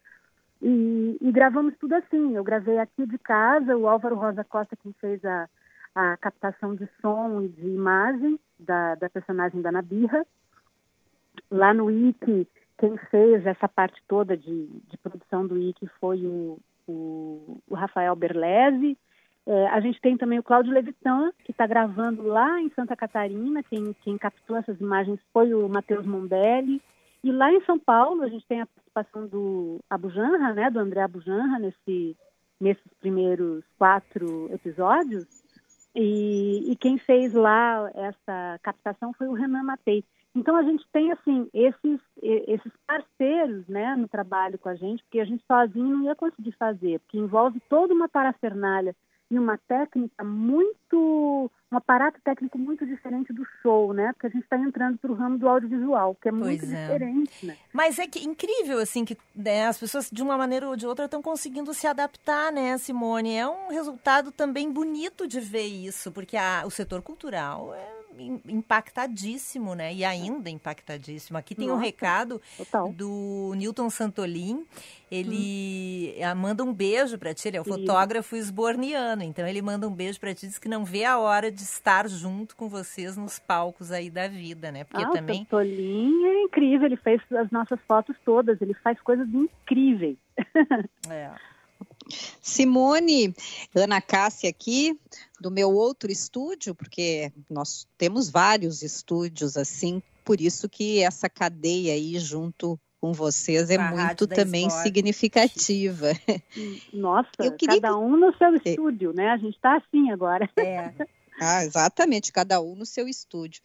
E, 0.61 1.17
e, 1.19 1.31
gravamos 1.31 1.75
tudo 1.77 1.93
assim. 1.93 2.35
Eu 2.35 2.43
gravei 2.43 2.77
aqui 2.77 3.05
de 3.05 3.17
casa, 3.17 3.75
o 3.75 3.87
Álvaro 3.87 4.15
Rosa 4.15 4.43
Costa, 4.43 4.77
quem 4.77 4.93
fez 4.93 5.23
a, 5.25 5.49
a 5.93 6.15
captação 6.17 6.73
de 6.75 6.87
som 7.01 7.41
e 7.41 7.49
de 7.49 7.67
imagem 7.67 8.39
da, 8.57 8.95
da 8.95 9.09
personagem 9.09 9.61
da 9.61 9.71
Nabirra. 9.71 10.25
Lá 11.51 11.73
no 11.73 11.91
IC, 11.91 12.47
quem 12.77 12.97
fez 13.09 13.45
essa 13.45 13.67
parte 13.67 14.01
toda 14.07 14.35
de, 14.35 14.67
de 14.89 14.97
produção 14.97 15.45
do 15.45 15.57
IC 15.57 15.87
foi 15.99 16.25
o, 16.25 16.59
o, 16.87 17.57
o 17.67 17.75
Rafael 17.75 18.15
Berlese. 18.15 18.97
É, 19.45 19.67
a 19.67 19.79
gente 19.79 19.99
tem 19.99 20.17
também 20.17 20.39
o 20.39 20.43
Cláudio 20.43 20.73
Levitan, 20.73 21.31
que 21.43 21.51
está 21.51 21.67
gravando 21.67 22.23
lá 22.23 22.61
em 22.61 22.69
Santa 22.71 22.95
Catarina. 22.95 23.61
Quem, 23.63 23.93
quem 24.01 24.17
captou 24.17 24.55
essas 24.57 24.79
imagens 24.79 25.19
foi 25.33 25.53
o 25.53 25.67
Matheus 25.67 26.05
Mondelli. 26.05 26.81
E 27.23 27.31
lá 27.31 27.51
em 27.53 27.63
São 27.65 27.79
Paulo, 27.79 28.23
a 28.23 28.27
gente 28.27 28.45
tem 28.47 28.61
a 28.61 28.65
participação 28.65 29.27
do 29.27 29.79
Abujanra, 29.89 30.53
né, 30.53 30.69
do 30.69 30.79
André 30.79 31.01
Abujanra, 31.01 31.59
nesse, 31.59 32.17
nesses 32.59 32.93
primeiros 32.99 33.63
quatro 33.77 34.49
episódios. 34.53 35.25
E, 35.95 36.71
e 36.71 36.75
quem 36.75 36.97
fez 36.97 37.33
lá 37.33 37.89
essa 37.93 38.59
captação 38.61 39.13
foi 39.13 39.27
o 39.27 39.33
Renan 39.33 39.63
Matei. 39.63 40.03
Então 40.35 40.55
a 40.55 40.63
gente 40.63 40.83
tem 40.91 41.11
assim 41.11 41.47
esses 41.53 41.99
esses 42.21 42.71
parceiros, 42.87 43.67
né, 43.67 43.95
no 43.95 44.07
trabalho 44.07 44.57
com 44.57 44.69
a 44.69 44.75
gente, 44.75 45.03
porque 45.03 45.19
a 45.19 45.25
gente 45.25 45.43
sozinho 45.45 45.89
não 45.89 46.03
ia 46.03 46.15
conseguir 46.15 46.53
fazer, 46.53 46.99
porque 47.01 47.17
envolve 47.17 47.59
toda 47.69 47.93
uma 47.93 48.09
parafernália 48.09 48.95
e 49.33 49.39
uma 49.39 49.57
técnica 49.57 50.23
muito, 50.23 51.49
um 51.71 51.77
aparato 51.77 52.19
técnico 52.23 52.57
muito 52.57 52.85
diferente 52.85 53.33
do 53.33 53.43
show, 53.61 53.91
né? 53.91 54.13
Porque 54.13 54.27
a 54.27 54.29
gente 54.29 54.43
está 54.43 54.57
entrando 54.57 54.97
para 54.99 55.11
o 55.11 55.15
ramo 55.15 55.37
do 55.39 55.49
audiovisual, 55.49 56.15
que 56.21 56.29
é 56.29 56.31
muito 56.31 56.59
pois 56.59 56.71
é. 56.71 56.81
diferente, 56.81 57.45
né? 57.45 57.57
Mas 57.71 57.97
é 57.97 58.07
que 58.07 58.23
incrível, 58.23 58.77
assim, 58.77 59.03
que 59.03 59.17
né, 59.35 59.65
as 59.65 59.79
pessoas, 59.79 60.09
de 60.11 60.21
uma 60.21 60.37
maneira 60.37 60.67
ou 60.67 60.75
de 60.75 60.85
outra, 60.85 61.05
estão 61.05 61.21
conseguindo 61.21 61.73
se 61.73 61.87
adaptar, 61.87 62.51
né, 62.51 62.77
Simone? 62.77 63.35
É 63.35 63.47
um 63.47 63.69
resultado 63.69 64.31
também 64.31 64.71
bonito 64.71 65.27
de 65.27 65.39
ver 65.39 65.65
isso, 65.65 66.11
porque 66.11 66.37
a, 66.37 66.63
o 66.65 66.69
setor 66.69 67.01
cultural 67.01 67.73
é 67.73 68.02
impactadíssimo, 68.45 69.75
né? 69.75 69.93
E 69.93 70.03
ainda 70.03 70.49
impactadíssimo. 70.49 71.37
Aqui 71.37 71.55
tem 71.55 71.67
Nossa, 71.67 71.79
um 71.79 71.83
recado 71.83 72.41
total. 72.57 72.91
do 72.91 73.53
Newton 73.55 73.89
Santolin. 73.89 74.65
Ele 75.11 76.15
hum. 76.17 76.35
manda 76.35 76.63
um 76.63 76.73
beijo 76.73 77.17
para 77.17 77.33
ti. 77.33 77.47
Ele 77.47 77.57
é 77.57 77.61
o 77.61 77.65
fotógrafo 77.65 78.35
esborniano. 78.35 79.23
Então 79.23 79.45
ele 79.47 79.61
manda 79.61 79.87
um 79.87 79.93
beijo 79.93 80.19
para 80.19 80.33
ti. 80.33 80.47
Diz 80.47 80.57
que 80.57 80.69
não 80.69 80.83
vê 80.83 81.05
a 81.05 81.17
hora 81.17 81.51
de 81.51 81.61
estar 81.61 82.07
junto 82.07 82.55
com 82.55 82.67
vocês 82.67 83.15
nos 83.15 83.39
palcos 83.39 83.91
aí 83.91 84.09
da 84.09 84.27
vida, 84.27 84.71
né? 84.71 84.83
Porque 84.83 85.03
ah, 85.03 85.09
também. 85.11 85.41
O 85.41 85.43
Santolin 85.43 86.25
é 86.25 86.43
incrível. 86.43 86.85
Ele 86.85 86.97
fez 86.97 87.21
as 87.31 87.51
nossas 87.51 87.79
fotos 87.87 88.15
todas. 88.25 88.61
Ele 88.61 88.73
faz 88.75 88.99
coisas 89.01 89.27
incríveis. 89.33 90.17
É. 91.09 91.31
Simone, 92.41 93.33
Ana 93.75 94.01
Cássia 94.01 94.49
aqui, 94.49 94.97
do 95.43 95.51
meu 95.51 95.73
outro 95.73 96.09
estúdio, 96.09 96.73
porque 96.73 97.33
nós 97.49 97.85
temos 97.97 98.29
vários 98.29 98.81
estúdios 98.81 99.57
assim, 99.57 100.01
por 100.23 100.39
isso 100.39 100.69
que 100.69 101.03
essa 101.03 101.29
cadeia 101.29 101.91
aí 101.93 102.17
junto 102.17 102.79
com 103.01 103.11
vocês 103.11 103.69
é 103.69 103.75
A 103.75 103.91
muito 103.91 104.25
também 104.25 104.67
Esbórnia. 104.67 104.83
significativa. 104.83 106.07
Nossa, 106.93 107.29
Eu 107.39 107.57
queria 107.57 107.81
cada 107.81 107.97
um 107.97 108.15
no 108.15 108.33
seu 108.37 108.55
estúdio, 108.55 109.11
né? 109.11 109.31
A 109.31 109.37
gente 109.37 109.55
está 109.55 109.75
assim 109.75 110.09
agora. 110.11 110.49
É. 110.57 110.93
Ah, 111.41 111.65
exatamente, 111.65 112.31
cada 112.31 112.61
um 112.61 112.75
no 112.75 112.85
seu 112.85 113.07
estúdio. 113.07 113.59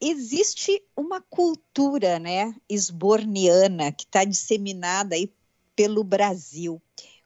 Existe 0.00 0.82
uma 0.96 1.20
cultura, 1.20 2.18
né, 2.18 2.54
esborniana 2.70 3.92
que 3.92 4.04
está 4.04 4.24
disseminada 4.24 5.14
aí 5.14 5.30
pelo 5.76 6.02
Brasil. 6.02 6.80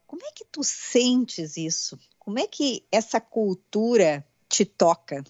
Como 0.08 0.26
é 0.26 0.32
que 0.34 0.44
tu 0.44 0.64
sentes 0.64 1.56
isso? 1.56 1.96
Como 2.30 2.38
é 2.38 2.46
que 2.46 2.84
essa 2.92 3.20
cultura 3.20 4.24
te 4.48 4.64
toca? 4.64 5.24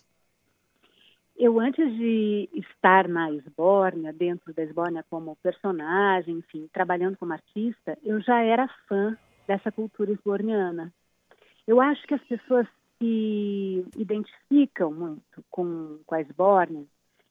Eu, 1.34 1.58
antes 1.58 1.90
de 1.96 2.46
estar 2.52 3.08
na 3.08 3.32
Esbórnia, 3.32 4.12
dentro 4.12 4.52
da 4.52 4.62
Esbórnia 4.62 5.02
como 5.08 5.34
personagem, 5.36 6.36
enfim, 6.36 6.68
trabalhando 6.70 7.16
como 7.16 7.32
artista, 7.32 7.96
eu 8.02 8.20
já 8.20 8.42
era 8.42 8.68
fã 8.86 9.16
dessa 9.46 9.72
cultura 9.72 10.12
esborniana. 10.12 10.92
Eu 11.66 11.80
acho 11.80 12.06
que 12.06 12.12
as 12.12 12.22
pessoas 12.24 12.66
se 12.98 13.82
identificam 13.96 14.92
muito 14.92 15.42
com, 15.50 16.00
com 16.04 16.14
a 16.14 16.20
Esbórnia 16.20 16.84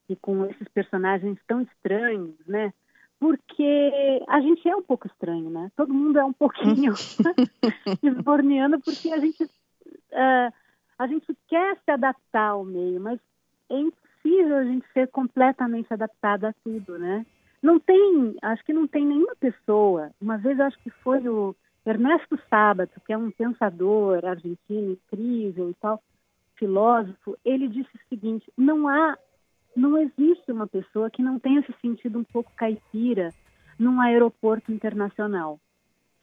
e 0.08 0.16
com 0.16 0.46
esses 0.46 0.66
personagens 0.66 1.38
tão 1.46 1.62
estranhos, 1.62 2.34
né? 2.44 2.74
Porque 3.20 4.24
a 4.26 4.40
gente 4.40 4.68
é 4.68 4.74
um 4.74 4.82
pouco 4.82 5.06
estranho, 5.06 5.48
né? 5.48 5.70
Todo 5.76 5.94
mundo 5.94 6.18
é 6.18 6.24
um 6.24 6.32
pouquinho 6.32 6.92
esborniano 8.02 8.80
porque 8.80 9.12
a 9.12 9.18
gente, 9.20 9.48
ah, 10.12 10.52
a 10.98 11.06
gente 11.06 11.26
quer 11.48 11.76
se 11.84 11.90
adaptar 11.90 12.50
ao 12.50 12.64
meio, 12.64 13.00
mas 13.00 13.18
é 13.70 13.78
impossível 13.78 14.56
a 14.56 14.64
gente 14.64 14.86
ser 14.92 15.08
completamente 15.08 15.92
adaptado 15.92 16.44
a 16.44 16.52
tudo, 16.64 16.98
né? 16.98 17.24
Não 17.62 17.78
tem, 17.78 18.36
acho 18.42 18.64
que 18.64 18.72
não 18.72 18.86
tem 18.86 19.06
nenhuma 19.06 19.34
pessoa. 19.36 20.10
Uma 20.20 20.38
vez 20.38 20.58
acho 20.60 20.78
que 20.80 20.90
foi 20.90 21.26
o 21.28 21.54
Ernesto 21.86 22.38
Sábato, 22.48 23.00
que 23.06 23.12
é 23.12 23.16
um 23.16 23.30
pensador 23.30 24.24
argentino 24.24 24.92
incrível 24.92 25.70
e 25.70 25.74
tal, 25.74 26.02
filósofo, 26.56 27.36
ele 27.44 27.68
disse 27.68 27.90
o 27.96 28.08
seguinte: 28.08 28.52
não 28.56 28.86
há, 28.86 29.16
não 29.74 29.96
existe 29.96 30.52
uma 30.52 30.66
pessoa 30.66 31.10
que 31.10 31.22
não 31.22 31.38
tenha 31.38 31.62
se 31.62 31.74
sentido 31.80 32.18
um 32.18 32.24
pouco 32.24 32.52
caipira 32.54 33.32
num 33.78 34.00
aeroporto 34.00 34.70
internacional, 34.70 35.58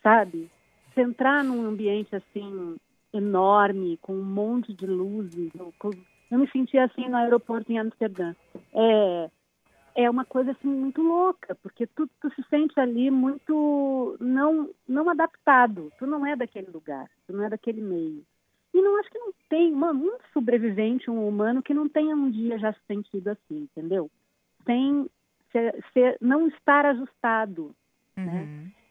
sabe? 0.04 0.50
Se 0.94 1.02
entrar 1.02 1.44
num 1.44 1.66
ambiente 1.66 2.16
assim 2.16 2.78
enorme, 3.14 3.98
com 3.98 4.14
um 4.14 4.24
monte 4.24 4.74
de 4.74 4.86
luzes, 4.86 5.52
eu, 5.56 5.74
eu 6.32 6.40
me 6.40 6.50
senti 6.52 6.78
assim 6.78 7.08
no 7.10 7.18
aeroporto 7.18 7.72
em 7.72 7.80
Amsterdã. 7.80 8.36
É, 8.74 9.30
é 9.96 10.10
uma 10.10 10.26
coisa 10.26 10.52
assim 10.52 10.68
muito 10.68 11.02
louca, 11.02 11.56
porque 11.56 11.88
tu, 11.88 12.08
tu 12.22 12.30
se 12.36 12.44
sente 12.50 12.80
ali 12.80 13.10
muito 13.10 14.18
não 14.20 14.70
não 14.88 15.10
adaptado. 15.10 15.92
Tu 15.98 16.06
não 16.06 16.26
é 16.26 16.36
daquele 16.36 16.70
lugar, 16.70 17.10
tu 17.26 17.34
não 17.34 17.44
é 17.46 17.50
daquele 17.50 17.82
meio. 17.82 18.24
E 18.74 18.82
não 18.82 19.00
acho 19.00 19.10
que 19.10 19.18
não 19.18 19.34
tem, 19.50 19.72
mano, 19.72 20.06
um 20.06 20.18
sobrevivente, 20.34 21.10
um 21.10 21.28
humano 21.28 21.64
que 21.64 21.74
não 21.74 21.90
tenha 21.90 22.16
um 22.16 22.30
dia 22.30 22.60
já 22.60 22.72
se 22.74 22.80
sentido 22.86 23.30
assim, 23.30 23.62
entendeu? 23.64 24.12
Sem 24.66 25.10
ser, 25.52 25.84
ser- 25.94 26.18
não 26.22 26.48
estar 26.48 26.86
ajustado, 26.86 27.74
né? 28.16 28.48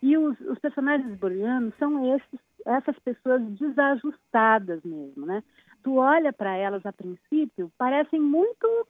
E 0.07 0.17
os, 0.17 0.39
os 0.43 0.57
personagens 0.61 1.19
bolianos 1.19 1.75
são 1.81 2.15
esses, 2.15 2.41
essas 2.65 2.97
pessoas 3.01 3.43
desajustadas 3.59 4.81
mesmo, 4.85 5.27
né? 5.27 5.43
Tu 5.83 5.97
olha 5.97 6.33
para 6.33 6.55
elas 6.55 6.87
a 6.87 6.93
princípio, 6.93 7.73
parecem 7.77 8.21
muito 8.21 8.87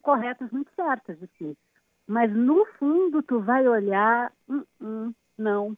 corretas, 0.00 0.50
muito 0.50 0.70
certas 0.74 1.18
de 1.18 1.26
si. 1.36 1.58
Mas 2.06 2.34
no 2.34 2.64
fundo 2.78 3.22
tu 3.22 3.38
vai 3.38 3.68
olhar, 3.68 4.32
hum, 4.48 4.64
hum, 4.80 5.14
não. 5.36 5.76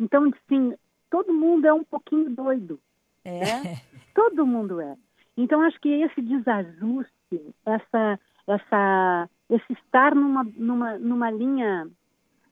Então, 0.00 0.32
sim, 0.48 0.72
todo 1.10 1.34
mundo 1.34 1.66
é 1.66 1.74
um 1.74 1.84
pouquinho 1.84 2.30
doido. 2.30 2.80
Né? 3.22 3.82
Todo 4.14 4.46
mundo 4.46 4.80
é. 4.80 4.96
Então, 5.36 5.60
acho 5.60 5.78
que 5.80 5.90
esse 5.90 6.22
desajuste, 6.22 7.54
essa, 7.66 8.18
essa, 8.46 9.28
esse 9.50 9.72
estar 9.74 10.14
numa, 10.14 10.44
numa, 10.56 10.98
numa 10.98 11.30
linha 11.30 11.90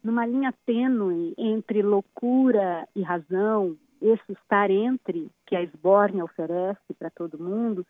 numa 0.02 0.26
linha 0.26 0.52
tênue 0.66 1.34
entre 1.38 1.82
loucura 1.82 2.88
e 2.94 3.02
razão, 3.02 3.76
esse 4.00 4.32
estar 4.32 4.70
entre 4.70 5.30
que 5.46 5.54
a 5.54 5.62
esbórnia 5.62 6.24
oferece 6.24 6.92
para 6.98 7.10
todo 7.10 7.42
mundo, 7.42 7.86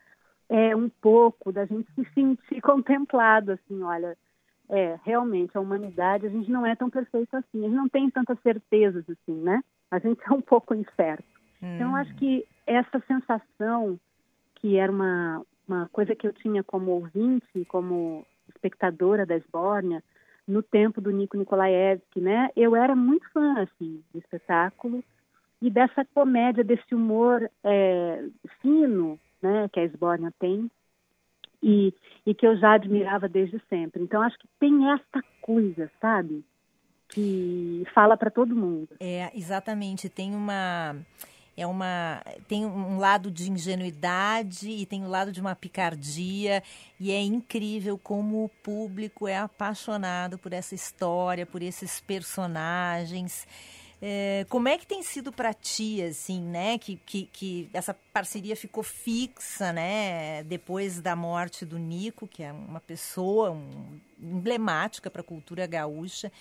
é 0.48 0.76
um 0.76 0.88
pouco 0.88 1.50
da 1.50 1.64
gente 1.64 1.90
se 1.94 2.04
sentir 2.12 2.60
contemplado, 2.62 3.52
assim, 3.52 3.82
olha, 3.82 4.16
é, 4.68 4.98
realmente, 5.04 5.56
a 5.56 5.60
humanidade, 5.60 6.26
a 6.26 6.30
gente 6.30 6.50
não 6.50 6.66
é 6.66 6.76
tão 6.76 6.90
perfeito 6.90 7.34
assim, 7.36 7.60
a 7.60 7.68
gente 7.68 7.76
não 7.76 7.88
tem 7.88 8.10
tantas 8.10 8.38
certezas 8.40 9.04
assim, 9.08 9.40
né? 9.40 9.62
A 9.90 9.98
gente 9.98 10.20
é 10.28 10.32
um 10.32 10.40
pouco 10.40 10.74
incerto. 10.74 11.24
Então, 11.62 11.90
eu 11.90 11.96
acho 11.96 12.14
que 12.16 12.44
essa 12.66 13.00
sensação, 13.06 13.98
que 14.56 14.76
era 14.76 14.90
uma, 14.90 15.42
uma 15.66 15.88
coisa 15.90 16.14
que 16.14 16.26
eu 16.26 16.32
tinha 16.32 16.62
como 16.64 16.90
ouvinte, 16.90 17.64
como 17.68 18.26
espectadora 18.48 19.24
da 19.24 19.36
Esbórnia, 19.36 20.02
no 20.46 20.62
tempo 20.62 21.00
do 21.00 21.10
Nico 21.10 21.36
Nikolaevski, 21.36 22.20
né? 22.20 22.50
Eu 22.56 22.74
era 22.74 22.94
muito 22.96 23.30
fã, 23.32 23.62
assim, 23.62 24.02
do 24.12 24.18
espetáculo 24.18 25.02
e 25.60 25.70
dessa 25.70 26.04
comédia, 26.14 26.64
desse 26.64 26.94
humor 26.94 27.48
é, 27.62 28.24
fino, 28.60 29.18
né? 29.40 29.68
Que 29.72 29.80
a 29.80 29.84
Esbórnia 29.84 30.32
tem 30.38 30.70
e, 31.62 31.94
e 32.26 32.34
que 32.34 32.46
eu 32.46 32.56
já 32.56 32.74
admirava 32.74 33.28
desde 33.28 33.62
sempre. 33.68 34.02
Então, 34.02 34.20
acho 34.20 34.36
que 34.38 34.48
tem 34.58 34.90
essa 34.90 35.24
coisa, 35.40 35.90
sabe? 36.00 36.44
Que 37.08 37.86
fala 37.94 38.16
para 38.16 38.30
todo 38.30 38.56
mundo. 38.56 38.88
É, 38.98 39.30
exatamente. 39.36 40.08
Tem 40.08 40.34
uma. 40.34 40.96
É 41.62 41.66
uma. 41.66 42.22
Tem 42.48 42.66
um 42.66 42.98
lado 42.98 43.30
de 43.30 43.50
ingenuidade 43.50 44.68
e 44.68 44.84
tem 44.84 45.04
um 45.04 45.08
lado 45.08 45.30
de 45.30 45.40
uma 45.40 45.54
picardia. 45.54 46.62
E 46.98 47.12
é 47.12 47.20
incrível 47.20 47.96
como 47.96 48.44
o 48.44 48.48
público 48.48 49.28
é 49.28 49.36
apaixonado 49.36 50.38
por 50.38 50.52
essa 50.52 50.74
história, 50.74 51.46
por 51.46 51.62
esses 51.62 52.00
personagens. 52.00 53.46
É, 54.04 54.44
como 54.48 54.66
é 54.66 54.76
que 54.76 54.84
tem 54.84 55.00
sido 55.04 55.30
para 55.30 55.54
ti, 55.54 56.02
assim, 56.02 56.40
né? 56.42 56.76
Que, 56.76 56.96
que, 57.06 57.26
que 57.32 57.70
essa 57.72 57.94
parceria 58.12 58.56
ficou 58.56 58.82
fixa, 58.82 59.72
né? 59.72 60.42
Depois 60.42 61.00
da 61.00 61.14
morte 61.14 61.64
do 61.64 61.78
Nico, 61.78 62.26
que 62.26 62.42
é 62.42 62.50
uma 62.50 62.80
pessoa 62.80 63.52
um, 63.52 64.00
emblemática 64.20 65.08
para 65.08 65.20
a 65.20 65.24
cultura 65.24 65.64
gaúcha. 65.68 66.32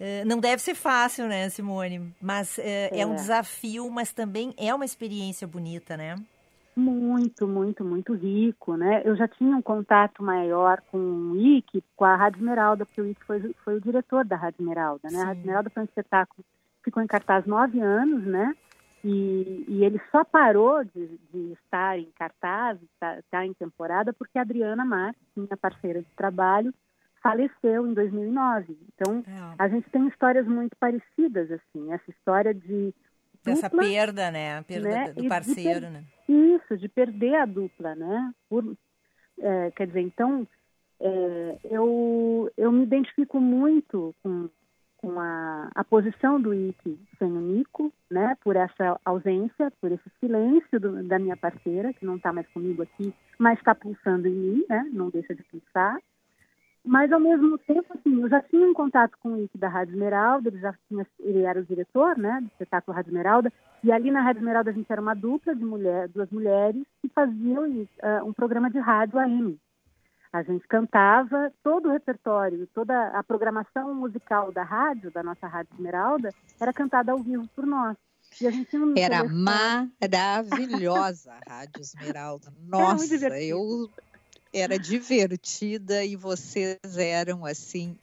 É, 0.00 0.24
não 0.24 0.40
deve 0.40 0.62
ser 0.62 0.74
fácil, 0.74 1.28
né, 1.28 1.48
Simone? 1.50 2.12
Mas 2.20 2.58
é, 2.58 2.88
é. 2.88 3.00
é 3.00 3.06
um 3.06 3.14
desafio, 3.14 3.88
mas 3.90 4.12
também 4.12 4.54
é 4.56 4.74
uma 4.74 4.84
experiência 4.84 5.46
bonita, 5.46 5.96
né? 5.96 6.16
Muito, 6.74 7.46
muito, 7.46 7.84
muito 7.84 8.14
rico, 8.14 8.76
né? 8.76 9.02
Eu 9.04 9.14
já 9.14 9.28
tinha 9.28 9.54
um 9.54 9.60
contato 9.60 10.22
maior 10.22 10.80
com 10.90 10.96
o 10.96 11.36
Ike, 11.36 11.84
com 11.94 12.04
a 12.04 12.16
Rádio 12.16 12.38
Esmeralda, 12.38 12.86
porque 12.86 13.00
o 13.02 13.06
Ike 13.06 13.24
foi, 13.24 13.54
foi 13.62 13.76
o 13.76 13.80
diretor 13.80 14.24
da 14.24 14.36
Rádio 14.36 14.62
Esmeralda, 14.62 15.02
né? 15.04 15.10
Sim. 15.10 15.22
A 15.22 15.24
Rádio 15.26 15.40
Esmeralda 15.40 15.70
foi 15.70 15.82
um 15.82 15.86
espetáculo 15.86 16.44
ficou 16.82 17.02
em 17.02 17.06
cartaz 17.06 17.46
nove 17.46 17.80
anos, 17.80 18.24
né? 18.24 18.54
E, 19.02 19.64
e 19.66 19.84
ele 19.84 20.00
só 20.10 20.24
parou 20.24 20.84
de, 20.84 21.18
de 21.32 21.52
estar 21.52 21.98
em 21.98 22.10
cartaz, 22.18 22.78
estar, 22.82 23.18
estar, 23.18 23.46
em 23.46 23.54
temporada, 23.54 24.12
porque 24.12 24.38
a 24.38 24.42
Adriana 24.42 24.84
Marques, 24.84 25.22
minha 25.34 25.56
parceira 25.56 26.02
de 26.02 26.10
trabalho, 26.14 26.74
faleceu 27.22 27.86
em 27.86 27.94
2009. 27.94 28.76
Então, 28.94 29.22
é. 29.26 29.54
a 29.58 29.68
gente 29.68 29.88
tem 29.90 30.06
histórias 30.08 30.46
muito 30.46 30.76
parecidas, 30.78 31.50
assim, 31.50 31.92
essa 31.92 32.10
história 32.10 32.54
de 32.54 32.94
dessa 33.44 33.70
perda, 33.70 34.30
né? 34.30 34.58
A 34.58 34.62
perda 34.62 34.88
né? 34.88 35.12
do 35.12 35.28
parceiro, 35.28 35.80
per... 35.80 35.90
né? 35.90 36.04
Isso, 36.28 36.76
de 36.76 36.88
perder 36.88 37.36
a 37.36 37.46
dupla, 37.46 37.94
né? 37.94 38.32
Por, 38.48 38.76
é, 39.38 39.70
quer 39.72 39.86
dizer, 39.86 40.00
então, 40.00 40.46
é, 41.00 41.58
eu, 41.64 42.50
eu 42.56 42.70
me 42.70 42.82
identifico 42.82 43.40
muito 43.40 44.14
com, 44.22 44.48
com 44.98 45.18
a, 45.18 45.70
a 45.74 45.82
posição 45.82 46.40
do 46.40 46.52
Ike 46.52 46.98
sem 47.18 47.32
o 47.32 47.40
Nico, 47.40 47.92
né? 48.10 48.36
Por 48.42 48.56
essa 48.56 49.00
ausência, 49.04 49.72
por 49.80 49.90
esse 49.90 50.10
silêncio 50.20 50.78
do, 50.78 51.02
da 51.04 51.18
minha 51.18 51.36
parceira, 51.36 51.92
que 51.94 52.04
não 52.04 52.16
está 52.16 52.32
mais 52.32 52.46
comigo 52.48 52.82
aqui, 52.82 53.14
mas 53.38 53.58
está 53.58 53.74
pulsando 53.74 54.28
em 54.28 54.34
mim, 54.34 54.64
né? 54.68 54.86
Não 54.92 55.08
deixa 55.08 55.34
de 55.34 55.42
pulsar. 55.44 55.98
Mas, 56.84 57.12
ao 57.12 57.20
mesmo 57.20 57.58
tempo, 57.58 57.92
assim, 57.92 58.22
eu 58.22 58.28
já 58.28 58.40
tinha 58.40 58.66
um 58.66 58.72
contato 58.72 59.16
com 59.20 59.32
o 59.32 59.44
Ike 59.44 59.58
da 59.58 59.68
Rádio 59.68 59.92
Esmeralda, 59.92 60.48
ele, 60.48 60.58
já 60.58 60.74
tinha, 60.88 61.06
ele 61.18 61.42
era 61.42 61.60
o 61.60 61.64
diretor, 61.64 62.16
né, 62.16 62.38
do 62.40 62.46
espetáculo 62.46 62.96
Rádio 62.96 63.10
Esmeralda, 63.10 63.52
e 63.84 63.92
ali 63.92 64.10
na 64.10 64.22
Rádio 64.22 64.40
Esmeralda 64.40 64.70
a 64.70 64.72
gente 64.72 64.90
era 64.90 65.00
uma 65.00 65.14
dupla 65.14 65.54
de 65.54 65.64
mulher, 65.64 66.08
duas 66.08 66.30
mulheres 66.30 66.82
que 67.02 67.08
faziam 67.08 67.68
uh, 67.68 68.24
um 68.24 68.32
programa 68.32 68.70
de 68.70 68.78
rádio 68.78 69.18
AM. 69.18 69.58
A 70.32 70.42
gente 70.42 70.66
cantava 70.68 71.52
todo 71.62 71.88
o 71.88 71.92
repertório, 71.92 72.66
toda 72.72 73.08
a 73.08 73.22
programação 73.22 73.94
musical 73.94 74.50
da 74.52 74.62
rádio, 74.62 75.10
da 75.10 75.22
nossa 75.22 75.46
Rádio 75.48 75.74
Esmeralda, 75.74 76.30
era 76.60 76.72
cantada 76.72 77.12
ao 77.12 77.18
vivo 77.18 77.46
por 77.54 77.66
nós. 77.66 77.96
Era 78.96 79.24
maravilhosa 79.24 81.32
a 81.32 81.40
Rádio 81.52 81.80
Esmeralda. 81.80 82.52
Nossa, 82.62 83.28
eu 83.40 83.90
era 84.52 84.78
divertida 84.78 86.04
e 86.04 86.16
vocês 86.16 86.78
eram 86.98 87.44
assim. 87.44 87.96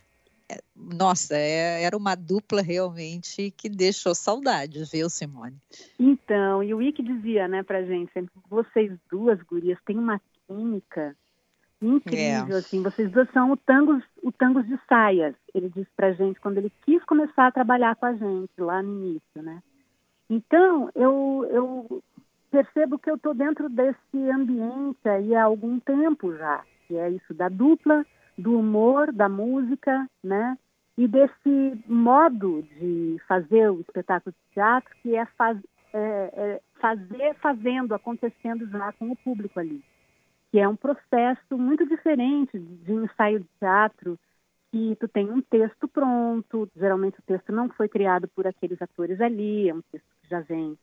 é, 0.49 0.61
Nossa, 0.75 1.35
é- 1.35 1.83
era 1.83 1.97
uma 1.97 2.15
dupla 2.15 2.61
realmente 2.61 3.51
que 3.51 3.67
deixou 3.67 4.15
saudades, 4.15 4.91
viu, 4.91 5.09
Simone? 5.09 5.57
Então, 5.99 6.63
e 6.63 6.73
o 6.73 6.81
Ike 6.81 7.03
dizia, 7.03 7.47
né, 7.49 7.63
pra 7.63 7.83
gente, 7.83 8.11
sempre, 8.13 8.31
vocês 8.49 8.97
duas 9.11 9.41
gurias 9.41 9.77
têm 9.85 9.97
uma 9.97 10.21
química 10.47 11.15
incrível, 11.81 12.55
É. 12.55 12.59
assim, 12.59 12.81
vocês 12.81 13.11
duas 13.11 13.29
são 13.31 13.51
o 13.51 13.57
tangos, 13.57 14.01
o 14.23 14.31
tangos 14.31 14.65
de 14.67 14.79
saias, 14.87 15.35
ele 15.53 15.69
disse 15.69 15.89
pra 15.95 16.13
gente 16.13 16.39
quando 16.39 16.57
ele 16.59 16.71
quis 16.85 17.03
começar 17.03 17.47
a 17.47 17.51
trabalhar 17.51 17.95
com 17.97 18.05
a 18.05 18.13
gente 18.13 18.51
lá 18.57 18.81
no 18.81 19.05
início, 19.05 19.41
né? 19.43 19.61
Então, 20.29 20.89
eu, 20.95 21.47
eu 21.51 22.03
percebo 22.57 22.97
que 22.97 23.09
eu 23.11 23.15
estou 23.15 23.35
dentro 23.35 23.69
desse 23.69 24.31
ambiente 24.33 25.07
aí 25.07 25.35
há 25.35 25.43
algum 25.43 25.79
tempo 25.79 26.35
já, 26.35 26.63
que 26.87 26.97
é 26.97 27.11
isso 27.11 27.31
da 27.31 27.49
dupla, 27.49 28.03
do 28.35 28.57
humor, 28.57 29.11
da 29.11 29.29
música, 29.29 30.09
né? 30.23 30.57
E 30.97 31.07
desse 31.07 31.83
modo 31.85 32.63
de 32.63 33.21
fazer 33.27 33.69
o 33.69 33.81
espetáculo 33.81 34.33
de 34.33 34.53
teatro, 34.55 34.89
que 35.03 35.15
é, 35.15 35.23
faz, 35.37 35.59
é- 35.93 36.31
é 36.35 36.61
fazer 36.81 37.35
fazendo, 37.35 37.93
acontecendo 37.93 38.67
já 38.67 38.91
com 38.93 39.11
o 39.11 39.15
público 39.15 39.59
ali. 39.59 39.83
Que 40.51 40.57
é 40.57 40.67
um 40.67 40.75
processo 40.75 41.57
muito 41.59 41.85
diferente 41.85 42.57
de 42.57 42.91
ensaio 42.91 43.41
de 43.41 43.49
teatro, 43.59 44.17
que 44.71 44.95
tu 44.99 45.07
tem 45.07 45.29
um 45.29 45.41
texto 45.41 45.87
pronto, 45.87 46.67
geralmente 46.75 47.19
o 47.19 47.23
texto 47.23 47.51
não 47.51 47.69
foi 47.69 47.87
criado 47.87 48.27
por 48.29 48.47
aqueles 48.47 48.81
atores 48.81 49.21
ali, 49.21 49.69
é 49.69 49.75
um 49.75 49.81
texto 49.91 50.07
que 50.23 50.27
já 50.27 50.39
vem. 50.39 50.75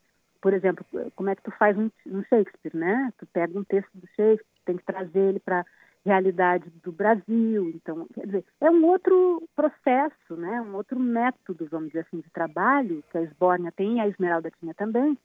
Por 0.44 0.52
exemplo, 0.52 0.84
como 1.16 1.30
é 1.30 1.34
que 1.34 1.42
tu 1.42 1.50
faz 1.52 1.74
um, 1.74 1.90
um 2.06 2.22
Shakespeare, 2.24 2.76
né? 2.76 3.10
Tu 3.16 3.24
pega 3.32 3.58
um 3.58 3.64
texto 3.64 3.88
do 3.94 4.06
Shakespeare, 4.08 4.44
tem 4.66 4.76
que 4.76 4.84
trazer 4.84 5.18
ele 5.18 5.40
para 5.40 5.64
realidade 6.04 6.70
do 6.82 6.92
Brasil. 6.92 7.70
Então, 7.74 8.06
quer 8.12 8.26
dizer, 8.26 8.44
é 8.60 8.70
um 8.70 8.84
outro 8.84 9.48
processo, 9.56 10.36
né? 10.36 10.60
Um 10.60 10.74
outro 10.74 11.00
método, 11.00 11.66
vamos 11.70 11.86
dizer 11.88 12.00
assim, 12.00 12.20
de 12.20 12.28
trabalho 12.28 13.02
que 13.10 13.16
a 13.16 13.22
Esbórnia 13.22 13.72
tem 13.72 13.96
e 13.96 14.00
a 14.00 14.06
Esmeralda 14.06 14.52
tinha 14.60 14.74
também, 14.74 15.16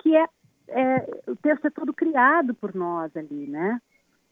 que 0.00 0.16
é, 0.16 0.26
é 0.66 1.20
o 1.28 1.36
texto 1.36 1.68
é 1.68 1.70
todo 1.70 1.94
criado 1.94 2.52
por 2.52 2.74
nós 2.74 3.16
ali, 3.16 3.46
né? 3.46 3.80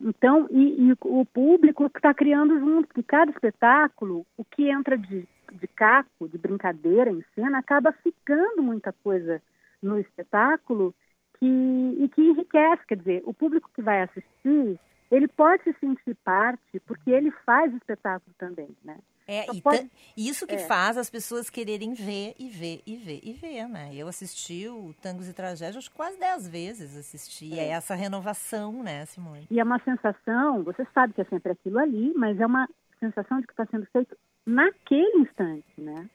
Então, 0.00 0.48
e, 0.50 0.88
e 0.88 0.92
o 1.00 1.24
público 1.24 1.88
que 1.88 1.98
está 1.98 2.12
criando 2.12 2.58
junto, 2.58 2.88
porque 2.88 3.04
cada 3.04 3.30
espetáculo, 3.30 4.26
o 4.36 4.44
que 4.44 4.68
entra 4.68 4.98
de, 4.98 5.28
de 5.52 5.68
caco, 5.68 6.28
de 6.28 6.36
brincadeira 6.36 7.08
em 7.08 7.24
cena, 7.36 7.58
acaba 7.58 7.92
ficando 7.92 8.64
muita 8.64 8.92
coisa 8.92 9.40
no 9.84 9.98
espetáculo 9.98 10.94
que, 11.38 11.46
e 11.46 12.08
que 12.08 12.20
enriquece. 12.22 12.86
Quer 12.86 12.96
dizer, 12.98 13.22
o 13.24 13.34
público 13.34 13.70
que 13.74 13.82
vai 13.82 14.02
assistir, 14.02 14.78
ele 15.10 15.28
pode 15.28 15.62
se 15.64 15.72
sentir 15.78 16.16
parte, 16.24 16.80
porque 16.86 17.10
ele 17.10 17.30
faz 17.44 17.72
o 17.72 17.76
espetáculo 17.76 18.34
também, 18.38 18.68
né? 18.82 18.96
É, 19.26 19.44
Só 19.44 19.54
e 19.54 19.62
pode- 19.62 19.90
isso 20.16 20.46
que 20.46 20.54
é. 20.56 20.66
faz 20.66 20.98
as 20.98 21.08
pessoas 21.08 21.48
quererem 21.48 21.94
ver 21.94 22.34
e 22.38 22.46
ver 22.48 22.82
e 22.86 22.94
ver 22.96 23.20
e 23.22 23.32
ver, 23.32 23.66
né? 23.66 23.90
Eu 23.94 24.06
assisti 24.06 24.68
o 24.68 24.94
Tangos 25.00 25.26
e 25.28 25.32
Tragédias 25.32 25.88
quase 25.88 26.18
dez 26.18 26.46
vezes 26.46 26.94
assisti. 26.94 27.58
É, 27.58 27.68
É. 27.68 27.68
essa 27.70 27.94
renovação, 27.94 28.82
né, 28.82 29.06
Simone? 29.06 29.46
E 29.50 29.58
é 29.58 29.64
uma 29.64 29.78
sensação, 29.78 30.62
você 30.62 30.86
sabe 30.92 31.14
que 31.14 31.22
é 31.22 31.24
sempre 31.24 31.52
aquilo 31.52 31.78
ali, 31.78 32.12
mas 32.14 32.38
é 32.38 32.44
uma 32.44 32.68
sensação 33.00 33.40
de 33.40 33.46
que 33.46 33.52
está 33.54 33.64
sendo 33.66 33.86
feito 33.86 34.14
naquele 34.44 35.18
instante, 35.20 35.80
né? 35.80 36.06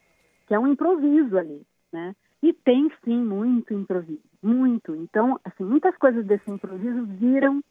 Que 0.48 0.54
é 0.54 0.60
um 0.60 0.68
improviso 0.68 1.36
ali, 1.36 1.66
né? 1.92 2.16
E 2.42 2.54
tem 2.54 2.90
sim 3.04 3.18
muito 3.24 3.74
improviso, 3.74 4.22
muito. 4.42 4.96
Então, 4.96 5.40
assim, 5.44 5.64
muitas 5.64 5.96
coisas 5.98 6.26
desse 6.26 6.50
improviso 6.50 7.06
viram 7.06 7.62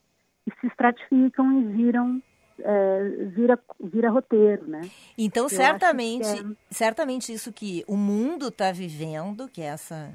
e 0.47 0.51
se 0.61 0.67
estratificam 0.67 1.61
e 1.61 1.65
viram 1.73 2.23
é, 2.61 3.09
vira 3.35 3.59
vira 3.81 4.11
roteiro, 4.11 4.67
né? 4.67 4.83
Então, 5.17 5.45
Eu 5.45 5.49
certamente, 5.49 6.27
é- 6.27 6.57
certamente 6.71 7.33
isso 7.33 7.53
que 7.53 7.85
o 7.87 7.97
mundo 7.97 8.49
está 8.49 8.73
vivendo, 8.73 9.49
que 9.49 9.63
é 9.63 9.67
essa 9.67 10.13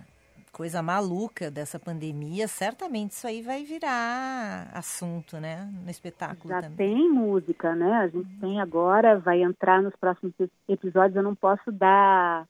coisa 0.52 0.84
maluca 0.84 1.50
dessa 1.50 1.80
pandemia, 1.80 2.48
certamente 2.48 3.12
isso 3.12 3.26
aí 3.26 3.42
vai 3.42 3.64
virar 3.64 4.70
assunto, 4.74 5.38
né, 5.38 5.68
no 5.84 5.90
espetáculo 5.90 6.50
Já 6.54 6.62
também. 6.62 6.78
tem 6.78 7.10
música, 7.10 7.74
né? 7.74 7.92
A 7.92 8.08
gente 8.08 8.30
tem 8.40 8.62
agora, 8.62 9.18
vai 9.18 9.42
entrar 9.42 9.82
nos 9.82 9.96
próximos 9.96 10.32
episódios, 10.68 11.16
eu 11.16 11.24
não 11.24 11.34
posso 11.34 11.72
dar 11.72 12.46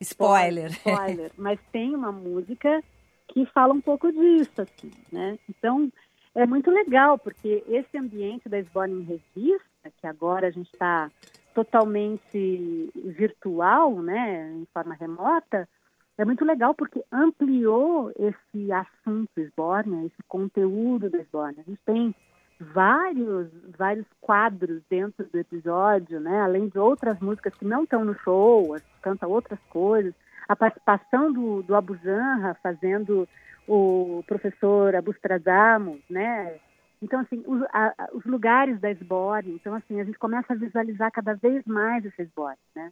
Spoiler. 0.00 0.70
spoiler, 0.70 1.32
mas 1.36 1.58
tem 1.72 1.94
uma 1.94 2.12
música 2.12 2.82
que 3.28 3.44
fala 3.46 3.72
um 3.74 3.80
pouco 3.80 4.10
disso, 4.10 4.62
assim, 4.62 4.90
né? 5.12 5.38
Então, 5.48 5.90
é 6.34 6.46
muito 6.46 6.70
legal, 6.70 7.18
porque 7.18 7.62
esse 7.68 7.98
ambiente 7.98 8.48
da 8.48 8.58
Esborne 8.58 9.00
em 9.00 9.04
Revista, 9.04 9.92
que 10.00 10.06
agora 10.06 10.46
a 10.46 10.50
gente 10.50 10.70
está 10.72 11.10
totalmente 11.54 12.90
virtual, 12.94 14.00
né, 14.00 14.52
em 14.54 14.66
forma 14.72 14.94
remota, 14.94 15.68
é 16.16 16.24
muito 16.24 16.44
legal 16.44 16.74
porque 16.74 17.04
ampliou 17.10 18.12
esse 18.18 18.72
assunto 18.72 19.38
Esbórnia, 19.38 20.06
esse 20.06 20.22
conteúdo 20.26 21.08
da 21.08 21.18
Esbórnia. 21.18 21.62
A 21.66 21.70
gente 21.70 21.80
tem 21.84 22.14
vários, 22.60 23.48
vários 23.76 24.06
quadros 24.20 24.82
dentro 24.90 25.24
do 25.26 25.38
episódio, 25.38 26.18
né? 26.20 26.40
Além 26.40 26.68
de 26.68 26.78
outras 26.78 27.18
músicas 27.20 27.54
que 27.54 27.64
não 27.64 27.84
estão 27.84 28.04
no 28.04 28.14
show, 28.18 28.76
canta 29.00 29.26
outras 29.26 29.60
coisas. 29.70 30.14
A 30.48 30.56
participação 30.56 31.32
do, 31.32 31.62
do 31.62 31.74
Abu 31.74 31.96
Janra 31.96 32.54
fazendo 32.62 33.28
o 33.66 34.24
professor 34.26 34.94
Abustradamo, 34.96 36.00
né? 36.08 36.56
Então, 37.00 37.20
assim, 37.20 37.44
os, 37.46 37.62
a- 37.72 38.08
os 38.12 38.24
lugares 38.24 38.80
da 38.80 38.90
Esbórnia, 38.90 39.54
então, 39.54 39.74
assim, 39.74 40.00
a 40.00 40.04
gente 40.04 40.18
começa 40.18 40.52
a 40.52 40.56
visualizar 40.56 41.12
cada 41.12 41.34
vez 41.34 41.64
mais 41.64 42.04
essa 42.04 42.22
Esbórnia, 42.22 42.58
né? 42.74 42.90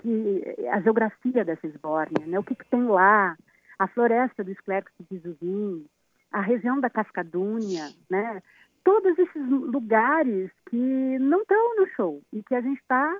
Que, 0.00 0.42
a 0.70 0.80
geografia 0.80 1.44
dessa 1.44 1.66
Esbórnia, 1.66 2.26
né? 2.26 2.38
O 2.38 2.42
que, 2.42 2.54
que 2.54 2.64
tem 2.70 2.84
lá, 2.86 3.36
a 3.78 3.86
floresta 3.88 4.42
do 4.42 4.50
Esclerco 4.50 4.90
de 5.10 5.18
Zuvim, 5.18 5.84
a 6.32 6.40
região 6.40 6.80
da 6.80 6.88
Cascadúnia, 6.88 7.90
né? 8.08 8.42
Todos 8.86 9.18
esses 9.18 9.48
lugares 9.48 10.48
que 10.70 11.18
não 11.18 11.42
estão 11.42 11.76
no 11.76 11.88
show 11.96 12.22
e 12.32 12.40
que 12.40 12.54
a 12.54 12.60
gente 12.60 12.78
está 12.80 13.18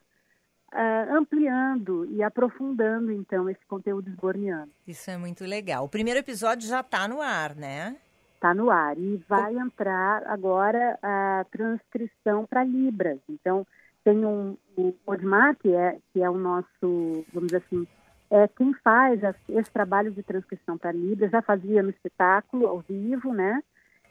ampliando 1.11 2.07
e 2.07 2.23
aprofundando, 2.23 3.11
então, 3.11 3.51
esse 3.51 3.65
conteúdo 3.67 4.09
esborniano. 4.09 4.71
Isso 4.87 5.11
é 5.11 5.17
muito 5.17 5.45
legal. 5.45 5.85
O 5.85 5.89
primeiro 5.89 6.21
episódio 6.21 6.69
já 6.69 6.81
está 6.81 7.09
no 7.09 7.21
ar, 7.21 7.57
né? 7.57 7.97
Está 8.35 8.55
no 8.55 8.71
ar 8.71 8.97
e 8.97 9.17
vai 9.29 9.57
entrar 9.57 10.23
agora 10.27 10.99
a 11.03 11.45
transcrição 11.51 12.47
para 12.47 12.63
Libras. 12.63 13.19
Então, 13.29 13.67
tem 14.05 14.25
um, 14.25 14.57
o 14.77 14.95
Odmar, 15.05 15.57
que 15.57 15.75
é, 15.75 15.99
que 16.13 16.23
é 16.23 16.31
o 16.31 16.39
nosso, 16.39 17.25
vamos 17.33 17.49
dizer 17.49 17.65
assim, 17.67 17.85
é 18.31 18.47
quem 18.47 18.73
faz 18.85 19.21
esse 19.49 19.71
trabalho 19.73 20.13
de 20.13 20.23
transcrição 20.23 20.79
para 20.79 20.93
Libras, 20.93 21.33
já 21.33 21.43
fazia 21.43 21.83
no 21.83 21.91
espetáculo, 21.91 22.69
ao 22.69 22.81
vivo, 22.81 23.35
né? 23.35 23.61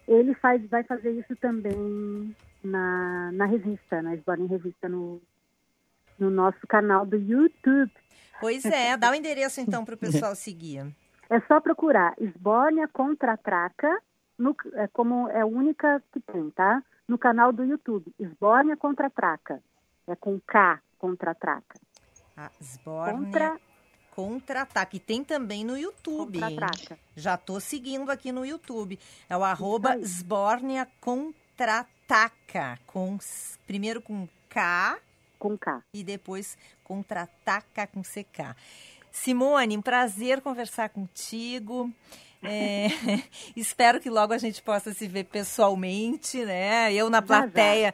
Ele 0.08 0.34
faz, 0.36 0.64
vai 0.70 0.84
fazer 0.84 1.12
isso 1.12 1.36
também 1.38 2.36
na, 2.64 3.32
na 3.32 3.46
revista, 3.46 4.02
na 4.02 4.14
Esborne 4.16 4.48
Revista, 4.48 4.88
no, 4.88 5.22
no 6.20 6.30
nosso 6.30 6.66
canal 6.68 7.06
do 7.06 7.16
YouTube. 7.16 7.92
Pois 8.40 8.64
é, 8.66 8.96
dá 8.98 9.12
o 9.12 9.16
endereço 9.16 9.62
então 9.62 9.84
para 9.84 9.96
o 9.96 9.98
pessoal 9.98 10.36
seguir. 10.36 10.86
É 11.30 11.40
só 11.42 11.60
procurar 11.60 12.14
Esbórnia 12.20 12.88
Contra-Traca, 12.88 14.00
no- 14.38 14.56
é 14.74 14.88
como 14.88 15.28
é 15.30 15.42
a 15.42 15.46
única 15.46 16.04
que 16.12 16.20
tem, 16.20 16.50
tá? 16.52 16.84
No 17.08 17.18
canal 17.18 17.52
do 17.52 17.64
YouTube, 17.64 18.14
Esbórnia 18.20 18.78
Contra-Traca. 18.78 19.62
É 20.08 20.16
com 20.16 20.40
K, 20.40 20.80
Contra-Traca. 21.00 21.80
A 22.38 22.52
Sbornia 22.62 23.14
Contra- 23.26 23.60
Contra-Ataque. 24.16 24.98
Tem 24.98 25.26
também 25.26 25.66
no 25.66 25.78
YouTube. 25.78 26.40
Já 27.18 27.36
tô 27.36 27.60
seguindo 27.60 28.10
aqui 28.10 28.32
no 28.32 28.46
YouTube. 28.46 28.98
É 29.30 29.36
o 29.36 29.44
arroba 29.44 29.98
Sbornia 29.98 30.88
Contra-Ataca. 31.02 32.80
Com, 32.88 33.18
primeiro 33.68 34.02
com 34.02 34.26
K. 34.50 34.98
Com 35.38 35.58
K. 35.58 35.84
E 35.94 36.02
depois 36.02 36.58
Contra-Ataca 36.86 37.86
com 37.88 38.02
CK. 38.02 38.56
Simone, 39.12 39.78
um 39.78 39.82
prazer 39.82 40.40
conversar 40.40 40.90
contigo. 40.90 41.92
É, 42.48 42.88
espero 43.56 44.00
que 44.00 44.10
logo 44.10 44.34
a 44.34 44.38
gente 44.38 44.62
possa 44.62 44.94
se 44.94 45.08
ver 45.08 45.26
pessoalmente, 45.26 46.44
né? 46.46 46.94
Eu 46.94 47.10
na 47.10 47.18
Já, 47.18 47.22
já. 47.22 47.28
plateia, 47.28 47.94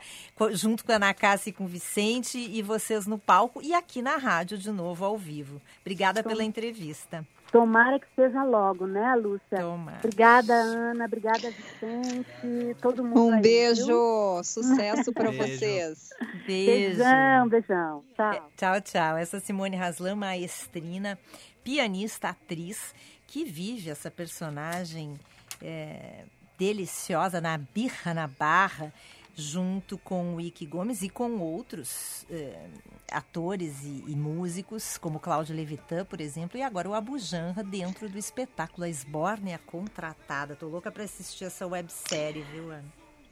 junto 0.52 0.84
com 0.86 0.92
a 0.92 0.96
Ana 0.96 1.14
Cássia 1.14 1.50
e 1.50 1.54
com 1.54 1.66
o 1.66 1.68
Vicente, 1.68 2.38
e 2.38 2.62
vocês 2.62 3.08
no 3.08 3.18
palco 3.18 3.62
e 3.62 3.74
aqui 3.74 4.02
na 4.02 4.18
rádio 4.18 4.58
de 4.58 4.72
novo, 4.72 5.06
ao 5.06 5.18
vivo. 5.18 5.62
Obrigada 5.82 6.24
pela 6.24 6.44
entrevista. 6.44 7.26
Tomara 7.52 8.00
que 8.00 8.08
seja 8.16 8.44
logo, 8.46 8.88
né, 8.88 9.14
Lúcia? 9.16 9.60
Tomara. 9.60 9.98
Obrigada, 9.98 10.54
Ana. 10.54 11.04
Obrigada, 11.04 11.52
Vicente. 11.52 12.78
Todo 12.82 13.04
mundo 13.04 13.26
Um 13.26 13.34
aí, 13.34 13.42
beijo, 13.42 13.86
viu? 13.88 14.42
sucesso 14.42 15.12
para 15.12 15.32
vocês. 15.32 16.12
Beijo. 16.48 16.98
Beijão, 17.00 17.50
beijão. 17.50 18.04
Tchau. 18.16 18.50
Tchau, 18.56 18.82
tchau. 18.82 19.18
Essa 19.18 19.36
é 19.36 19.40
Simone 19.42 19.76
Raslan, 19.76 20.16
maestrina, 20.16 21.20
pianista, 21.62 22.30
atriz, 22.30 22.94
que 23.32 23.46
vive 23.46 23.90
essa 23.90 24.12
personagem 24.12 25.18
é, 25.62 26.26
deliciosa 26.60 27.40
na 27.40 27.58
birra, 27.58 28.14
na 28.14 28.28
barra, 28.28 28.94
junto 29.34 29.98
com 29.98 30.36
o 30.36 30.42
Ike 30.42 30.66
Gomes 30.66 31.02
e 31.02 31.08
com 31.08 31.40
outros 31.40 32.26
é, 32.30 32.68
atores 33.10 33.86
e, 33.86 34.04
e, 34.06 34.16
músicos, 34.18 34.98
como 34.98 35.18
Cláudio 35.18 35.56
Levitan, 35.56 36.04
por 36.04 36.20
exemplo, 36.20 36.58
e 36.58 36.62
agora 36.62 36.90
o 36.90 36.94
Abu 36.94 37.18
Janra 37.18 37.64
dentro 37.64 38.10
do 38.10 38.18
espetáculo 38.18 38.84
A 38.84 38.90
Esbórnia 38.90 39.58
Contratada. 39.66 40.54
Tô 40.54 40.68
louca 40.68 40.92
para 40.92 41.06
assistir 41.06 41.46
essa 41.46 41.66
websérie, 41.66 42.44
viu, 42.52 42.70
Ana? 42.70 42.84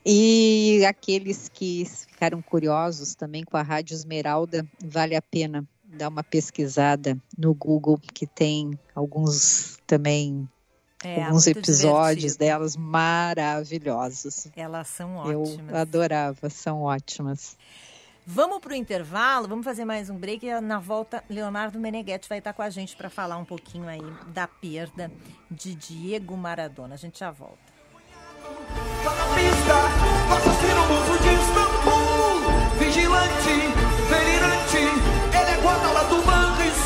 E 0.05 0.81
aqueles 0.87 1.49
que 1.49 1.83
ficaram 1.85 2.41
curiosos 2.41 3.15
também 3.15 3.43
com 3.43 3.57
a 3.57 3.61
Rádio 3.61 3.95
Esmeralda, 3.95 4.65
vale 4.81 5.17
a 5.17 5.21
pena 5.21 5.67
dar 5.99 6.07
uma 6.07 6.23
pesquisada 6.23 7.17
no 7.37 7.53
Google, 7.53 7.99
que 7.99 8.25
tem 8.25 8.77
alguns 8.95 9.77
também 9.85 10.47
é, 11.03 11.23
alguns 11.23 11.47
episódios 11.47 12.33
divertido. 12.33 12.39
delas 12.39 12.75
maravilhosos. 12.75 14.47
Elas 14.55 14.87
são 14.87 15.15
ótimas. 15.17 15.69
Eu 15.69 15.77
adorava, 15.77 16.49
são 16.49 16.81
ótimas. 16.81 17.57
Vamos 18.25 18.59
para 18.59 18.73
o 18.73 18.75
intervalo, 18.75 19.47
vamos 19.47 19.65
fazer 19.65 19.85
mais 19.85 20.09
um 20.09 20.15
break 20.15 20.45
e 20.45 20.61
na 20.61 20.77
volta 20.77 21.23
Leonardo 21.29 21.79
Meneghetti 21.79 22.29
vai 22.29 22.37
estar 22.37 22.53
com 22.53 22.61
a 22.61 22.69
gente 22.69 22.95
para 22.95 23.09
falar 23.09 23.37
um 23.37 23.45
pouquinho 23.45 23.87
aí 23.87 24.03
da 24.27 24.47
perda 24.47 25.11
de 25.49 25.73
Diego 25.73 26.37
Maradona. 26.37 26.93
A 26.93 26.97
gente 26.97 27.19
já 27.19 27.31
volta. 27.31 27.57
pista, 29.33 29.88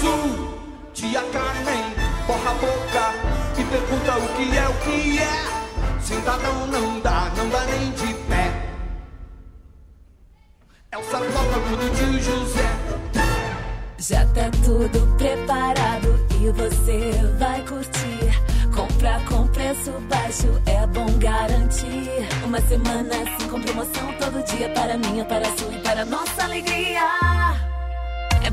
Banrisul, 0.04 0.60
tia 0.94 1.22
Carmen, 1.32 1.94
porra 2.28 2.52
a 2.52 2.54
boca 2.56 3.14
e 3.58 3.64
pergunta 3.64 4.18
o 4.18 4.28
que 4.36 4.58
é 4.58 4.68
o 4.68 4.74
que 4.84 5.20
é. 5.20 6.02
Cidadão 6.02 6.68
não 6.68 7.00
dá, 7.00 7.32
não 7.38 7.50
dá 7.50 7.64
nem 7.66 7.92
de 7.92 8.14
pé. 8.26 8.52
É 10.92 10.98
o 10.98 11.04
sarcófago 11.04 11.78
do 11.78 11.96
tio 11.96 12.22
José. 12.22 12.70
Já 13.98 14.26
tá 14.28 14.52
tudo 14.66 15.16
preparado 15.18 16.28
e 16.42 16.52
você 16.52 17.12
vai 17.40 17.62
curtir. 17.66 18.74
Compra 18.76 19.22
com 19.30 19.48
preço 19.48 19.92
baixo, 20.10 20.62
é 20.66 20.86
bom 20.88 21.06
garantir. 21.20 22.28
Uma 22.46 22.60
semana 22.62 23.16
assim 23.16 23.48
com 23.50 23.62
promoção 23.62 24.14
todo 24.20 24.44
dia 24.44 24.70
para 24.70 24.98
minha, 24.98 25.24
para 25.24 25.46
sua 25.58 25.74
e 25.74 25.80
para 25.80 26.04
nossa 26.04 26.44
alegria. 26.44 27.63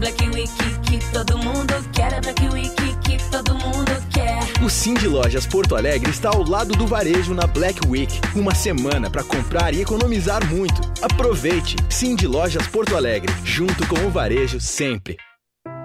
Black 0.00 0.30
Week 0.30 0.50
que 0.88 0.98
todo 1.12 1.36
mundo 1.36 1.74
quer, 1.92 2.10
é 2.14 2.20
Black 2.22 2.48
Week 2.48 2.74
que 3.04 3.30
todo 3.30 3.54
mundo 3.54 3.92
quer. 4.10 4.64
O 4.64 4.70
Sim 4.70 4.94
de 4.94 5.06
Lojas 5.06 5.46
Porto 5.46 5.76
Alegre 5.76 6.10
está 6.10 6.30
ao 6.30 6.42
lado 6.42 6.72
do 6.74 6.86
varejo 6.86 7.34
na 7.34 7.46
Black 7.46 7.86
Week. 7.86 8.18
Uma 8.34 8.54
semana 8.54 9.10
para 9.10 9.22
comprar 9.22 9.74
e 9.74 9.82
economizar 9.82 10.42
muito. 10.46 10.80
Aproveite! 11.02 11.76
Sim 11.90 12.16
de 12.16 12.26
Lojas 12.26 12.66
Porto 12.66 12.96
Alegre, 12.96 13.30
junto 13.44 13.86
com 13.86 14.06
o 14.06 14.10
varejo 14.10 14.58
sempre. 14.58 15.18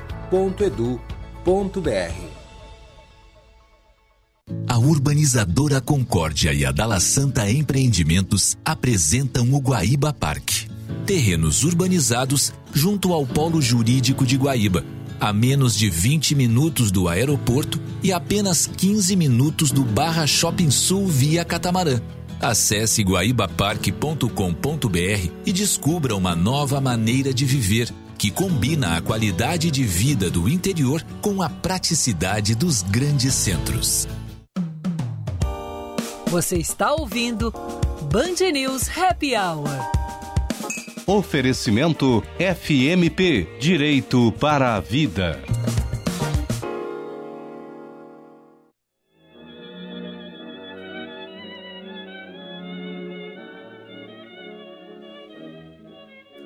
A 4.67 4.77
urbanizadora 4.77 5.81
Concórdia 5.81 6.53
e 6.53 6.67
a 6.67 6.73
Dala 6.73 6.99
Santa 6.99 7.49
Empreendimentos 7.49 8.59
apresentam 8.65 9.55
o 9.55 9.61
Guaíba 9.61 10.13
Parque 10.13 10.70
terrenos 11.11 11.65
urbanizados 11.65 12.53
junto 12.73 13.13
ao 13.13 13.27
Polo 13.27 13.61
Jurídico 13.61 14.25
de 14.25 14.37
Guaíba, 14.37 14.85
a 15.19 15.33
menos 15.33 15.77
de 15.77 15.91
20 15.91 16.37
minutos 16.37 16.93
do 16.93 17.09
aeroporto 17.09 17.81
e 18.01 18.13
apenas 18.13 18.69
15 18.69 19.17
minutos 19.17 19.73
do 19.73 19.83
Barra 19.83 20.25
Shopping 20.25 20.71
Sul 20.71 21.09
via 21.09 21.45
catamarã. 21.45 22.01
Acesse 22.41 23.03
guaibaparque.com.br 23.03 25.33
e 25.45 25.53
descubra 25.53 26.15
uma 26.15 26.37
nova 26.37 26.81
maneira 26.81 27.35
de 27.35 27.45
viver 27.45 27.93
que 28.17 28.31
combina 28.31 28.97
a 28.97 29.01
qualidade 29.01 29.69
de 29.69 29.83
vida 29.83 30.31
do 30.31 30.49
interior 30.49 31.05
com 31.21 31.43
a 31.43 31.51
praticidade 31.51 32.55
dos 32.55 32.83
grandes 32.83 33.35
centros. 33.35 34.07
Você 36.29 36.57
está 36.57 36.93
ouvindo 36.93 37.53
Band 38.13 38.53
News 38.53 38.89
Happy 38.97 39.35
Hour. 39.35 40.00
Oferecimento 41.13 42.23
FMP 42.39 43.59
Direito 43.59 44.31
para 44.31 44.77
a 44.77 44.81
Vida. 44.81 45.43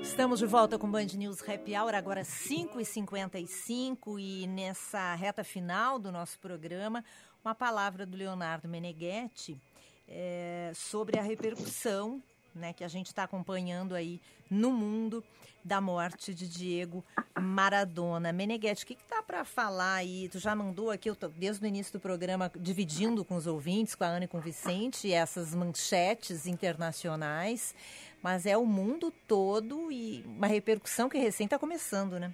Estamos 0.01 0.39
de 0.39 0.47
volta 0.47 0.79
com 0.79 0.91
Band 0.91 1.09
News 1.15 1.47
Happy 1.47 1.77
Hour, 1.77 1.95
agora 1.95 2.23
5h55 2.23 4.19
e 4.19 4.47
nessa 4.47 5.15
reta 5.15 5.45
final 5.45 5.99
do 5.99 6.11
nosso 6.11 6.39
programa, 6.39 7.05
uma 7.45 7.55
palavra 7.55 8.07
do 8.07 8.17
Leonardo 8.17 8.67
Meneghetti 8.67 9.61
é, 10.09 10.73
sobre 10.75 11.19
a 11.19 11.23
repercussão 11.23 12.23
né, 12.55 12.73
que 12.73 12.85
a 12.85 12.89
gente 12.89 13.07
está 13.07 13.25
acompanhando 13.25 13.95
aí 13.95 14.21
no 14.51 14.71
mundo 14.71 15.23
da 15.65 15.81
morte 15.81 16.35
de 16.35 16.49
Diego 16.49 17.03
Maradona. 17.41 18.33
Meneghetti, 18.33 18.85
o 18.85 18.87
que, 18.87 18.95
que 18.95 19.05
tá 19.05 19.23
para 19.23 19.45
falar 19.45 19.95
aí? 19.95 20.29
Tu 20.29 20.39
já 20.39 20.55
mandou 20.55 20.91
aqui, 20.91 21.09
eu 21.09 21.17
tô, 21.17 21.29
desde 21.29 21.65
o 21.65 21.67
início 21.67 21.93
do 21.95 22.01
programa, 22.01 22.51
dividindo 22.55 23.25
com 23.25 23.35
os 23.35 23.47
ouvintes, 23.47 23.95
com 23.95 24.05
a 24.05 24.09
Ana 24.09 24.27
e 24.27 24.29
com 24.29 24.39
o 24.39 24.41
Vicente, 24.43 25.11
essas 25.11 25.55
manchetes 25.55 26.47
internacionais, 26.47 27.75
mas 28.23 28.45
é 28.45 28.57
o 28.57 28.67
mundo 28.67 29.13
todo 29.27 29.91
e 29.91 30.23
uma 30.27 30.47
repercussão 30.47 31.09
que 31.09 31.19
recém 31.19 31.47
está 31.47 31.59
começando, 31.59 32.19
né? 32.19 32.33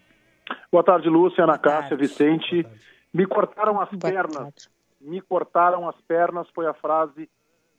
Boa 0.71 0.83
tarde, 0.83 1.09
Lúcia, 1.09 1.45
Ana 1.45 1.59
Cássia, 1.59 1.97
Vicente. 1.97 2.67
Me 3.13 3.27
cortaram 3.27 3.81
as 3.81 3.91
Boa 3.91 4.13
pernas. 4.13 4.37
Tarde. 4.37 4.71
Me 5.01 5.21
cortaram 5.21 5.89
as 5.89 5.99
pernas 6.03 6.49
foi 6.55 6.67
a 6.67 6.75
frase 6.75 7.29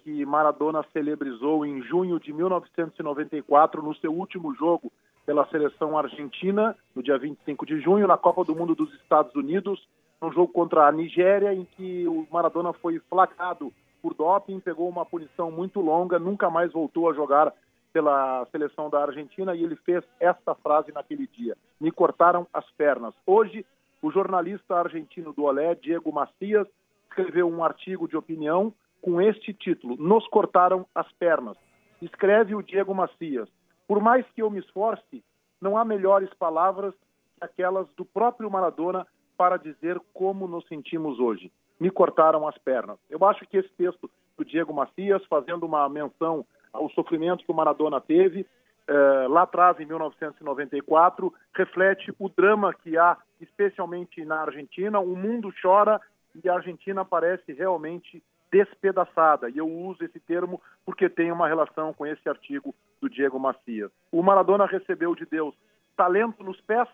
que 0.04 0.26
Maradona 0.26 0.84
celebrizou 0.92 1.66
em 1.66 1.82
junho 1.84 2.20
de 2.20 2.34
1994 2.34 3.82
no 3.82 3.96
seu 3.96 4.14
último 4.14 4.54
jogo 4.56 4.92
pela 5.26 5.48
seleção 5.48 5.98
argentina, 5.98 6.76
no 6.96 7.04
dia 7.04 7.18
25 7.18 7.66
de 7.66 7.80
junho, 7.80 8.08
na 8.08 8.18
Copa 8.18 8.44
do 8.44 8.56
Mundo 8.56 8.76
dos 8.76 8.94
Estados 8.96 9.34
Unidos, 9.36 9.88
um 10.22 10.32
jogo 10.32 10.52
contra 10.52 10.88
a 10.88 10.92
Nigéria, 10.92 11.54
em 11.54 11.66
que 11.66 12.08
o 12.08 12.28
Maradona 12.32 12.74
foi 12.74 13.00
flagrado 13.10 13.72
por 14.02 14.14
doping, 14.14 14.60
pegou 14.60 14.90
uma 14.90 15.06
punição 15.06 15.52
muito 15.52 15.80
longa, 15.80 16.20
nunca 16.20 16.50
mais 16.50 16.72
voltou 16.72 17.10
a 17.10 17.14
jogar 17.14 17.54
pela 17.94 18.46
seleção 18.52 18.90
da 18.90 19.02
Argentina 19.02 19.56
e 19.56 19.64
ele 19.64 19.76
fez 19.76 20.04
esta 20.20 20.56
frase 20.56 20.92
naquele 20.92 21.28
dia: 21.28 21.56
Me 21.80 21.92
cortaram 21.92 22.48
as 22.54 22.70
pernas. 22.72 23.14
Hoje, 23.26 23.66
o 24.02 24.12
jornalista 24.12 24.76
argentino 24.76 25.34
do 25.34 25.44
Olé, 25.44 25.76
Diego 25.76 26.12
Macias, 26.12 26.68
escreveu 27.10 27.48
um 27.48 27.64
artigo 27.64 28.08
de 28.08 28.18
opinião 28.18 28.74
com 29.02 29.22
este 29.22 29.54
título: 29.54 29.96
Nos 29.98 30.28
cortaram 30.28 30.86
as 30.94 31.12
pernas. 31.14 31.58
Escreve 32.02 32.56
o 32.56 32.62
Diego 32.62 32.94
Macias. 32.94 33.50
Por 33.88 34.02
mais 34.02 34.26
que 34.34 34.42
eu 34.42 34.50
me 34.50 34.60
esforce, 34.60 35.24
não 35.60 35.78
há 35.78 35.84
melhores 35.84 36.34
palavras 36.36 36.94
que 36.94 37.46
aquelas 37.46 37.88
do 37.96 38.06
próprio 38.06 38.50
Maradona 38.50 39.06
para 39.38 39.58
dizer 39.58 40.00
como 40.14 40.48
nos 40.48 40.68
sentimos 40.68 41.20
hoje. 41.20 41.52
Me 41.80 41.90
cortaram 41.90 42.48
as 42.48 42.58
pernas. 42.60 42.98
Eu 43.10 43.24
acho 43.26 43.46
que 43.48 43.58
esse 43.58 43.70
texto 43.70 44.10
do 44.38 44.46
Diego 44.46 44.74
Macias, 44.74 45.26
fazendo 45.26 45.66
uma 45.66 45.88
menção 45.90 46.46
ao 46.72 46.90
sofrimento 46.92 47.44
que 47.44 47.52
o 47.52 47.56
Maradona 47.56 48.00
teve, 48.00 48.46
eh, 48.88 49.28
lá 49.28 49.44
atrás, 49.44 49.80
em 49.80 49.86
1994, 49.86 51.34
reflete 51.54 52.14
o 52.20 52.30
drama 52.30 52.74
que 52.74 52.98
há, 52.98 53.18
especialmente 53.40 54.24
na 54.26 54.42
Argentina. 54.42 55.00
O 55.00 55.16
mundo 55.16 55.54
chora 55.62 56.00
e 56.44 56.48
a 56.48 56.56
Argentina 56.56 57.04
parece 57.04 57.54
realmente 57.54 58.24
despedaçada. 58.52 59.50
E 59.50 59.58
eu 59.58 59.68
uso 59.68 60.04
esse 60.04 60.20
termo 60.20 60.62
porque 60.86 61.10
tem 61.10 61.32
uma 61.32 61.48
relação 61.48 61.94
com 61.94 62.06
esse 62.06 62.28
artigo 62.28 62.76
do 63.02 63.10
Diego 63.10 63.40
Macias. 63.40 63.92
O 64.12 64.22
Maradona 64.22 64.66
recebeu 64.66 65.16
de 65.16 65.26
Deus 65.26 65.56
talento 65.96 66.44
nos 66.44 66.60
pés, 66.62 66.88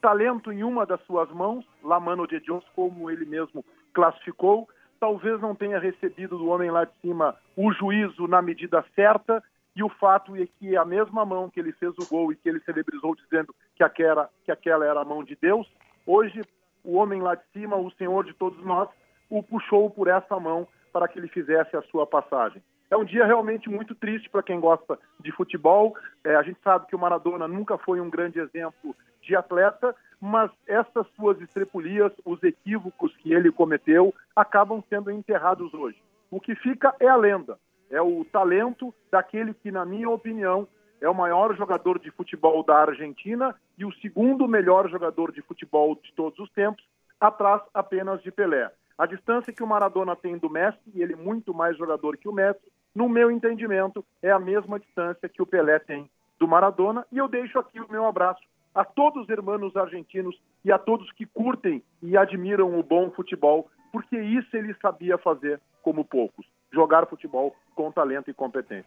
talento 0.00 0.50
em 0.50 0.64
uma 0.64 0.84
das 0.84 1.00
suas 1.02 1.30
mãos, 1.30 1.64
la 1.82 2.00
mano 2.00 2.26
de 2.26 2.40
Deus, 2.40 2.64
como 2.74 3.10
ele 3.10 3.24
mesmo 3.24 3.64
classificou. 3.92 4.68
Talvez 4.98 5.40
não 5.40 5.54
tenha 5.54 5.78
recebido 5.78 6.38
do 6.38 6.48
homem 6.48 6.70
lá 6.70 6.84
de 6.84 6.92
cima 7.00 7.36
o 7.56 7.72
juízo 7.72 8.26
na 8.26 8.40
medida 8.42 8.84
certa, 8.94 9.42
e 9.74 9.82
o 9.82 9.88
fato 9.88 10.36
é 10.36 10.46
que 10.58 10.76
a 10.76 10.84
mesma 10.84 11.24
mão 11.24 11.48
que 11.48 11.58
ele 11.58 11.72
fez 11.72 11.92
o 11.98 12.08
gol 12.08 12.30
e 12.30 12.36
que 12.36 12.48
ele 12.48 12.60
celebrizou 12.60 13.14
dizendo 13.14 13.54
que 13.74 13.82
aquela, 13.82 14.28
que 14.44 14.52
aquela 14.52 14.84
era 14.84 15.00
a 15.00 15.04
mão 15.04 15.24
de 15.24 15.34
Deus, 15.36 15.66
hoje 16.06 16.42
o 16.84 16.96
homem 16.96 17.22
lá 17.22 17.34
de 17.34 17.44
cima, 17.52 17.76
o 17.76 17.90
Senhor 17.92 18.24
de 18.24 18.34
todos 18.34 18.62
nós, 18.64 18.88
o 19.32 19.42
puxou 19.42 19.88
por 19.88 20.08
essa 20.08 20.38
mão 20.38 20.68
para 20.92 21.08
que 21.08 21.18
ele 21.18 21.26
fizesse 21.26 21.74
a 21.74 21.82
sua 21.82 22.06
passagem. 22.06 22.62
É 22.90 22.96
um 22.96 23.04
dia 23.04 23.24
realmente 23.24 23.70
muito 23.70 23.94
triste 23.94 24.28
para 24.28 24.42
quem 24.42 24.60
gosta 24.60 24.98
de 25.18 25.32
futebol. 25.32 25.96
É, 26.22 26.36
a 26.36 26.42
gente 26.42 26.60
sabe 26.62 26.86
que 26.86 26.94
o 26.94 26.98
Maradona 26.98 27.48
nunca 27.48 27.78
foi 27.78 27.98
um 27.98 28.10
grande 28.10 28.38
exemplo 28.38 28.94
de 29.22 29.34
atleta, 29.34 29.96
mas 30.20 30.50
essas 30.66 31.06
suas 31.16 31.40
estrepulias, 31.40 32.12
os 32.26 32.42
equívocos 32.42 33.16
que 33.16 33.32
ele 33.32 33.50
cometeu, 33.50 34.14
acabam 34.36 34.84
sendo 34.90 35.10
enterrados 35.10 35.72
hoje. 35.72 35.96
O 36.30 36.38
que 36.38 36.54
fica 36.54 36.94
é 37.00 37.08
a 37.08 37.16
lenda, 37.16 37.58
é 37.90 38.02
o 38.02 38.26
talento 38.26 38.94
daquele 39.10 39.54
que, 39.54 39.70
na 39.70 39.86
minha 39.86 40.10
opinião, 40.10 40.68
é 41.00 41.08
o 41.08 41.14
maior 41.14 41.56
jogador 41.56 41.98
de 41.98 42.10
futebol 42.10 42.62
da 42.62 42.76
Argentina 42.76 43.54
e 43.78 43.86
o 43.86 43.92
segundo 43.94 44.46
melhor 44.46 44.90
jogador 44.90 45.32
de 45.32 45.40
futebol 45.40 45.94
de 45.94 46.12
todos 46.12 46.38
os 46.38 46.50
tempos, 46.50 46.84
atrás 47.18 47.62
apenas 47.72 48.22
de 48.22 48.30
Pelé. 48.30 48.70
A 49.02 49.06
distância 49.06 49.52
que 49.52 49.64
o 49.64 49.66
Maradona 49.66 50.14
tem 50.14 50.38
do 50.38 50.48
Messi, 50.48 50.78
e 50.94 51.02
ele 51.02 51.14
é 51.14 51.16
muito 51.16 51.52
mais 51.52 51.76
jogador 51.76 52.16
que 52.16 52.28
o 52.28 52.32
Messi, 52.32 52.60
no 52.94 53.08
meu 53.08 53.32
entendimento, 53.32 54.04
é 54.22 54.30
a 54.30 54.38
mesma 54.38 54.78
distância 54.78 55.28
que 55.28 55.42
o 55.42 55.46
Pelé 55.46 55.80
tem 55.80 56.08
do 56.38 56.46
Maradona. 56.46 57.04
E 57.10 57.18
eu 57.18 57.26
deixo 57.26 57.58
aqui 57.58 57.80
o 57.80 57.90
meu 57.90 58.06
abraço 58.06 58.40
a 58.72 58.84
todos 58.84 59.24
os 59.24 59.28
irmãos 59.28 59.74
argentinos 59.74 60.40
e 60.64 60.70
a 60.70 60.78
todos 60.78 61.10
que 61.10 61.26
curtem 61.26 61.82
e 62.00 62.16
admiram 62.16 62.78
o 62.78 62.80
bom 62.84 63.10
futebol, 63.10 63.68
porque 63.90 64.16
isso 64.16 64.56
ele 64.56 64.72
sabia 64.80 65.18
fazer 65.18 65.60
como 65.82 66.04
poucos: 66.04 66.46
jogar 66.72 67.08
futebol 67.08 67.56
com 67.74 67.90
talento 67.90 68.30
e 68.30 68.34
competência. 68.34 68.86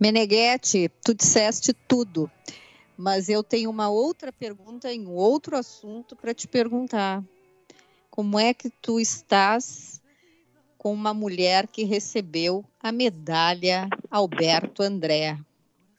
Meneghetti, 0.00 0.90
tu 1.04 1.12
disseste 1.12 1.74
tudo, 1.74 2.30
mas 2.96 3.28
eu 3.28 3.42
tenho 3.42 3.68
uma 3.68 3.90
outra 3.90 4.32
pergunta 4.32 4.90
em 4.90 5.06
outro 5.06 5.58
assunto 5.58 6.16
para 6.16 6.32
te 6.32 6.48
perguntar. 6.48 7.22
Como 8.16 8.38
é 8.38 8.54
que 8.54 8.70
tu 8.70 8.98
estás 8.98 10.02
com 10.78 10.90
uma 10.90 11.12
mulher 11.12 11.66
que 11.66 11.84
recebeu 11.84 12.64
a 12.82 12.90
medalha 12.90 13.90
Alberto 14.10 14.82
André? 14.82 15.36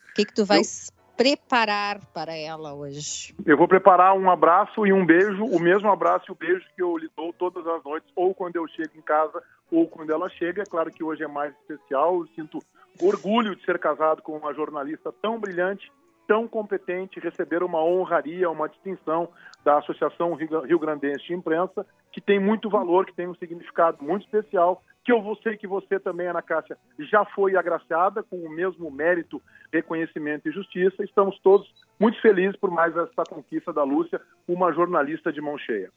O 0.10 0.14
que, 0.16 0.26
que 0.26 0.34
tu 0.34 0.44
vais 0.44 0.90
eu... 0.90 0.96
preparar 1.16 2.04
para 2.16 2.36
ela 2.36 2.74
hoje? 2.74 3.36
Eu 3.46 3.56
vou 3.56 3.68
preparar 3.68 4.18
um 4.18 4.32
abraço 4.32 4.88
e 4.88 4.92
um 4.92 5.06
beijo, 5.06 5.46
o 5.46 5.60
mesmo 5.60 5.92
abraço 5.92 6.26
e 6.28 6.32
o 6.32 6.36
beijo 6.36 6.66
que 6.76 6.82
eu 6.82 6.98
lhe 6.98 7.08
dou 7.16 7.32
todas 7.32 7.68
as 7.68 7.84
noites, 7.84 8.10
ou 8.16 8.34
quando 8.34 8.56
eu 8.56 8.68
chego 8.68 8.98
em 8.98 9.02
casa, 9.02 9.44
ou 9.72 9.88
quando 9.88 10.12
ela 10.12 10.28
chega. 10.28 10.64
É 10.64 10.66
claro 10.66 10.90
que 10.90 11.04
hoje 11.04 11.24
é 11.24 11.28
mais 11.28 11.54
especial, 11.58 12.22
eu 12.22 12.28
sinto 12.34 12.58
orgulho 13.00 13.56
de 13.56 13.64
ser 13.64 13.78
casado 13.78 14.24
com 14.24 14.36
uma 14.36 14.56
jornalista 14.56 15.14
tão 15.22 15.40
brilhante 15.40 15.92
tão 16.28 16.48
competente, 16.48 17.20
receber 17.20 17.64
uma 17.64 17.84
honraria, 17.84 18.50
uma 18.50 18.68
distinção 18.68 19.30
da 19.64 19.80
Associação 19.80 20.34
Rio 20.34 20.80
Grandense 20.80 21.26
de 21.26 21.34
Imprensa, 21.34 21.86
que 22.12 22.22
tem 22.22 22.40
muito 22.40 22.70
valor, 22.70 23.06
que 23.06 23.14
tem 23.14 23.28
um 23.28 23.36
significado 23.36 23.98
muito 24.04 24.24
especial, 24.26 24.84
que 25.04 25.12
eu 25.12 25.38
sei 25.42 25.56
que 25.56 25.66
você 25.68 26.00
também, 26.00 26.28
Ana 26.28 26.42
Cássia, 26.42 26.78
já 27.00 27.24
foi 27.26 27.56
agraciada 27.56 28.22
com 28.24 28.36
o 28.38 28.50
mesmo 28.50 28.92
mérito, 28.92 29.42
reconhecimento 29.72 30.50
e 30.50 30.52
justiça. 30.52 31.04
Estamos 31.04 31.40
todos 31.40 31.66
muito 32.00 32.22
felizes 32.22 32.58
por 32.58 32.70
mais 32.70 32.96
essa 32.96 33.24
conquista 33.24 33.72
da 33.72 33.84
Lúcia, 33.84 34.20
uma 34.48 34.74
jornalista 34.74 35.32
de 35.32 35.40
mão 35.40 35.58
cheia. 35.58 35.90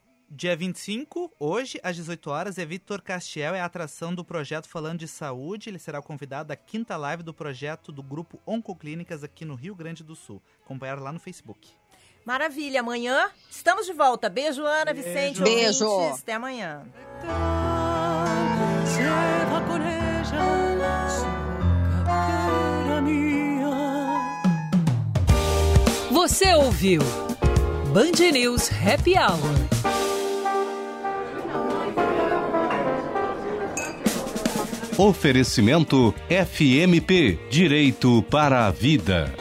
Dia 0.42 0.56
25, 0.56 1.32
hoje, 1.39 1.80
às 1.84 1.96
18 1.96 2.28
horas, 2.32 2.58
é 2.58 2.66
Vitor 2.66 3.00
Castiel, 3.00 3.54
é 3.54 3.62
a 3.62 3.66
atração 3.66 4.12
do 4.12 4.26
projeto 4.26 4.68
Falando 4.68 4.98
de 4.98 5.08
Saúde. 5.08 5.70
Ele 5.70 5.78
será 5.78 6.02
convidado 6.02 6.48
da 6.48 6.56
quinta 6.56 6.98
live 6.98 7.22
do 7.22 7.32
projeto 7.32 7.92
do 7.92 8.02
Grupo 8.02 8.42
Oncoclínicas 8.44 9.24
aqui 9.24 9.46
no 9.46 9.54
Rio 9.54 9.76
Grande 9.76 10.04
do 10.04 10.16
Sul. 10.16 10.42
Acompanhar 10.66 11.00
lá 11.00 11.12
no 11.12 11.20
Facebook. 11.20 11.70
Maravilha, 12.26 12.80
amanhã 12.80 13.30
estamos 13.52 13.86
de 13.86 13.94
volta. 13.94 14.32
Beijo, 14.32 14.66
Ana, 14.66 14.96
Vicente, 14.96 15.44
Beijo. 15.44 15.86
ouvintes. 15.86 16.24
Até 16.24 16.34
amanhã. 16.34 16.88
Você 26.10 26.52
ouviu 26.56 27.02
Band 27.94 28.32
News 28.34 28.72
Happy 28.72 29.14
Hour. 29.14 29.91
Oferecimento 35.04 36.14
FMP 36.30 37.39
Direito 37.49 38.24
para 38.30 38.68
a 38.68 38.72
Vida. 38.72 39.34